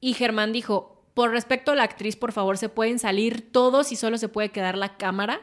[0.00, 3.96] Y Germán dijo, por respecto a la actriz, por favor, se pueden salir todos y
[3.96, 5.40] solo se puede quedar la cámara.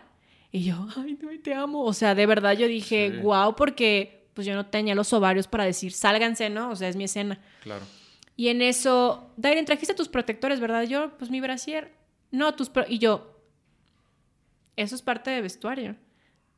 [0.52, 1.84] Y yo, ay, te amo.
[1.84, 5.66] O sea, de verdad yo dije, wow, porque pues yo no tenía los ovarios para
[5.66, 6.72] decir, sálganse, ¿no?
[6.72, 7.40] O sea, es mi escena.
[7.62, 7.86] Claro.
[8.36, 10.84] Y en eso, Dairen, trajiste tus protectores, ¿verdad?
[10.84, 11.94] Yo, pues mi brasier.
[12.32, 12.72] No, tus...
[12.88, 13.40] y yo,
[14.78, 15.96] eso es parte de vestuario.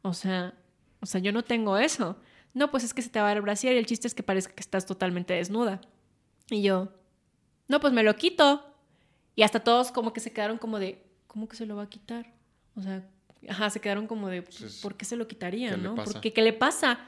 [0.01, 0.53] O sea,
[1.01, 2.17] o sea, yo no tengo eso.
[2.53, 4.13] No, pues es que se te va a ver el brasier y el chiste es
[4.13, 5.81] que parece que estás totalmente desnuda.
[6.49, 6.93] Y yo,
[7.67, 8.63] no, pues me lo quito.
[9.35, 11.89] Y hasta todos como que se quedaron como de, ¿cómo que se lo va a
[11.89, 12.31] quitar?
[12.75, 13.09] O sea,
[13.49, 14.43] Ajá, se quedaron como de,
[14.81, 15.95] ¿por qué se lo quitaría, no?
[15.95, 16.99] Porque, ¿qué le pasa?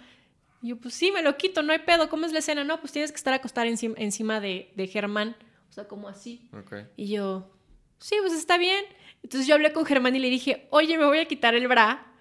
[0.61, 2.09] Y yo, pues sí, me lo quito, no hay pedo.
[2.09, 2.63] ¿Cómo es la escena?
[2.63, 5.35] No, pues tienes que estar acostada encima, encima de, de Germán.
[5.69, 6.49] O sea, como así.
[6.95, 7.51] Y yo,
[7.99, 8.83] sí, pues está bien.
[9.23, 12.11] Entonces yo hablé con Germán y le dije, oye, me voy a quitar el bra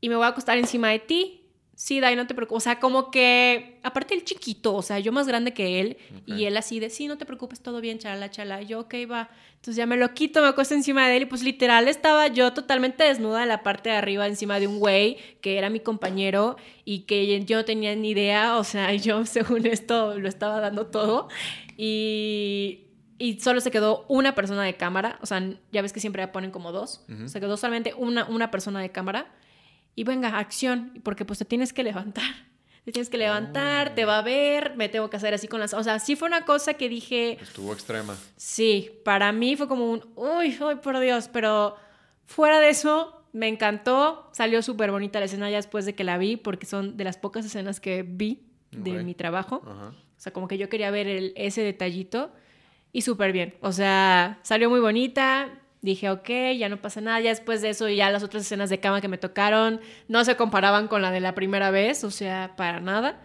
[0.00, 1.41] y me voy a acostar encima de ti
[1.82, 2.58] sí, Dai, no te preocupes.
[2.58, 6.44] O sea, como que, aparte el chiquito, o sea, yo más grande que él, y
[6.44, 8.62] él así de, sí, no te preocupes, todo bien, chala, chala.
[8.62, 9.30] Y yo, ok, va.
[9.56, 12.52] Entonces ya me lo quito, me acuesto encima de él, y pues literal estaba yo
[12.52, 16.56] totalmente desnuda en la parte de arriba, encima de un güey que era mi compañero
[16.84, 20.86] y que yo no tenía ni idea, o sea, yo según esto lo estaba dando
[20.86, 21.28] todo.
[21.76, 22.86] Y
[23.18, 26.50] y solo se quedó una persona de cámara, o sea, ya ves que siempre ponen
[26.50, 29.32] como dos, se quedó solamente una, una persona de cámara
[29.94, 32.24] y venga, acción, porque pues te tienes que levantar.
[32.84, 35.72] Te tienes que levantar, te va a ver, me tengo que hacer así con las...
[35.72, 37.38] O sea, sí fue una cosa que dije...
[37.40, 38.16] Estuvo extrema.
[38.36, 40.04] Sí, para mí fue como un...
[40.16, 41.76] Uy, uy, por Dios, pero
[42.26, 44.28] fuera de eso, me encantó.
[44.32, 47.16] Salió súper bonita la escena ya después de que la vi, porque son de las
[47.16, 49.62] pocas escenas que vi de mi trabajo.
[49.64, 52.32] O sea, como que yo quería ver el, ese detallito
[52.90, 53.54] y súper bien.
[53.60, 57.20] O sea, salió muy bonita dije, ok, ya no pasa nada.
[57.20, 60.36] Ya después de eso, ya las otras escenas de cama que me tocaron no se
[60.36, 63.20] comparaban con la de la primera vez, o sea, para nada.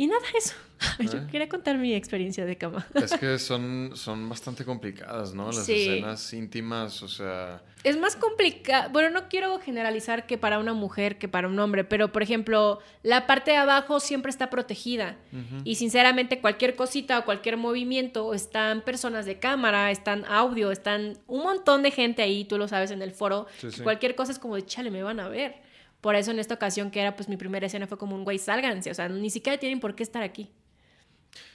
[0.00, 0.54] Y nada, eso.
[0.98, 1.26] Yo ah.
[1.30, 2.86] quería contar mi experiencia de cama.
[2.94, 5.48] Es que son, son bastante complicadas, ¿no?
[5.48, 7.60] Las escenas íntimas, o sea...
[7.84, 11.84] Es más complicado, bueno, no quiero generalizar que para una mujer que para un hombre,
[11.84, 15.16] pero por ejemplo, la parte de abajo siempre está protegida
[15.64, 21.42] y sinceramente cualquier cosita o cualquier movimiento, están personas de cámara, están audio, están un
[21.42, 23.46] montón de gente ahí, tú lo sabes en el foro,
[23.82, 25.69] cualquier cosa es como de, chale, me van a ver.
[26.00, 28.38] Por eso en esta ocasión, que era pues mi primera escena, fue como un güey,
[28.38, 30.50] sálganse, o sea, ni siquiera tienen por qué estar aquí.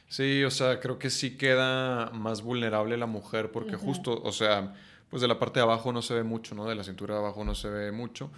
[0.08, 4.74] Sí, o sea, creo que sí queda más vulnerable la mujer porque justo, o sea,
[5.10, 6.66] pues de la parte de abajo no se ve mucho, ¿no?
[6.68, 8.32] De la cintura de abajo no se ve mucho.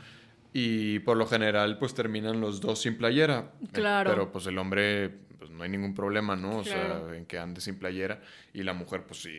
[0.53, 3.51] Y por lo general, pues terminan los dos sin playera.
[3.73, 4.09] Claro.
[4.09, 6.59] Pero pues el hombre, pues no hay ningún problema, ¿no?
[6.59, 8.21] O sea, en que ande sin playera.
[8.53, 9.35] Y la mujer, pues sí,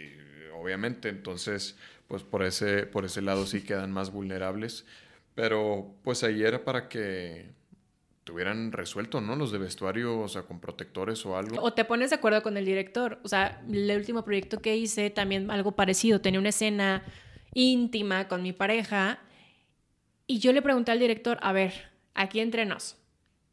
[0.54, 1.08] obviamente.
[1.08, 1.76] Entonces,
[2.06, 4.84] pues por ese, por ese lado sí quedan más vulnerables.
[5.38, 7.52] Pero pues ahí era para que
[8.24, 9.36] tuvieran resuelto, ¿no?
[9.36, 11.62] Los de vestuario, o sea, con protectores o algo.
[11.62, 13.20] O te pones de acuerdo con el director.
[13.22, 16.20] O sea, el último proyecto que hice también algo parecido.
[16.20, 17.04] Tenía una escena
[17.54, 19.20] íntima con mi pareja
[20.26, 22.96] y yo le pregunté al director, a ver, aquí entre nos,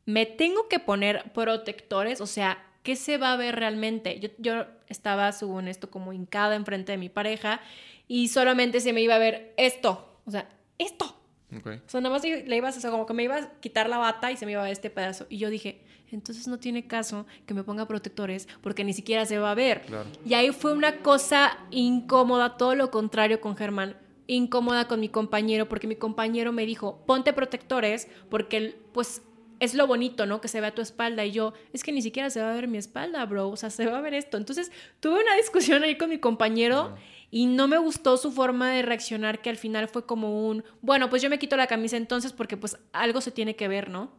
[0.06, 2.20] ¿me tengo que poner protectores?
[2.20, 4.20] O sea, ¿qué se va a ver realmente?
[4.20, 7.62] Yo, yo estaba, según esto, como hincada enfrente de mi pareja
[8.08, 10.50] y solamente se me iba a ver esto, o sea,
[10.80, 11.22] esto.
[11.58, 11.68] Ok.
[11.86, 13.98] O sea, nada más le ibas, o sea, como que me iba a quitar la
[13.98, 15.26] bata y se me iba a este pedazo.
[15.30, 19.38] Y yo dije, entonces no tiene caso que me ponga protectores porque ni siquiera se
[19.38, 19.82] va a ver.
[19.82, 20.10] Claro.
[20.26, 25.68] Y ahí fue una cosa incómoda, todo lo contrario con Germán, incómoda con mi compañero
[25.68, 29.22] porque mi compañero me dijo, ponte protectores porque pues
[29.60, 30.42] es lo bonito, ¿no?
[30.42, 32.68] Que se vea tu espalda y yo, es que ni siquiera se va a ver
[32.68, 34.38] mi espalda, bro, o sea, se va a ver esto.
[34.38, 36.96] Entonces tuve una discusión ahí con mi compañero.
[37.36, 41.10] Y no me gustó su forma de reaccionar, que al final fue como un, bueno,
[41.10, 44.14] pues yo me quito la camisa entonces porque pues algo se tiene que ver, ¿no?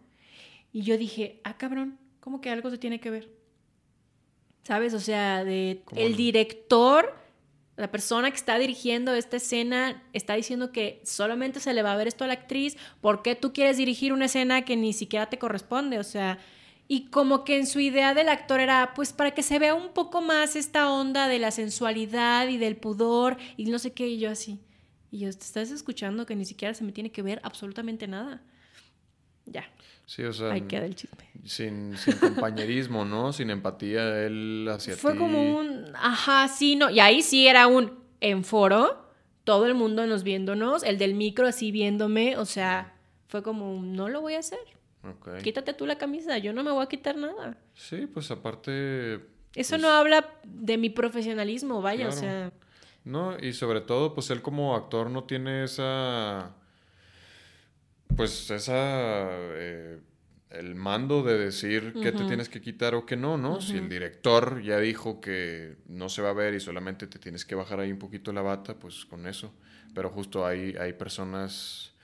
[0.70, 3.30] Y yo dije, ah, cabrón, ¿cómo que algo se tiene que ver?
[4.64, 4.92] ¿Sabes?
[4.92, 6.16] O sea, de ¿Cómo el no?
[6.18, 7.14] director,
[7.76, 11.96] la persona que está dirigiendo esta escena, está diciendo que solamente se le va a
[11.96, 12.76] ver esto a la actriz.
[13.00, 15.98] ¿Por qué tú quieres dirigir una escena que ni siquiera te corresponde?
[15.98, 16.38] O sea,
[16.88, 19.88] y como que en su idea del actor era, pues para que se vea un
[19.92, 24.18] poco más esta onda de la sensualidad y del pudor y no sé qué, y
[24.18, 24.60] yo así.
[25.10, 28.42] Y yo, ¿te estás escuchando que ni siquiera se me tiene que ver absolutamente nada?
[29.46, 29.64] Ya,
[30.06, 31.24] Sí, o sea, ahí queda el chisme.
[31.44, 33.32] sin, sin compañerismo, ¿no?
[33.32, 35.18] Sin empatía él hacia Fue ti.
[35.18, 39.04] como un, ajá, sí, no, y ahí sí era un en foro,
[39.42, 42.94] todo el mundo nos viéndonos, el del micro así viéndome, o sea,
[43.26, 44.60] fue como, un, no lo voy a hacer,
[45.42, 47.58] Quítate tú la camisa, yo no me voy a quitar nada.
[47.74, 49.14] Sí, pues aparte...
[49.54, 52.52] Eso pues, no habla de mi profesionalismo, vaya, o sea,
[53.04, 56.54] No, y sobre todo, pues él como actor no tiene esa...
[58.16, 58.74] Pues esa...
[58.78, 60.00] eh,
[60.50, 63.60] el mando de decir qué te tienes que quitar o qué no, ¿no?
[63.60, 67.44] Si el director ya dijo que no se va a ver y solamente te tienes
[67.44, 69.52] que bajar ahí un poquito la bata, pues con eso.
[69.94, 71.94] Pero justo hay, hay personas,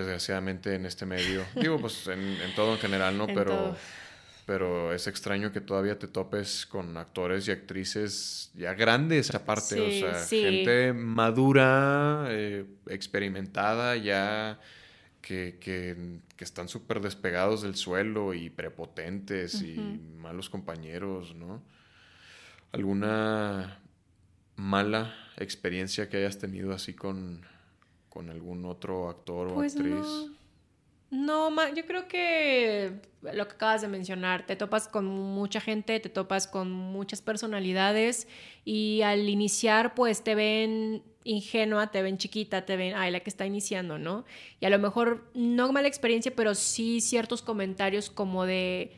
[0.00, 1.42] desgraciadamente, en este medio.
[1.60, 3.28] Digo, pues en, en todo en general, ¿no?
[3.28, 3.50] En Pero...
[3.52, 3.76] todo.
[4.46, 9.90] Pero es extraño que todavía te topes con actores y actrices ya grandes aparte, o
[9.90, 10.40] Sí, sea, sí.
[10.40, 14.60] gente madura, eh, experimentada, ya
[15.20, 21.60] que, que- que están súper despegados del suelo y prepotentes y malos compañeros, ¿no?
[22.72, 23.80] ¿Alguna
[24.56, 27.44] mala experiencia que hayas tenido así con,
[28.16, 30.00] con algún otro actor pues o actriz?
[30.00, 30.36] no.
[31.08, 36.00] No, ma- yo creo que lo que acabas de mencionar, te topas con mucha gente,
[36.00, 38.26] te topas con muchas personalidades
[38.64, 43.28] y al iniciar pues te ven ingenua, te ven chiquita, te ven, ay, la que
[43.28, 44.24] está iniciando, ¿no?
[44.60, 48.96] Y a lo mejor no mala experiencia, pero sí ciertos comentarios como de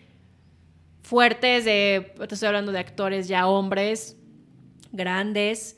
[1.02, 4.16] fuertes, de, te estoy hablando de actores ya hombres,
[4.92, 5.77] grandes,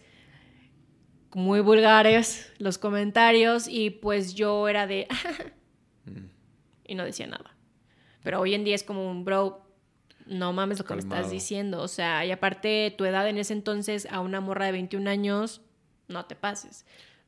[1.35, 5.07] muy vulgares los comentarios y pues yo era de
[6.87, 7.55] y no decía nada.
[8.23, 9.63] Pero hoy en día es como un bro,
[10.27, 13.53] no mames lo que me estás diciendo, o sea, y aparte tu edad en ese
[13.53, 15.63] entonces a una morra de 21 años,
[16.09, 16.85] no te pases.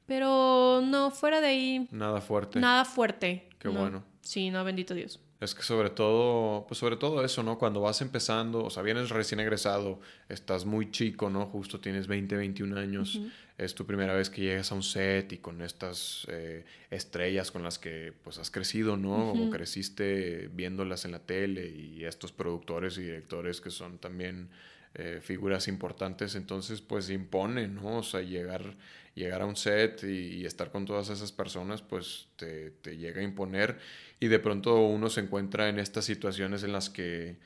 [0.06, 2.58] Pero no, fuera de ahí, Nada fuerte.
[2.60, 3.48] nada fuerte.
[3.58, 3.80] Qué no.
[3.80, 4.04] bueno.
[4.20, 5.20] Sí, no, bendito Dios.
[5.42, 7.58] Es que sobre todo, pues sobre todo eso, ¿no?
[7.58, 9.98] Cuando vas empezando, o sea, vienes recién egresado,
[10.28, 11.46] estás muy chico, ¿no?
[11.46, 13.20] Justo tienes 20, 21 años,
[13.58, 17.64] es tu primera vez que llegas a un set y con estas eh, estrellas con
[17.64, 19.30] las que pues has crecido, ¿no?
[19.30, 19.50] Como Ujú.
[19.50, 24.48] creciste viéndolas en la tele y estos productores y directores que son también
[24.94, 27.98] eh, figuras importantes, entonces pues impone, ¿no?
[27.98, 28.76] O sea, llegar,
[29.16, 33.22] llegar a un set y, y estar con todas esas personas, pues te, te llega
[33.22, 33.78] a imponer
[34.22, 37.38] y de pronto uno se encuentra en estas situaciones en las que,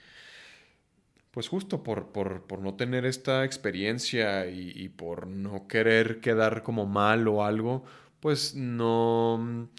[1.31, 6.63] pues justo por, por, por no tener esta experiencia y, y por no querer quedar
[6.63, 7.83] como mal o algo,
[8.21, 9.71] pues no,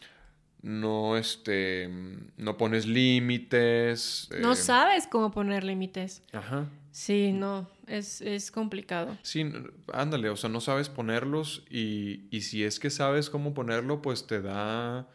[0.64, 1.88] no, este,
[2.36, 4.30] no pones límites.
[4.40, 6.24] No eh, sabes cómo poner límites.
[6.34, 6.65] Ajá.
[6.90, 9.15] Sí, no, es, es complicado.
[9.22, 9.45] Sí,
[9.94, 14.26] ándale, o sea, no sabes ponerlos y, y si es que sabes cómo ponerlo, pues
[14.26, 15.07] te da,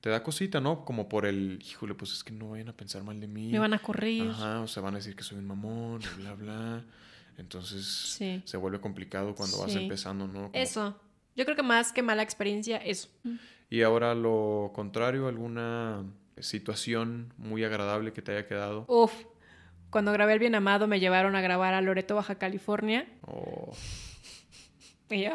[0.00, 0.84] te da cosita, ¿no?
[0.84, 3.48] Como por el, híjole, pues es que no vayan a pensar mal de mí.
[3.50, 4.28] Me van a correr.
[4.30, 6.84] Ajá, o sea, van a decir que soy un mamón, bla, bla.
[7.36, 8.42] Entonces Sí.
[8.44, 9.78] se vuelve complicado cuando vas Sí.
[9.78, 10.32] empezando, ¿no?
[10.44, 11.00] Como- Eso.
[11.36, 13.08] Yo creo que más que mala experiencia, eso.
[13.70, 16.04] Y ahora lo contrario, alguna
[16.40, 18.84] situación muy agradable que te haya quedado.
[18.88, 19.12] Uf,
[19.90, 23.06] cuando grabé El Bien Amado me llevaron a grabar a Loreto, Baja California.
[23.22, 23.72] O
[25.10, 25.30] Y yo,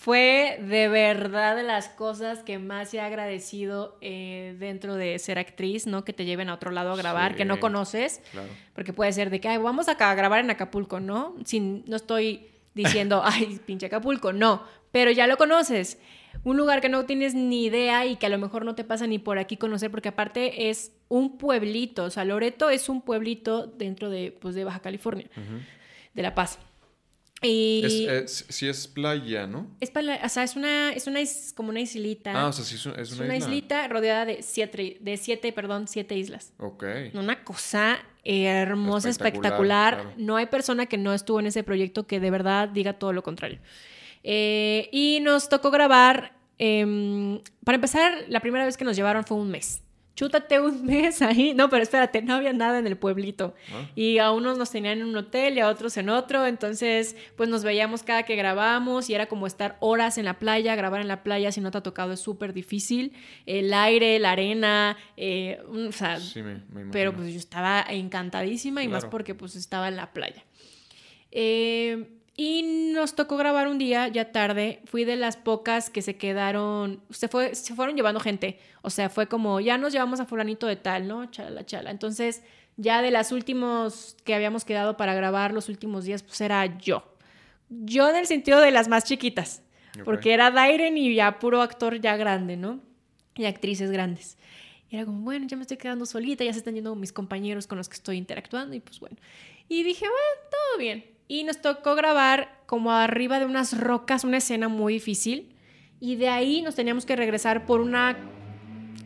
[0.00, 5.88] Fue de verdad de las cosas que más he agradecido eh, dentro de ser actriz,
[5.88, 6.04] ¿no?
[6.04, 8.22] Que te lleven a otro lado a grabar, que no conoces.
[8.30, 8.46] claro.
[8.76, 11.34] Porque puede ser de que, "Ay, vamos a grabar en Acapulco, ¿no?
[11.44, 14.62] Sin, no estoy diciendo, ay, pinche Acapulco, no,
[14.92, 15.98] pero ya lo conoces.
[16.44, 19.08] Un lugar que no tienes ni idea y que a lo mejor no te pasa
[19.08, 23.66] ni por aquí conocer, porque aparte es un pueblito, o sea, Loreto es un pueblito
[23.66, 25.26] dentro de, pues, de Baja California,
[26.14, 26.60] de La Paz.
[27.40, 29.68] Y es, sí es playa, ¿no?
[29.80, 31.20] Es, o sea, es una, es una
[31.54, 32.32] como una islita.
[32.34, 35.86] Ah, o sea, sí es, una, es una, islita rodeada de siete, de siete, perdón,
[35.86, 36.52] siete islas.
[36.58, 36.84] Ok.
[37.14, 40.14] Una cosa hermosa, espectacular.
[40.16, 43.22] No hay persona que no estuvo en ese proyecto que de verdad diga todo lo
[43.22, 43.60] contrario.
[44.24, 49.36] Eh, y nos tocó grabar, em, para empezar, la primera vez que nos llevaron fue
[49.36, 49.82] un mes
[50.18, 51.54] chútate un mes ahí.
[51.54, 53.54] No, pero espérate, no había nada en el pueblito.
[53.72, 53.88] Ah.
[53.94, 56.44] Y a unos nos tenían en un hotel y a otros en otro.
[56.44, 60.74] Entonces, pues nos veíamos cada que grabamos y era como estar horas en la playa.
[60.74, 63.12] Grabar en la playa si no te ha tocado es súper difícil.
[63.46, 68.88] El aire, la arena, eh, o sea, sí, me, pero pues yo estaba encantadísima y
[68.88, 70.44] más porque pues estaba en la playa.
[71.30, 74.80] Eh, y nos tocó grabar un día, ya tarde.
[74.84, 77.02] Fui de las pocas que se quedaron.
[77.10, 78.60] Se, fue, se fueron llevando gente.
[78.82, 81.28] O sea, fue como, ya nos llevamos a Fulanito de tal, ¿no?
[81.32, 81.90] Chala, chala.
[81.90, 82.44] Entonces,
[82.76, 87.12] ya de las últimos que habíamos quedado para grabar los últimos días, pues era yo.
[87.70, 89.62] Yo en el sentido de las más chiquitas.
[90.04, 92.78] Porque era Dairen y ya puro actor ya grande, ¿no?
[93.34, 94.38] Y actrices grandes.
[94.90, 97.66] Y era como, bueno, ya me estoy quedando solita, ya se están yendo mis compañeros
[97.66, 99.16] con los que estoy interactuando y pues bueno.
[99.68, 104.38] Y dije, bueno, todo bien y nos tocó grabar como arriba de unas rocas, una
[104.38, 105.54] escena muy difícil.
[106.00, 108.16] Y de ahí nos teníamos que regresar por una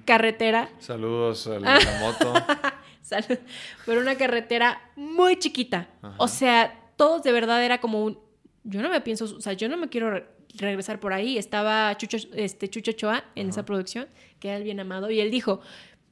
[0.05, 0.71] carretera.
[0.79, 2.35] Saludos a la moto.
[3.03, 3.39] Salud.
[3.85, 5.89] Por una carretera muy chiquita.
[6.19, 8.19] O sea, todos de verdad era como un.
[8.65, 10.25] Yo no me pienso, o sea, yo no me quiero
[10.55, 11.37] regresar por ahí.
[11.37, 14.07] Estaba Chucho, este, Chucho Choa en esa producción,
[14.39, 15.61] que era el bien amado, y él dijo: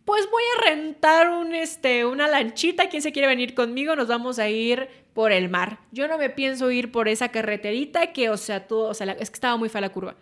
[0.04, 2.88] Pues voy a rentar un, este, una lanchita.
[2.88, 3.94] ¿Quién se quiere venir conmigo?
[3.94, 4.88] Nos vamos a ir
[5.20, 5.80] por el mar.
[5.92, 9.28] Yo no me pienso ir por esa carreterita que, o sea, tú, o sea, es
[9.28, 10.16] que estaba muy fea la curva.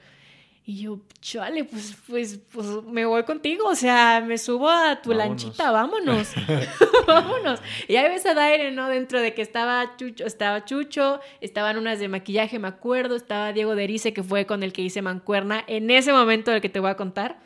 [0.67, 5.13] Y yo, chale, pues, pues, pues me voy contigo, o sea, me subo a tu
[5.13, 6.33] lanchita, vámonos,
[7.07, 7.61] vámonos.
[7.87, 8.89] Y ahí ves a Daire, ¿no?
[8.89, 13.77] Dentro de que estaba Chucho, estaba Chucho, estaban unas de maquillaje, me acuerdo, estaba Diego
[13.77, 16.91] Derice, que fue con el que hice mancuerna, en ese momento del que te voy
[16.91, 17.39] a contar.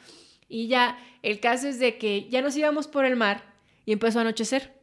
[0.49, 3.45] Y ya, el caso es de que ya nos íbamos por el mar
[3.85, 4.82] y empezó a anochecer.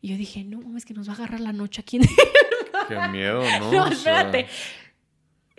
[0.00, 1.98] Y yo dije, no, es que nos va a agarrar la noche aquí.
[2.88, 3.72] Qué miedo, ¿no?
[3.72, 4.46] No, espérate.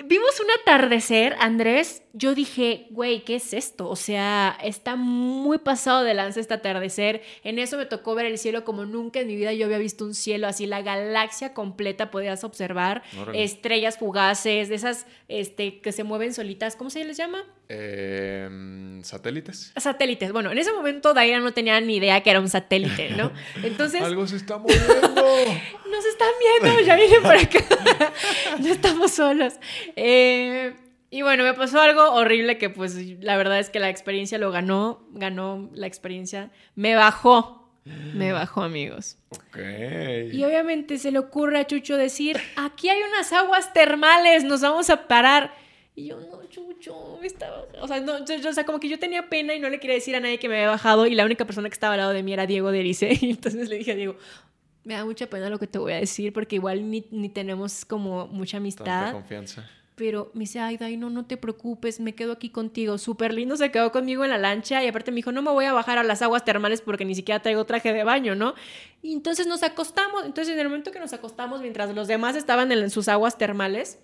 [0.05, 2.03] Vimos un atardecer, Andrés.
[2.17, 3.87] Yo dije, güey, ¿qué es esto?
[3.87, 7.21] O sea, está muy pasado de lanza este atardecer.
[7.43, 10.03] En eso me tocó ver el cielo como nunca en mi vida yo había visto
[10.03, 10.65] un cielo así.
[10.65, 13.03] La galaxia completa podías observar.
[13.35, 16.75] Estrellas fugaces, de esas este, que se mueven solitas.
[16.75, 17.43] ¿Cómo se les llama?
[17.69, 19.73] Em, satélites.
[19.75, 20.31] Satélites.
[20.31, 23.31] Bueno, en ese momento Daira no tenía ni idea que era un satélite, ¿no?
[23.63, 24.01] Entonces.
[24.01, 24.87] Algo se está moviendo.
[25.91, 26.29] Nos están
[26.61, 28.13] viendo, ya vienen por acá.
[28.59, 29.53] no estamos solos.
[29.95, 30.73] Eh,
[31.09, 34.51] y bueno, me pasó algo horrible que, pues, la verdad es que la experiencia lo
[34.51, 35.07] ganó.
[35.11, 36.51] Ganó la experiencia.
[36.75, 37.71] Me bajó.
[38.13, 39.17] Me bajó, amigos.
[39.29, 39.57] Ok.
[40.33, 44.89] Y obviamente se le ocurre a Chucho decir: aquí hay unas aguas termales, nos vamos
[44.89, 45.53] a parar.
[45.95, 47.63] Y yo, no, Chucho, estaba...
[47.81, 49.95] O sea, no, yo, o sea, como que yo tenía pena y no le quería
[49.95, 52.13] decir a nadie que me había bajado y la única persona que estaba al lado
[52.13, 53.17] de mí era Diego de Erice.
[53.21, 54.15] Y entonces le dije a Diego,
[54.83, 57.83] me da mucha pena lo que te voy a decir porque igual ni, ni tenemos
[57.83, 58.85] como mucha amistad.
[58.85, 59.67] Tanta confianza.
[59.97, 62.99] Pero me dice, ay, Dai, no, no te preocupes, me quedo aquí contigo.
[62.99, 65.65] Súper lindo, se quedó conmigo en la lancha y aparte me dijo, no me voy
[65.65, 68.53] a bajar a las aguas termales porque ni siquiera traigo traje de baño, ¿no?
[69.01, 70.23] Y entonces nos acostamos.
[70.23, 73.97] Entonces en el momento que nos acostamos, mientras los demás estaban en sus aguas termales,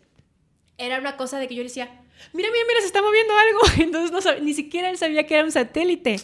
[0.79, 1.85] era una cosa de que yo le decía,
[2.33, 3.59] mira, mira, mira, se está moviendo algo.
[3.83, 6.15] Entonces ni siquiera él sabía que era un satélite.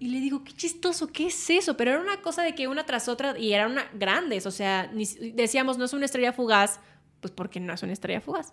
[0.00, 1.76] Y le digo, qué chistoso, ¿qué es eso?
[1.76, 4.90] Pero era una cosa de que una tras otra, y eran una, grandes, o sea,
[4.92, 6.80] decíamos, no es una estrella fugaz,
[7.20, 8.52] pues porque no es una estrella fugaz.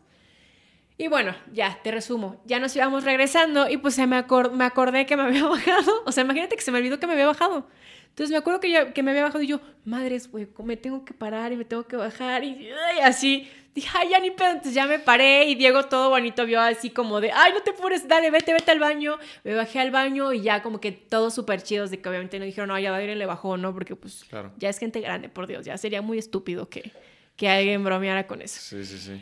[0.97, 2.41] Y bueno, ya, te resumo.
[2.45, 6.03] Ya nos íbamos regresando y pues se me, me acordé que me había bajado.
[6.05, 7.67] O sea, imagínate que se me olvidó que me había bajado.
[8.09, 11.03] Entonces me acuerdo que, yo, que me había bajado y yo, madres, güey, me tengo
[11.03, 12.69] que parar y me tengo que bajar y,
[13.01, 13.49] así.
[13.73, 14.49] Dije, ay, ya ni pedo.
[14.49, 17.71] Entonces ya me paré y Diego todo bonito vio así como de, ay, no te
[17.71, 19.17] apures, dale, vete, vete al baño.
[19.43, 22.45] Me bajé al baño y ya como que todos súper chidos de que obviamente no
[22.45, 23.73] dijeron, no, ya David le bajó, ¿no?
[23.73, 24.23] Porque pues
[24.57, 26.91] ya es gente grande, por Dios, ya sería muy estúpido que,
[27.35, 28.59] que alguien bromeara con eso.
[28.61, 29.19] Sí, sí, sí.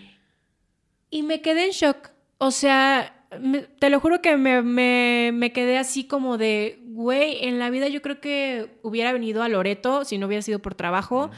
[1.11, 2.09] Y me quedé en shock.
[2.39, 3.27] O sea,
[3.77, 7.87] te lo juro que me, me, me, quedé así como de, güey, en la vida
[7.87, 11.29] yo creo que hubiera venido a Loreto si no hubiera sido por trabajo.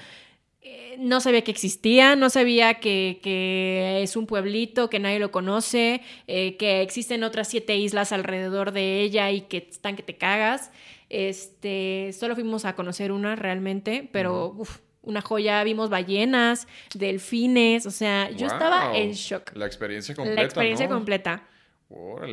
[0.61, 5.31] Eh, no sabía que existía, no sabía que, que, es un pueblito, que nadie lo
[5.31, 10.15] conoce, eh, que existen otras siete islas alrededor de ella y que están que te
[10.17, 10.71] cagas.
[11.09, 14.55] Este, solo fuimos a conocer una realmente, pero
[15.03, 15.63] una joya.
[15.63, 19.55] Vimos ballenas, delfines, o sea, yo estaba en shock.
[19.55, 20.41] La experiencia completa.
[20.41, 21.43] La experiencia completa.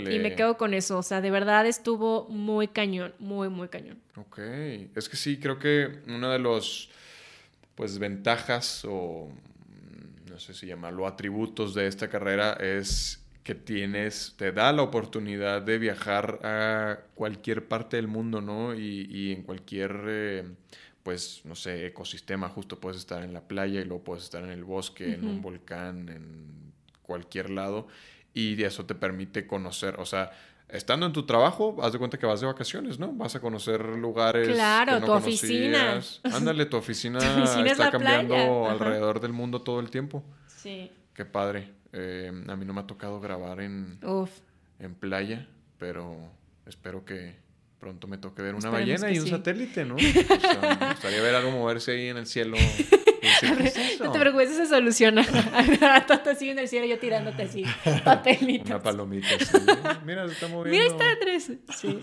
[0.07, 3.99] Y me quedo con eso, o sea, de verdad estuvo muy cañón, muy, muy cañón.
[4.17, 6.91] Ok, es que sí, creo que una de los,
[7.75, 9.29] pues, ventajas o,
[10.31, 15.61] no sé si llamarlo, atributos de esta carrera es que tienes, te da la oportunidad
[15.61, 18.75] de viajar a cualquier parte del mundo, ¿no?
[18.75, 20.45] Y, en cualquier, eh,
[21.11, 24.51] pues, no sé, ecosistema, justo puedes estar en la playa y luego puedes estar en
[24.51, 26.73] el bosque, en un volcán, en
[27.03, 27.89] cualquier lado
[28.33, 30.31] y eso te permite conocer, o sea,
[30.69, 33.13] estando en tu trabajo, haz de cuenta que vas de vacaciones, ¿no?
[33.13, 34.47] Vas a conocer lugares.
[34.51, 36.01] Claro, que no tu oficina.
[36.23, 37.19] Ándale, tu oficina
[37.67, 40.23] está cambiando alrededor del mundo todo el tiempo.
[40.47, 40.93] Sí.
[41.13, 41.73] Qué padre.
[41.93, 43.99] Eh, a mí no me ha tocado grabar en,
[44.79, 46.17] en playa, pero
[46.67, 47.35] espero que
[47.81, 49.97] pronto me toque ver una ballena y un satélite, ¿no?
[49.97, 52.57] O sea, me gustaría ver algo moverse ahí en el cielo.
[54.01, 55.25] No te preocupes, se soluciona.
[56.07, 57.65] Todo así en el cielo, yo tirándote así,
[58.05, 58.69] papelitos.
[58.69, 59.29] Una palomita
[60.05, 60.71] Mira, se está moviendo.
[60.71, 61.53] Mira, está Andrés.
[61.77, 61.99] Sí.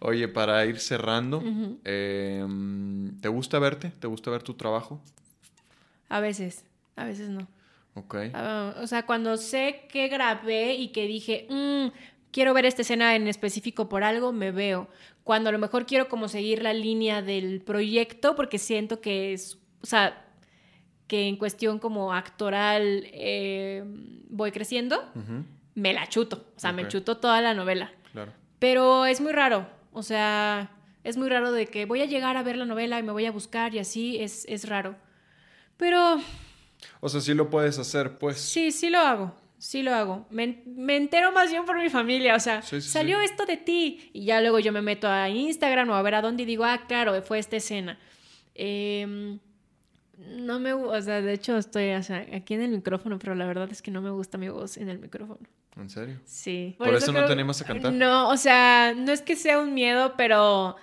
[0.00, 1.42] Oye, para ir cerrando,
[1.84, 3.92] em, ¿te gusta verte?
[3.98, 5.02] ¿Te gusta ver tu trabajo?
[6.08, 6.64] A veces,
[6.96, 7.46] a veces no.
[7.94, 8.16] Ok.
[8.34, 11.88] Ah, o sea, cuando sé que grabé y que dije, mmm,
[12.32, 14.88] quiero ver esta escena en específico por algo, me veo.
[15.24, 19.60] Cuando a lo mejor quiero como seguir la línea del proyecto, porque siento que es
[19.82, 20.24] o sea,
[21.06, 23.82] que en cuestión como actoral eh,
[24.28, 25.02] voy creciendo,
[25.74, 27.92] me la chuto, o sea, me chuto toda la novela.
[28.12, 28.32] Claro.
[28.58, 30.70] Pero es muy raro, o sea,
[31.02, 33.26] es muy raro de que voy a llegar a ver la novela y me voy
[33.26, 34.96] a buscar y así, es, es raro.
[35.76, 36.20] Pero...
[37.00, 38.38] O sea, sí lo puedes hacer, pues.
[38.38, 39.34] Sí, sí lo hago.
[39.60, 40.26] Sí lo hago.
[40.30, 40.64] Me,
[40.96, 42.34] entero más bien por mi familia.
[42.34, 44.10] O sea, salió esto de ti.
[44.14, 46.64] Y ya luego yo me meto a Instagram o a ver a dónde y digo,
[46.64, 47.98] ah, claro, fue esta escena.
[48.54, 49.38] Eh,
[50.16, 53.82] no me, o sea, de hecho estoy aquí en el micrófono, pero la verdad es
[53.82, 55.40] que no me gusta mi voz en el micrófono.
[55.76, 56.20] ¿En serio?
[56.24, 56.74] Sí.
[56.78, 57.92] ¿Por, eso, no tenemos a cantar?
[57.92, 60.76] No, o sea, no es que sea un miedo, pero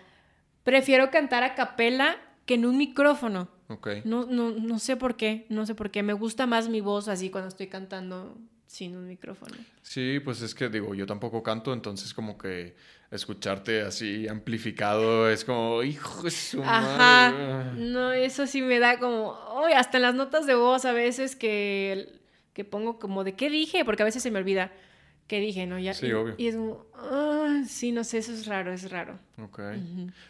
[0.64, 3.50] prefiero cantar a capela que en un micrófono.
[3.70, 3.90] Ok.
[4.06, 6.04] No, no, no sé por qué, no sé por qué.
[6.04, 8.38] Me gusta más mi voz así cuando estoy cantando
[8.68, 9.56] sin un micrófono.
[9.82, 12.76] Sí, pues es que digo, yo tampoco canto, entonces como que
[13.10, 17.74] escucharte así amplificado es como, hijo de su Ajá.
[17.76, 21.36] No, eso sí me da como, uy, hasta en las notas de voz a veces
[21.36, 22.20] que,
[22.54, 24.72] que pongo como de qué dije, porque a veces se me olvida
[25.28, 25.78] qué dije, ¿no?
[25.78, 26.36] Ya, sí, y, obvio.
[26.38, 29.20] Y es como, ah, sí, no sé, eso es raro, es raro.
[29.42, 29.60] Ok.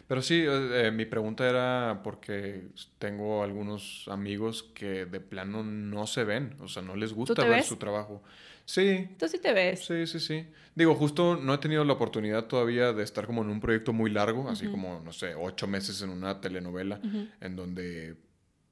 [0.06, 2.68] Pero sí, eh, eh, mi pregunta era porque
[2.98, 7.62] tengo algunos amigos que de plano no se ven, o sea, no les gusta ver
[7.62, 8.22] su trabajo.
[8.64, 9.08] Sí.
[9.18, 9.86] Tú sí te ves.
[9.86, 10.46] Sí, sí, sí.
[10.74, 14.10] Digo, justo no he tenido la oportunidad todavía de estar como en un proyecto muy
[14.10, 17.00] largo, así como, no sé, ocho meses en una telenovela,
[17.40, 18.16] en donde,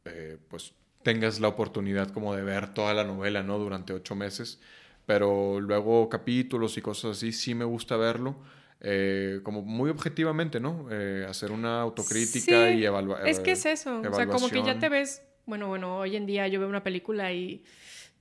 [0.05, 3.59] eh, pues, tengas la oportunidad como de ver toda la novela, ¿no?
[3.59, 4.61] Durante ocho meses.
[5.07, 8.37] Pero luego capítulos y cosas así, sí me gusta verlo.
[8.81, 10.89] Eh, como muy objetivamente, ¿no?
[10.91, 13.27] Eh, hacer una autocrítica y evaluar.
[13.27, 14.01] Es que es eso.
[14.01, 15.23] O sea, como que ya te ves.
[15.47, 17.65] Bueno, bueno, hoy en día yo veo una película y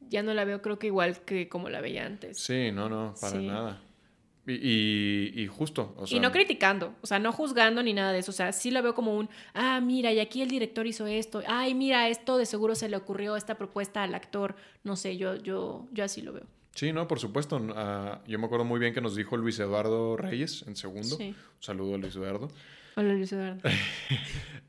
[0.09, 2.37] ya no la veo creo que igual que como la veía antes.
[2.37, 3.81] Sí, no, no, para nada.
[4.47, 5.95] Y, y, justo.
[6.07, 8.29] y no criticando, o sea, no juzgando ni nada de eso.
[8.29, 11.41] O sea, sí la veo como un, ah, mira, y aquí el director hizo esto.
[11.47, 14.55] Ay, mira, esto de seguro se le ocurrió esta propuesta al actor.
[14.83, 16.45] No sé, yo, yo, yo así lo veo.
[16.75, 17.59] Sí, no, por supuesto.
[17.75, 21.17] Ah, yo me acuerdo muy bien que nos dijo Luis Eduardo Reyes en segundo.
[21.17, 22.49] Un saludo a Luis Eduardo.
[22.97, 23.61] Hola Luis Eduardo.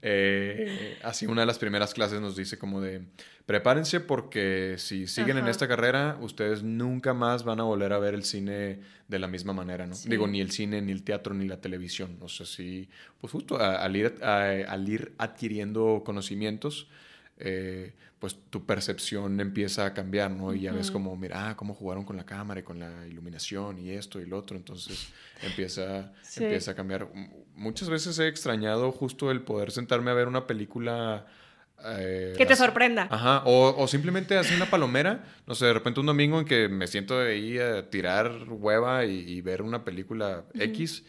[0.08, 3.02] Eh, así una de las primeras clases nos dice como de,
[3.44, 8.14] prepárense porque si siguen en esta carrera, ustedes nunca más van a volver a ver
[8.14, 8.78] el cine
[9.08, 9.96] de la misma manera, ¿no?
[10.04, 12.18] Digo, ni el cine, ni el teatro, ni la televisión.
[12.20, 12.88] O sea, sí,
[13.20, 16.86] pues justo al ir, al ir adquiriendo conocimientos,
[17.38, 20.54] eh, pues tu percepción empieza a cambiar, ¿no?
[20.54, 23.78] Y ya ves como, mira, ah, cómo jugaron con la cámara y con la iluminación
[23.78, 25.08] y esto y lo otro, entonces
[25.42, 27.08] empieza, empieza a cambiar.
[27.54, 31.26] Muchas veces he extrañado justo el poder sentarme a ver una película...
[31.84, 33.06] Eh, que te sorprenda.
[33.10, 36.70] Ajá, o, o, simplemente hacer una palomera, no sé, de repente un domingo en que
[36.70, 41.04] me siento ahí a tirar hueva y, ver una película X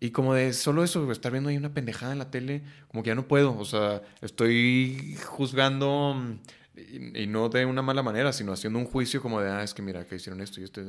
[0.00, 3.08] y como de solo eso, estar viendo ahí una pendejada en la tele, como que
[3.08, 3.56] ya no puedo.
[3.56, 9.22] O sea, estoy juzgando mm, y, no de una mala manera, sino haciendo un juicio
[9.22, 10.82] como de, ah, es que mira, que hicieron esto y esto.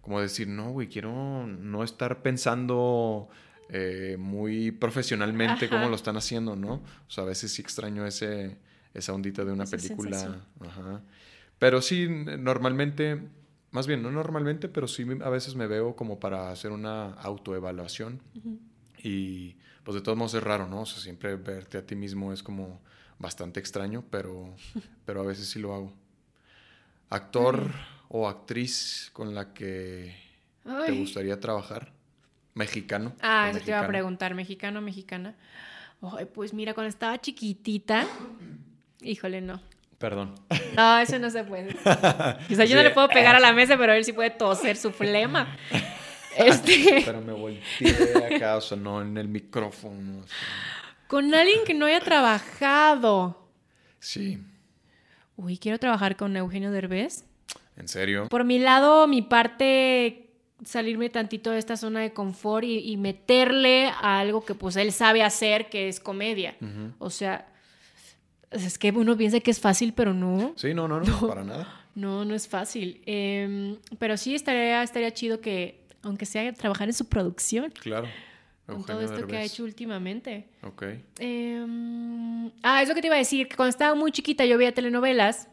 [0.00, 3.28] Como decir, no, güey, quiero no estar pensando
[3.68, 6.74] eh, muy profesionalmente cómo lo están haciendo, ¿no?
[6.74, 8.56] O sea, a veces sí extraño ese,
[8.94, 10.42] esa ondita de una película.
[10.60, 11.02] Ajá.
[11.58, 13.20] Pero sí, normalmente
[13.70, 18.20] más bien, no normalmente, pero sí a veces me veo como para hacer una autoevaluación.
[19.02, 20.82] Y pues de todos modos es raro, ¿no?
[20.82, 22.80] O sea, siempre verte a ti mismo es como,
[23.18, 24.54] bastante extraño, pero,
[25.04, 25.92] pero a veces sí lo hago.
[27.10, 27.72] ¿Actor
[28.08, 30.14] o actriz con la que
[30.86, 31.92] te gustaría trabajar?
[32.54, 33.14] ¿Mexicano?
[33.20, 35.36] Ah, eso te iba a preguntar, mexicano o mexicana.
[36.02, 38.06] Ay, pues mira, cuando estaba chiquitita,
[39.00, 39.60] híjole, no.
[39.98, 40.34] Perdón.
[40.76, 41.74] No, eso no se puede.
[41.84, 44.76] O sea, yo no le puedo pegar a la mesa, pero él sí puede toser
[44.76, 45.56] su flema.
[46.36, 50.20] Este, Pero me volteé acá, o sea, no en el micrófono.
[50.20, 50.36] o sea.
[51.08, 53.48] con alguien que no haya trabajado.
[53.98, 54.38] Sí,
[55.36, 57.24] Uy, quiero trabajar con Eugenio Derbez.
[57.76, 58.28] en serio.
[58.28, 60.30] Por mi lado, mi parte,
[60.64, 64.92] salirme tantito de esta zona de confort y, y meterle a algo que pues él
[64.92, 66.54] sabe hacer, que es comedia.
[66.98, 67.48] O sea,
[68.50, 70.52] es que uno piensa que es fácil, pero no.
[70.56, 71.84] Sí, no, no, no, para nada.
[71.94, 73.02] No, no es fácil.
[73.06, 78.06] Em, pero sí estaría, estaría chido que, aunque sea trabajar en su producción, Claro.
[78.66, 80.48] con todo esto que ha hecho últimamente.
[80.62, 80.84] Ok.
[81.18, 84.56] Em, ah, es lo que te iba a decir, que cuando estaba muy chiquita yo
[84.58, 85.48] veía telenovelas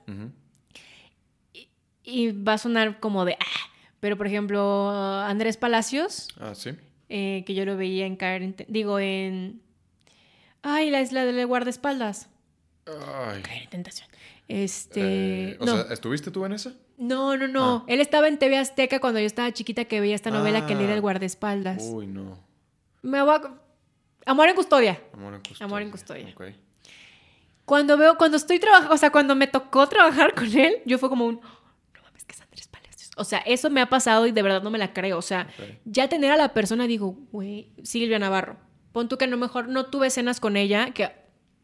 [2.03, 3.69] y va a sonar como de, ah,
[3.99, 6.71] pero por ejemplo, Andrés Palacios, Ah, sí.
[7.09, 9.61] eh, que yo lo veía en caer, en te- digo, en...
[10.61, 12.29] Ay, la isla del guardaespaldas.
[12.87, 13.41] Ay.
[13.41, 14.07] Caer en tentación.
[14.47, 15.49] Este...
[15.51, 15.71] Eh, o no.
[15.83, 16.73] sea, ¿estuviste tú en esa?
[16.97, 17.77] No, no, no.
[17.77, 17.83] Ah.
[17.87, 20.81] Él estaba en TV Azteca cuando yo estaba chiquita que veía esta novela que él
[20.81, 21.01] era el Ah.
[21.01, 21.83] guardaespaldas.
[21.83, 22.37] Uy, no.
[23.01, 23.51] Me voy a-
[24.27, 25.01] Amor en custodia.
[25.13, 25.65] Amor en custodia.
[25.65, 26.35] Amor en custodia.
[27.65, 31.09] Cuando veo, cuando estoy trabajando, o sea, cuando me tocó trabajar con él, yo fue
[31.09, 33.11] como un, no mames, que es Andrés Palacios.
[33.17, 35.17] O sea, eso me ha pasado y de verdad no me la creo.
[35.17, 35.47] O sea,
[35.85, 38.57] ya tener a la persona, digo, güey, Silvia Navarro.
[38.91, 41.11] Pon tú que a lo mejor no tuve escenas con ella, que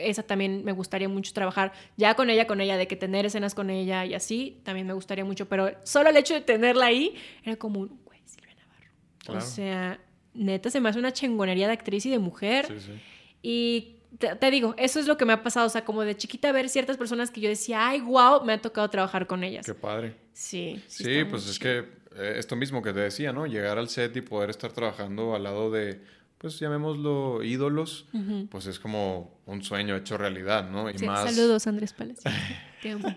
[0.10, 1.74] esa también me gustaría mucho trabajar.
[1.98, 4.94] Ya con ella, con ella, de que tener escenas con ella y así, también me
[4.94, 5.48] gustaría mucho.
[5.48, 8.92] Pero solo el hecho de tenerla ahí era como un, güey, Silvia Navarro.
[9.20, 9.40] Claro.
[9.40, 10.00] O sea,
[10.34, 12.68] neta, se me hace una chingonería de actriz y de mujer.
[12.68, 13.02] Sí, sí.
[13.42, 15.68] Y te, te digo, eso es lo que me ha pasado.
[15.68, 18.62] O sea, como de chiquita ver ciertas personas que yo decía, ay, wow, me ha
[18.62, 19.66] tocado trabajar con ellas.
[19.66, 20.16] Qué padre.
[20.34, 20.82] Sí.
[20.88, 21.84] Sí, muy pues es chido.
[21.84, 23.46] que eh, esto mismo que te decía, ¿no?
[23.46, 26.02] Llegar al set y poder estar trabajando al lado de,
[26.42, 28.08] pues llamémoslo ídolos,
[28.50, 30.90] pues es como un sueño hecho realidad, ¿no?
[30.90, 31.32] Y Sí, más...
[31.36, 32.34] Saludos, Andrés Palacios.
[32.82, 33.16] Te amo.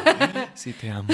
[0.54, 1.08] Sí, te amo.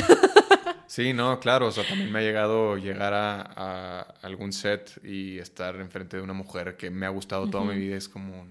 [0.86, 5.38] Sí, no, claro, o sea, también me ha llegado llegar a, a algún set y
[5.38, 8.46] estar enfrente de una mujer que me ha gustado toda mi vida, es como...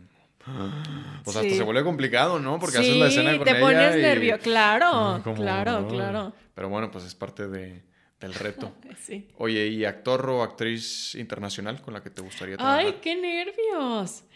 [1.25, 2.59] O sea, hasta se vuelve complicado, ¿no?
[2.59, 4.41] Porque haces la escena con te ella pones y- nervioso.
[4.43, 5.87] Claro, como, claro, no.
[5.87, 6.33] claro.
[6.55, 7.83] Pero bueno, pues es parte de,
[8.19, 8.75] del reto.
[8.99, 9.27] Sí.
[9.37, 12.85] Oye, ¿y actor o actriz internacional con la que te gustaría trabajar?
[12.85, 14.23] Ay, qué nervios.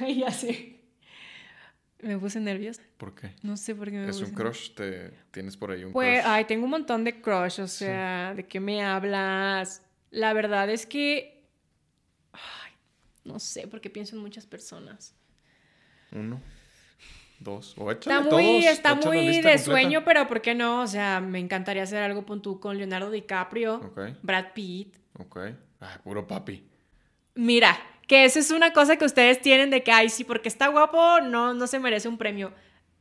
[0.00, 0.80] Ya sé.
[2.00, 2.82] Me puse nerviosa.
[2.96, 3.34] ¿Por qué?
[3.42, 4.70] No sé por qué me ¿Es puse un crush?
[4.74, 6.30] ¿Te, ¿Tienes por ahí un Pues, crush?
[6.32, 9.82] ay, tengo un montón de crush, o sea, ¿de qué me hablas?
[10.10, 11.44] La verdad es que,
[12.32, 12.72] ay,
[13.24, 15.14] no sé, porque pienso en muchas personas.
[16.12, 16.40] Uno,
[17.40, 19.58] dos, o échale Está muy, todos, está muy de completa.
[19.58, 20.82] sueño, pero ¿por qué no?
[20.82, 23.80] O sea, me encantaría hacer algo pon tú, con Leonardo DiCaprio,
[24.22, 24.96] Brad Pitt.
[25.18, 25.36] ok.
[25.80, 26.64] Ay, puro papi.
[27.34, 27.78] Mira,
[28.08, 31.20] que eso es una cosa que ustedes tienen de que, ay, sí, porque está guapo,
[31.20, 32.52] no, no se merece un premio.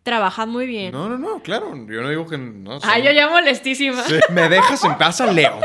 [0.03, 0.91] Trabajan muy bien.
[0.93, 1.69] No, no, no, claro.
[1.87, 2.73] Yo no digo que no.
[2.83, 4.03] Ay, son- yo ya molestísima.
[4.03, 5.59] Sí, me dejas en paz a Leo.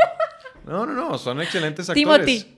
[0.65, 2.25] No, no, no, son excelentes actores.
[2.25, 2.57] Timothy.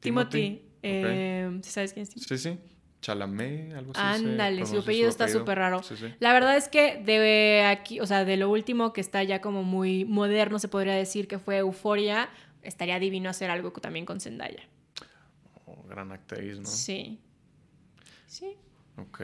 [0.00, 0.62] Timothy.
[0.82, 2.28] Eh, ¿sí ¿Sabes quién es Timothy?
[2.28, 2.58] Sí, sí.
[3.02, 4.00] Chalamé, algo así.
[4.00, 5.82] Ándale, su apellido está súper raro.
[5.82, 6.14] Sí, sí.
[6.20, 9.64] La verdad es que de aquí, o sea, de lo último que está ya como
[9.64, 12.30] muy moderno, se podría decir que fue Euforia,
[12.62, 14.62] estaría divino hacer algo también con Zendaya.
[15.66, 16.64] Oh, gran actriz, ¿no?
[16.64, 17.18] Sí.
[18.28, 18.56] Sí.
[18.96, 19.20] Ok.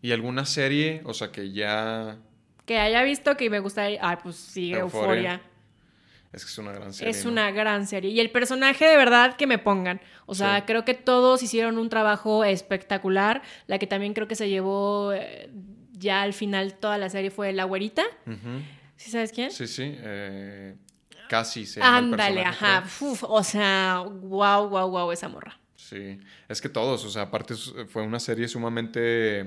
[0.00, 1.02] ¿Y alguna serie?
[1.04, 2.16] O sea, que ya...
[2.64, 3.98] Que haya visto que me gustaría.
[4.02, 5.34] Ay, pues sí, Euphoria.
[5.34, 5.42] Euforia.
[6.32, 7.30] Es que es una gran serie, Es ¿no?
[7.32, 8.10] una gran serie.
[8.10, 10.00] Y el personaje de verdad que me pongan.
[10.26, 10.62] O sea, Sí.
[10.66, 13.42] creo que todos hicieron un trabajo espectacular.
[13.66, 15.50] La que también creo que se llevó eh,
[15.92, 18.04] ya al final toda la serie fue la güerita.
[18.26, 18.62] Ujú.
[18.96, 19.50] ¿Sí sabes quién?
[19.50, 19.84] Sí, sí.
[19.96, 20.74] eh,
[21.28, 22.84] casi se Ándale, ajá.
[23.00, 25.58] Uf, o sea, wow, wow, wow, esa morra.
[25.76, 26.18] Sí,
[26.48, 27.54] es que todos, o sea, aparte
[27.88, 29.46] fue una serie sumamente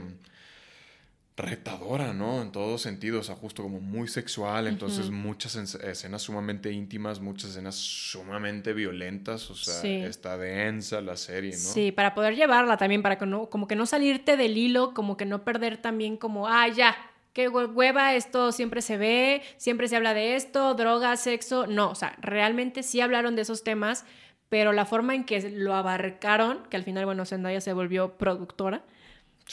[1.42, 2.42] retadora, ¿no?
[2.42, 7.20] En todos sentidos, o sea, justo como muy sexual, entonces muchas en- escenas sumamente íntimas,
[7.20, 9.96] muchas escenas sumamente violentas, o sea, Sí.
[9.96, 11.58] está densa la serie, ¿no?
[11.58, 15.18] Sí, para poder llevarla también, para que no, como que no salirte del hilo, como
[15.18, 16.96] que no perder también como, ah, ya,
[17.34, 21.66] qué hue- hueva, esto siempre se ve, siempre se habla de esto, droga, sexo.
[21.68, 24.06] No, o sea, realmente sí hablaron de esos temas,
[24.50, 28.84] pero la forma en que lo abarcaron, que al final, bueno, Zendaya se volvió productora,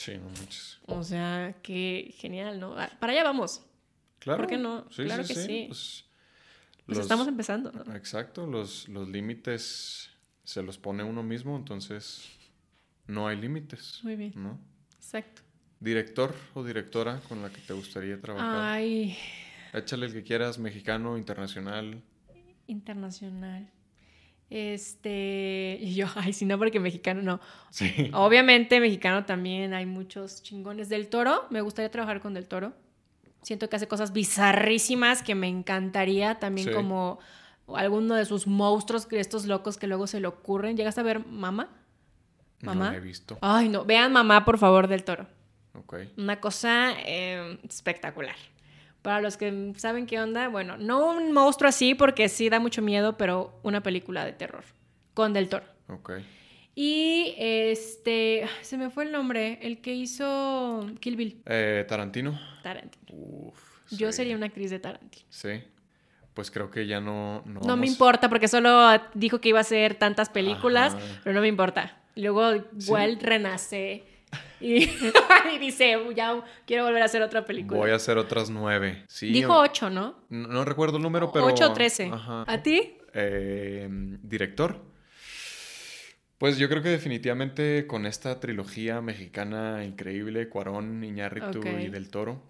[0.01, 0.79] Sí, no manches.
[0.85, 2.73] o sea, qué genial, ¿no?
[2.79, 3.61] Ah, Para allá vamos.
[4.19, 4.37] Claro.
[4.37, 4.85] ¿Por qué no?
[4.95, 5.65] Claro que sí.
[5.67, 6.05] Pues,
[6.85, 7.71] Pues los- estamos empezando.
[7.71, 7.95] ¿no?
[7.95, 10.09] Exacto, los, los límites
[10.45, 12.29] se los pone uno mismo, entonces
[13.07, 14.57] no hay límites, Muy bien, ¿no?
[14.95, 15.41] exacto.
[15.81, 18.73] ¿Director o directora con la que te gustaría trabajar?
[18.75, 19.17] Ay,
[19.73, 22.01] Échale el que quieras, mexicano, internacional.
[22.67, 23.69] internacional.
[24.49, 27.39] Este, y yo, ay, si no, porque mexicano no.
[27.69, 28.09] Sí.
[28.13, 30.89] Obviamente, mexicano también hay muchos chingones.
[30.89, 32.73] Del Toro, me gustaría trabajar con Del Toro.
[33.41, 36.73] Siento que hace cosas bizarrísimas que me encantaría también Sí.
[36.73, 37.19] como
[37.73, 40.75] alguno de sus monstruos, estos locos que luego se le ocurren.
[40.75, 41.69] ¿Llegaste a ver Mamá?
[42.61, 42.85] ¿Mamá?
[42.85, 43.37] No la he visto.
[43.41, 43.85] Ay, no.
[43.85, 45.27] Vean Mamá, por favor, Del Toro.
[45.73, 45.95] Ok.
[46.17, 48.35] Una cosa eh, espectacular.
[49.01, 52.81] Para los que saben qué onda, bueno, no un monstruo así porque sí da mucho
[52.81, 54.63] miedo, pero una película de terror
[55.13, 55.65] con Del Toro.
[55.87, 56.11] Ok.
[56.75, 62.39] Y este, se me fue el nombre, el que hizo Kill Bill, Eh, Tarantino.
[62.63, 63.05] Tarantino.
[63.17, 63.59] Uf.
[63.91, 64.17] Yo sí.
[64.17, 65.25] sería una actriz de Tarantino.
[65.29, 65.63] Sí.
[66.33, 67.41] Pues creo que ya no.
[67.45, 68.79] No, No me importa porque solo
[69.13, 71.03] dijo que iba a hacer tantas películas, Ajá.
[71.23, 71.97] pero no me importa.
[72.15, 72.61] Luego Sí.
[72.87, 74.03] igual renace
[74.61, 77.79] y, y dice, ya quiero volver a hacer otra película.
[77.79, 79.03] Voy a hacer otras nueve.
[79.07, 79.31] Sí.
[79.31, 80.15] Dijo ocho, ¿no?
[80.29, 81.45] No, no recuerdo el número, pero.
[81.45, 82.09] 8 o 13.
[82.13, 82.43] Ajá.
[82.47, 82.97] ¿A ti?
[83.13, 83.87] Eh,
[84.21, 84.83] Director.
[86.37, 91.65] Pues yo creo que definitivamente con esta trilogía mexicana increíble, Cuarón, Iñárritu Ok.
[91.81, 92.41] y Del Toro.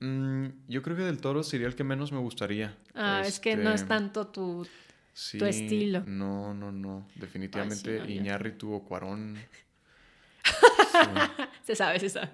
[0.00, 2.78] mm, yo creo que Del Toro sería el que menos me gustaría.
[2.94, 4.66] Ah, es que no es Este, tanto tu...
[5.12, 6.02] sí, tu estilo.
[6.06, 7.08] No, no, no.
[7.14, 8.08] Definitivamente no.
[8.08, 9.36] Iñárritu o Cuarón.
[11.04, 11.10] sí,
[11.62, 12.30] Se sabe, se sabe.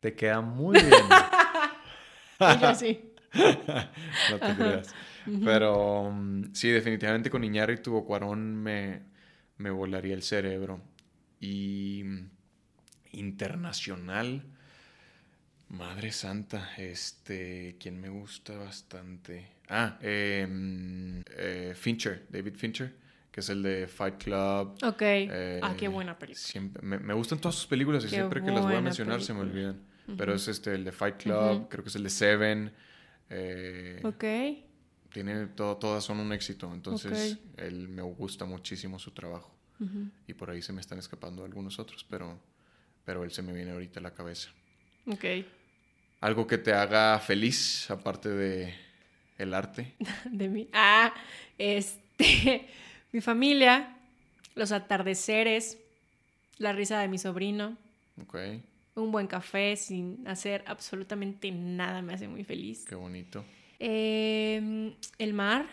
[0.00, 0.92] te queda muy bien.
[2.40, 3.12] Y yo sí.
[3.34, 4.94] no te creas.
[5.44, 9.02] Pero mm, sí, definitivamente con Iñárritu o Cuarón me,
[9.58, 10.80] me volaría el cerebro.
[11.38, 12.30] Y mm,
[13.12, 14.42] internacional,
[15.68, 19.46] Madre Santa, este, quien me gusta bastante.
[19.68, 22.94] Ah, eh, mm, eh, Fincher, David Fincher,
[23.40, 24.76] que es el de Fight Club.
[24.84, 25.00] Ok.
[25.00, 26.44] eh, ah, qué buena película.
[26.46, 29.22] Siempre, me, me gustan todas sus películas y Qué siempre que las voy a mencionar
[29.22, 29.80] se me olvidan.
[30.18, 32.72] Pero es este, el de Fight Club, creo que es el de Seven.
[33.30, 34.24] eh, Ok.
[35.12, 39.54] tiene todo, todas son un éxito, entonces él me gusta muchísimo su trabajo.
[40.26, 42.38] Y por ahí se me están escapando algunos otros, pero,
[43.06, 44.50] pero él se me viene ahorita a la cabeza.
[45.06, 45.24] Ok.
[46.20, 48.74] Algo que te haga feliz, aparte de
[49.38, 49.94] el arte.
[50.30, 50.68] De mí.
[50.74, 51.14] Ah,
[51.56, 52.68] este.
[53.12, 53.96] Mi familia,
[54.54, 55.78] los atardeceres,
[56.58, 57.76] la risa de mi sobrino,
[58.22, 58.36] Ok,
[58.96, 62.84] un buen café sin hacer absolutamente nada me hace muy feliz.
[62.86, 63.44] qué bonito.
[63.78, 65.66] Eh, el mar,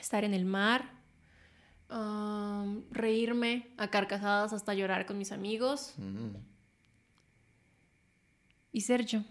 [0.00, 0.90] estar en el mar,
[1.90, 6.30] um, reírme a carcajadas hasta llorar con mis amigos Mm,
[8.72, 9.22] y ser yo.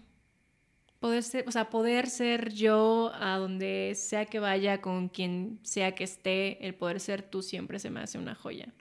[1.02, 5.94] Poder ser, o sea, poder ser yo a donde sea que vaya, con quien sea
[5.96, 8.72] que esté, el poder ser tú siempre se me hace una joya.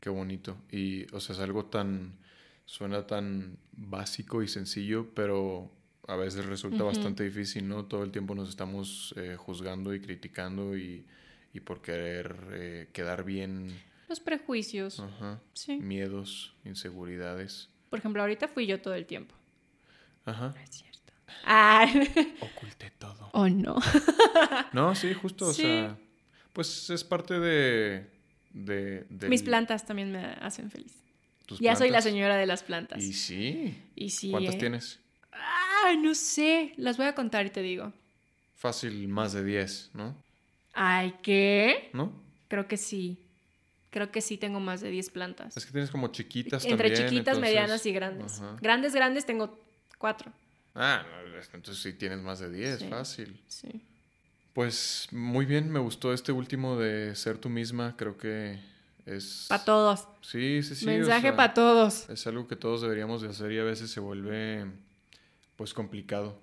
[0.00, 0.56] qué bonito.
[0.70, 2.16] Y, o sea, es algo tan,
[2.64, 5.70] suena tan básico y sencillo, pero
[6.06, 6.86] a veces resulta Ujú.
[6.92, 7.86] bastante difícil, ¿no?
[7.86, 11.04] Todo el tiempo nos estamos eh, juzgando y criticando y,
[11.54, 13.76] y por querer eh, quedar bien.
[14.08, 15.40] Los prejuicios, Ajá.
[15.54, 15.78] sí.
[15.78, 17.68] Miedos, inseguridades.
[17.90, 19.34] Por ejemplo, ahorita fui yo todo el tiempo.
[20.26, 20.54] Ajá.
[20.70, 20.93] Cierto.
[21.44, 21.86] Ah,
[22.40, 23.28] Oculté todo.
[23.32, 23.76] oh no.
[24.72, 25.62] No, sí, justo, Sí.
[25.62, 25.98] o sea,
[26.52, 28.06] pues es parte de...
[28.52, 31.02] de del- Mis plantas también me hacen feliz.
[31.60, 33.02] Ya soy la señora de las plantas.
[33.02, 33.76] Y sí.
[33.94, 34.30] Y sí.
[34.30, 34.58] ¿Cuántas eh.
[34.58, 35.00] tienes?
[35.84, 36.72] Ay, no sé.
[36.76, 37.92] Las voy a contar y te digo.
[38.56, 40.16] Fácil, más de 10, ¿no?
[40.72, 41.90] Ay, ¿qué?
[41.92, 42.12] ¿No?
[42.48, 43.18] Creo que sí.
[43.90, 45.56] Creo que sí tengo más de 10 plantas.
[45.56, 47.08] Es que tienes como chiquitas Entre también.
[47.10, 48.40] chiquitas, entonces- medianas y grandes.
[48.40, 48.56] Ajá.
[48.62, 49.58] Grandes, grandes tengo
[49.98, 50.32] cuatro.
[50.74, 51.24] Ah, no,
[51.54, 52.88] entonces sí tienes más de 10, Sí.
[52.88, 53.40] fácil.
[53.48, 53.80] Sí.
[54.52, 58.60] Pues muy bien, me gustó este último de ser tú misma, creo que
[59.06, 59.46] es...
[59.48, 60.06] Para todos.
[60.20, 60.84] Sí, sí, sí.
[60.86, 62.08] o Mensaje sea, para todos.
[62.08, 64.66] Es algo que todos deberíamos de hacer y a veces se vuelve
[65.56, 66.40] pues complicado.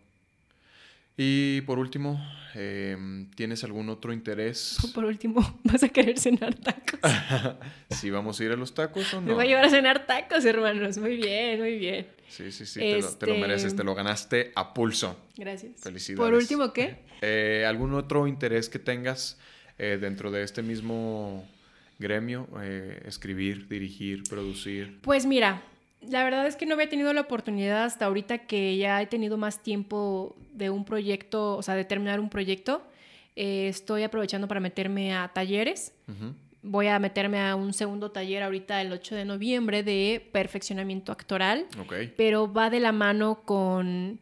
[1.17, 2.19] Y por último,
[2.55, 4.77] em, ¿tienes algún otro interés?
[4.95, 6.99] Por último, ¿vas a querer cenar tacos?
[7.89, 9.35] si vamos a ir a los tacos o Me no.
[9.35, 10.97] voy a llevar a cenar tacos, hermanos.
[10.97, 12.07] Muy bien, muy bien.
[12.27, 15.19] Sí, sí, sí, te, lo, te lo Este- mereces, te lo ganaste a pulso.
[15.35, 15.73] Gracias.
[15.81, 16.25] Felicidades.
[16.29, 16.99] Por último, ¿qué?
[17.21, 19.38] Eh, ¿Algún otro interés que tengas
[19.77, 21.47] eh, dentro de este mismo
[21.99, 22.47] gremio?
[22.63, 24.99] Eh, escribir, dirigir, producir.
[25.01, 25.61] Pues mira,
[26.02, 29.38] la verdad es que no había tenido la oportunidad hasta ahorita que ya he tenido
[29.38, 32.82] más tiempo de un proyecto, o sea, de terminar un proyecto.
[33.36, 35.94] Eh, estoy aprovechando para meterme a talleres.
[36.64, 41.65] Voy a meterme a un segundo taller ahorita el 8 de noviembre de perfeccionamiento actoral,
[41.80, 41.94] Ok.
[42.18, 44.19] pero va de la mano con,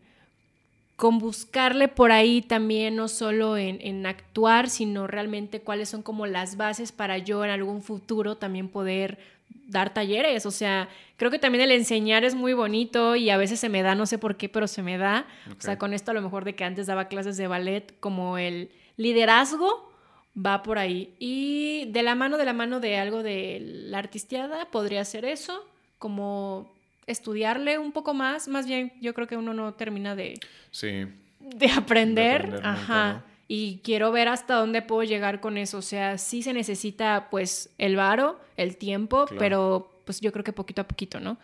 [0.95, 6.27] con buscarle por ahí también no solo en, en actuar, sino realmente cuáles son como
[6.27, 9.17] las bases para yo en algún futuro también poder
[9.67, 13.59] dar talleres, o sea, creo que también el enseñar es muy bonito y a veces
[13.59, 15.27] se me da, no sé por qué, pero se me da.
[15.57, 18.37] O sea, con esto a lo mejor de que antes daba clases de ballet, como
[18.37, 19.91] el liderazgo
[20.35, 21.13] va por ahí.
[21.19, 25.67] Y de la mano, de la mano de algo de la artisteada, podría ser eso,
[25.97, 26.73] como
[27.05, 30.39] estudiarle un poco más, más bien yo creo que uno no termina de,
[30.71, 31.05] sí.
[31.39, 33.23] de aprender, ajá.
[33.51, 35.79] Y quiero ver hasta dónde puedo llegar con eso.
[35.79, 40.53] O sea, sí se necesita pues el varo, el tiempo, pero pues yo creo que
[40.53, 41.39] poquito a poquito, ¿no?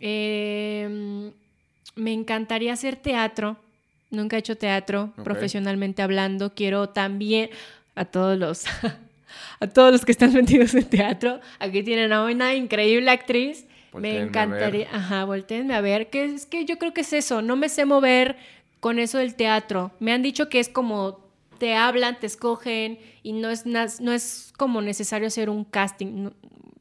[0.00, 1.30] Em,
[1.94, 3.56] me encantaría hacer teatro.
[4.10, 6.52] Nunca he hecho teatro profesionalmente hablando.
[6.52, 7.50] Quiero también
[7.94, 8.64] a todos los
[9.60, 11.40] a todos los que están metidos en teatro.
[11.60, 13.66] Aquí tienen a una increíble actriz.
[13.92, 17.54] me encantaría, ajá, volteenme a ver, que es que yo creo que es eso, no
[17.54, 18.36] me sé mover
[18.80, 19.92] con eso del teatro.
[20.00, 21.25] Me han dicho que es como
[21.56, 26.30] te hablan, te escogen y no es, no es como necesario hacer un casting,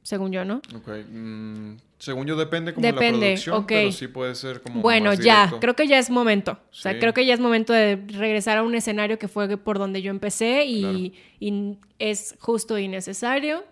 [0.03, 0.61] según yo, ¿no?
[0.75, 0.89] Ok.
[1.09, 5.51] Mm, según yo depende como depende, la producción, pero sí puede ser como Bueno, ya,
[5.59, 6.59] creo que ya es momento.
[6.69, 9.79] O sea, creo que ya es momento de regresar a un escenario que fue por
[9.79, 11.13] donde yo empecé y,
[11.97, 13.63] es justo y necesario.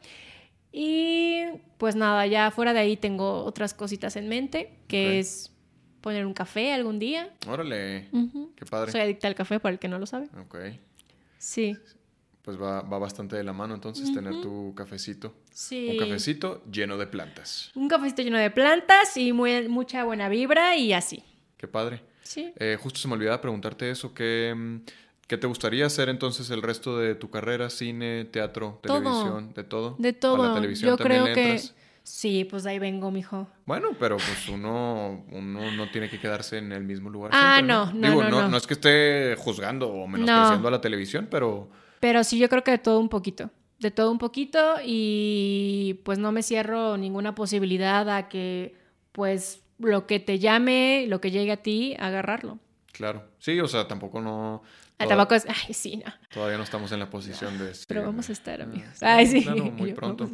[0.72, 1.44] Y
[1.78, 5.52] pues nada, ya fuera de ahí tengo otras cositas en mente, que es
[6.02, 7.30] poner un café algún día.
[7.48, 8.08] Órale,
[8.56, 8.92] qué padre.
[8.92, 10.30] Soy adicta al café, para el que no lo sabe.
[10.42, 10.56] Ok.
[11.44, 11.78] Sí.
[12.42, 15.34] Pues va, bastante de la mano entonces tener tu cafecito.
[15.52, 15.90] Sí.
[15.92, 17.70] Un cafecito lleno de plantas.
[17.76, 21.22] Un cafecito lleno de plantas y muy, mucha buena vibra y así.
[21.58, 22.02] Qué padre.
[22.24, 22.54] Sí.
[22.58, 24.80] Eh, justo se me olvidaba preguntarte eso, ¿qué,
[25.28, 27.70] ¿qué, te gustaría hacer entonces el resto de tu carrera?
[27.70, 29.96] ¿Cine, teatro, televisión, de todo?
[30.00, 30.48] De todo.
[30.48, 31.62] la televisión Yo creo que...
[32.04, 33.48] Sí, pues ahí vengo, mijo.
[33.66, 37.32] Bueno, pero pues uno, uno no tiene que quedarse en el mismo lugar.
[37.34, 41.28] Ah, no, no, Digo, no, no, es que esté juzgando o menospreciando a la televisión,
[41.32, 41.70] pero...
[42.02, 43.50] Pero sí, yo creo que de todo un poquito.
[43.80, 48.76] De todo un poquito y pues no me cierro ninguna posibilidad a que
[49.14, 52.60] pues lo que te llame, lo que llegue a ti, agarrarlo.
[52.92, 53.30] Claro.
[53.40, 54.62] Sí, o sea, tampoco no...
[54.98, 55.46] Ah, tampoco es...
[55.48, 56.14] Ay, sí, no.
[56.34, 57.72] Todavía no estamos en la posición de...
[57.88, 59.02] Pero vamos a estar, amigos.
[59.02, 59.42] Ay, sí.
[59.42, 60.30] Claro, muy pronto.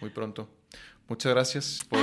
[0.00, 0.59] Muy pronto.
[1.10, 2.00] Muchas gracias por,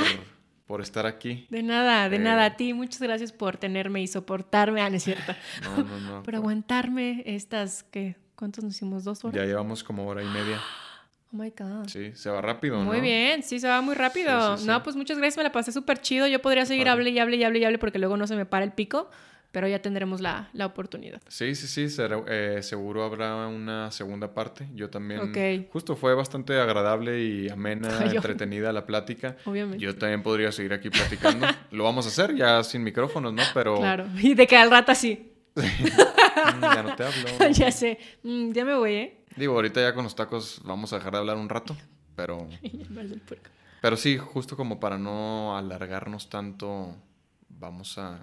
[0.67, 1.47] por estar aquí.
[1.49, 2.43] De nada, de nada.
[2.43, 4.81] Eh, a ti, muchas gracias por tenerme y soportarme.
[4.81, 5.33] Ah, no es cierto.
[5.63, 6.23] no, no, no.
[6.23, 9.03] por aguantarme estas, que ¿Cuántos nos hicimos?
[9.03, 9.35] ¿Dos horas?
[9.35, 10.61] Ya llevamos como hora y media.
[11.29, 11.89] Oh my God.
[11.89, 14.55] Sí, se va rápido, Muy bien, sí, se va muy rápido.
[14.59, 16.25] No, pues muchas gracias, me la pasé súper chido.
[16.25, 18.45] Yo podría seguir hable y hable y hable y hable porque luego no se me
[18.45, 19.09] para el pico
[19.51, 21.21] pero ya tendremos la, la oportunidad.
[21.27, 24.67] Sí, sí, sí, eh, seguro habrá una segunda parte.
[24.73, 29.37] Yo también, justo fue bastante agradable y amena, entretenida la plática.
[29.45, 29.83] Obviamente.
[29.83, 31.47] Yo también podría seguir aquí platicando.
[31.71, 33.43] Lo vamos a hacer ya sin micrófonos, ¿no?
[33.53, 33.77] Pero...
[33.77, 35.33] Claro, y de que al rato así.
[36.37, 37.49] Mm, ya no te hablo.
[37.51, 39.25] ya sé, mm, ya me voy, ¿eh?
[39.35, 41.75] Digo, ahorita ya con los tacos vamos a dejar de hablar un rato,
[42.15, 42.47] pero...
[43.81, 46.95] pero sí, justo como para no alargarnos tanto,
[47.49, 48.19] vamos a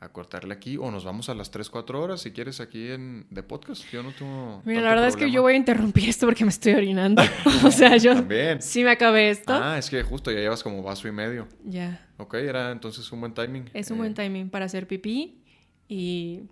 [0.00, 3.26] a cortarle aquí o nos vamos a las 3, 4 horas si quieres aquí en
[3.30, 3.84] de podcast.
[3.90, 4.62] Yo no tengo.
[4.64, 7.22] Mira, la verdad es que yo voy a interrumpir esto porque me estoy orinando.
[7.64, 8.62] o sea, yo También.
[8.62, 9.52] sí me acabé esto.
[9.54, 11.48] Ah, es que justo ya llevas como vaso y medio.
[11.64, 12.06] Ya.
[12.16, 13.70] Ok, era entonces un buen timing.
[13.74, 15.42] Es un buen eh, timing para hacer pipí
[15.88, 16.42] y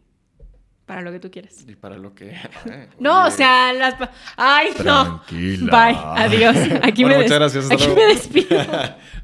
[0.85, 1.65] para lo que tú quieras.
[1.69, 2.35] Y para lo que.
[2.67, 3.95] Eh, no, o sea, las.
[4.37, 5.23] ¡Ay, no!
[5.31, 6.57] Bye, adiós.
[6.83, 8.59] Aquí, me, muchas gracias, aquí me despido.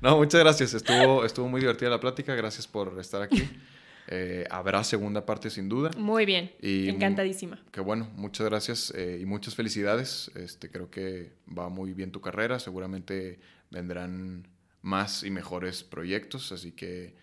[0.01, 0.75] no, muchas gracias.
[0.75, 2.37] Estuvo, estuvo muy divertida la plática.
[2.37, 3.49] Gracias por estar aquí.
[4.09, 5.91] Eh, habrá segunda parte sin duda.
[5.97, 7.63] Muy bien, encantadísima.
[7.71, 10.31] Que bueno, muchas gracias eh, y muchas felicidades.
[10.35, 14.49] Este, creo que va muy bien tu carrera, seguramente vendrán
[14.83, 17.15] más y mejores proyectos, así que...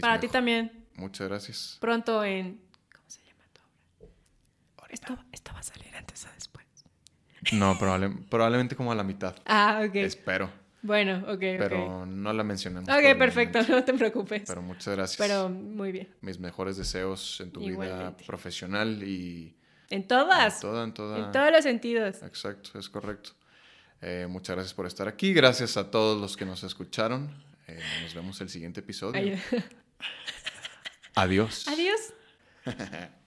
[0.00, 0.86] Para ti también.
[0.96, 1.78] Muchas gracias.
[1.80, 2.60] Pronto en...
[2.92, 3.62] ¿Cómo se llama tu
[4.76, 4.92] obra?
[4.92, 6.66] Esto, esto, va a salir antes o después.
[7.52, 9.34] No, probablemente como a la mitad.
[9.46, 9.94] Ah, ok.
[9.96, 10.50] Espero.
[10.82, 11.38] Bueno, ok.
[11.38, 12.88] Pero no la mencionamos.
[12.88, 14.44] Ok, perfecto, no te preocupes.
[14.46, 15.18] Pero muchas gracias.
[15.18, 16.08] Pero muy bien.
[16.20, 19.54] Mis mejores deseos en tu vida profesional y...
[19.90, 20.54] En todas.
[20.54, 21.18] En, toda, en, toda...
[21.18, 22.22] en todos los sentidos.
[22.22, 23.30] Exacto, es correcto.
[24.00, 25.34] Eh, muchas gracias por estar aquí.
[25.34, 27.30] Gracias a todos los que nos escucharon.
[27.66, 29.36] Eh, nos vemos el siguiente episodio.
[31.14, 31.66] Adiós.
[31.68, 32.14] Adiós.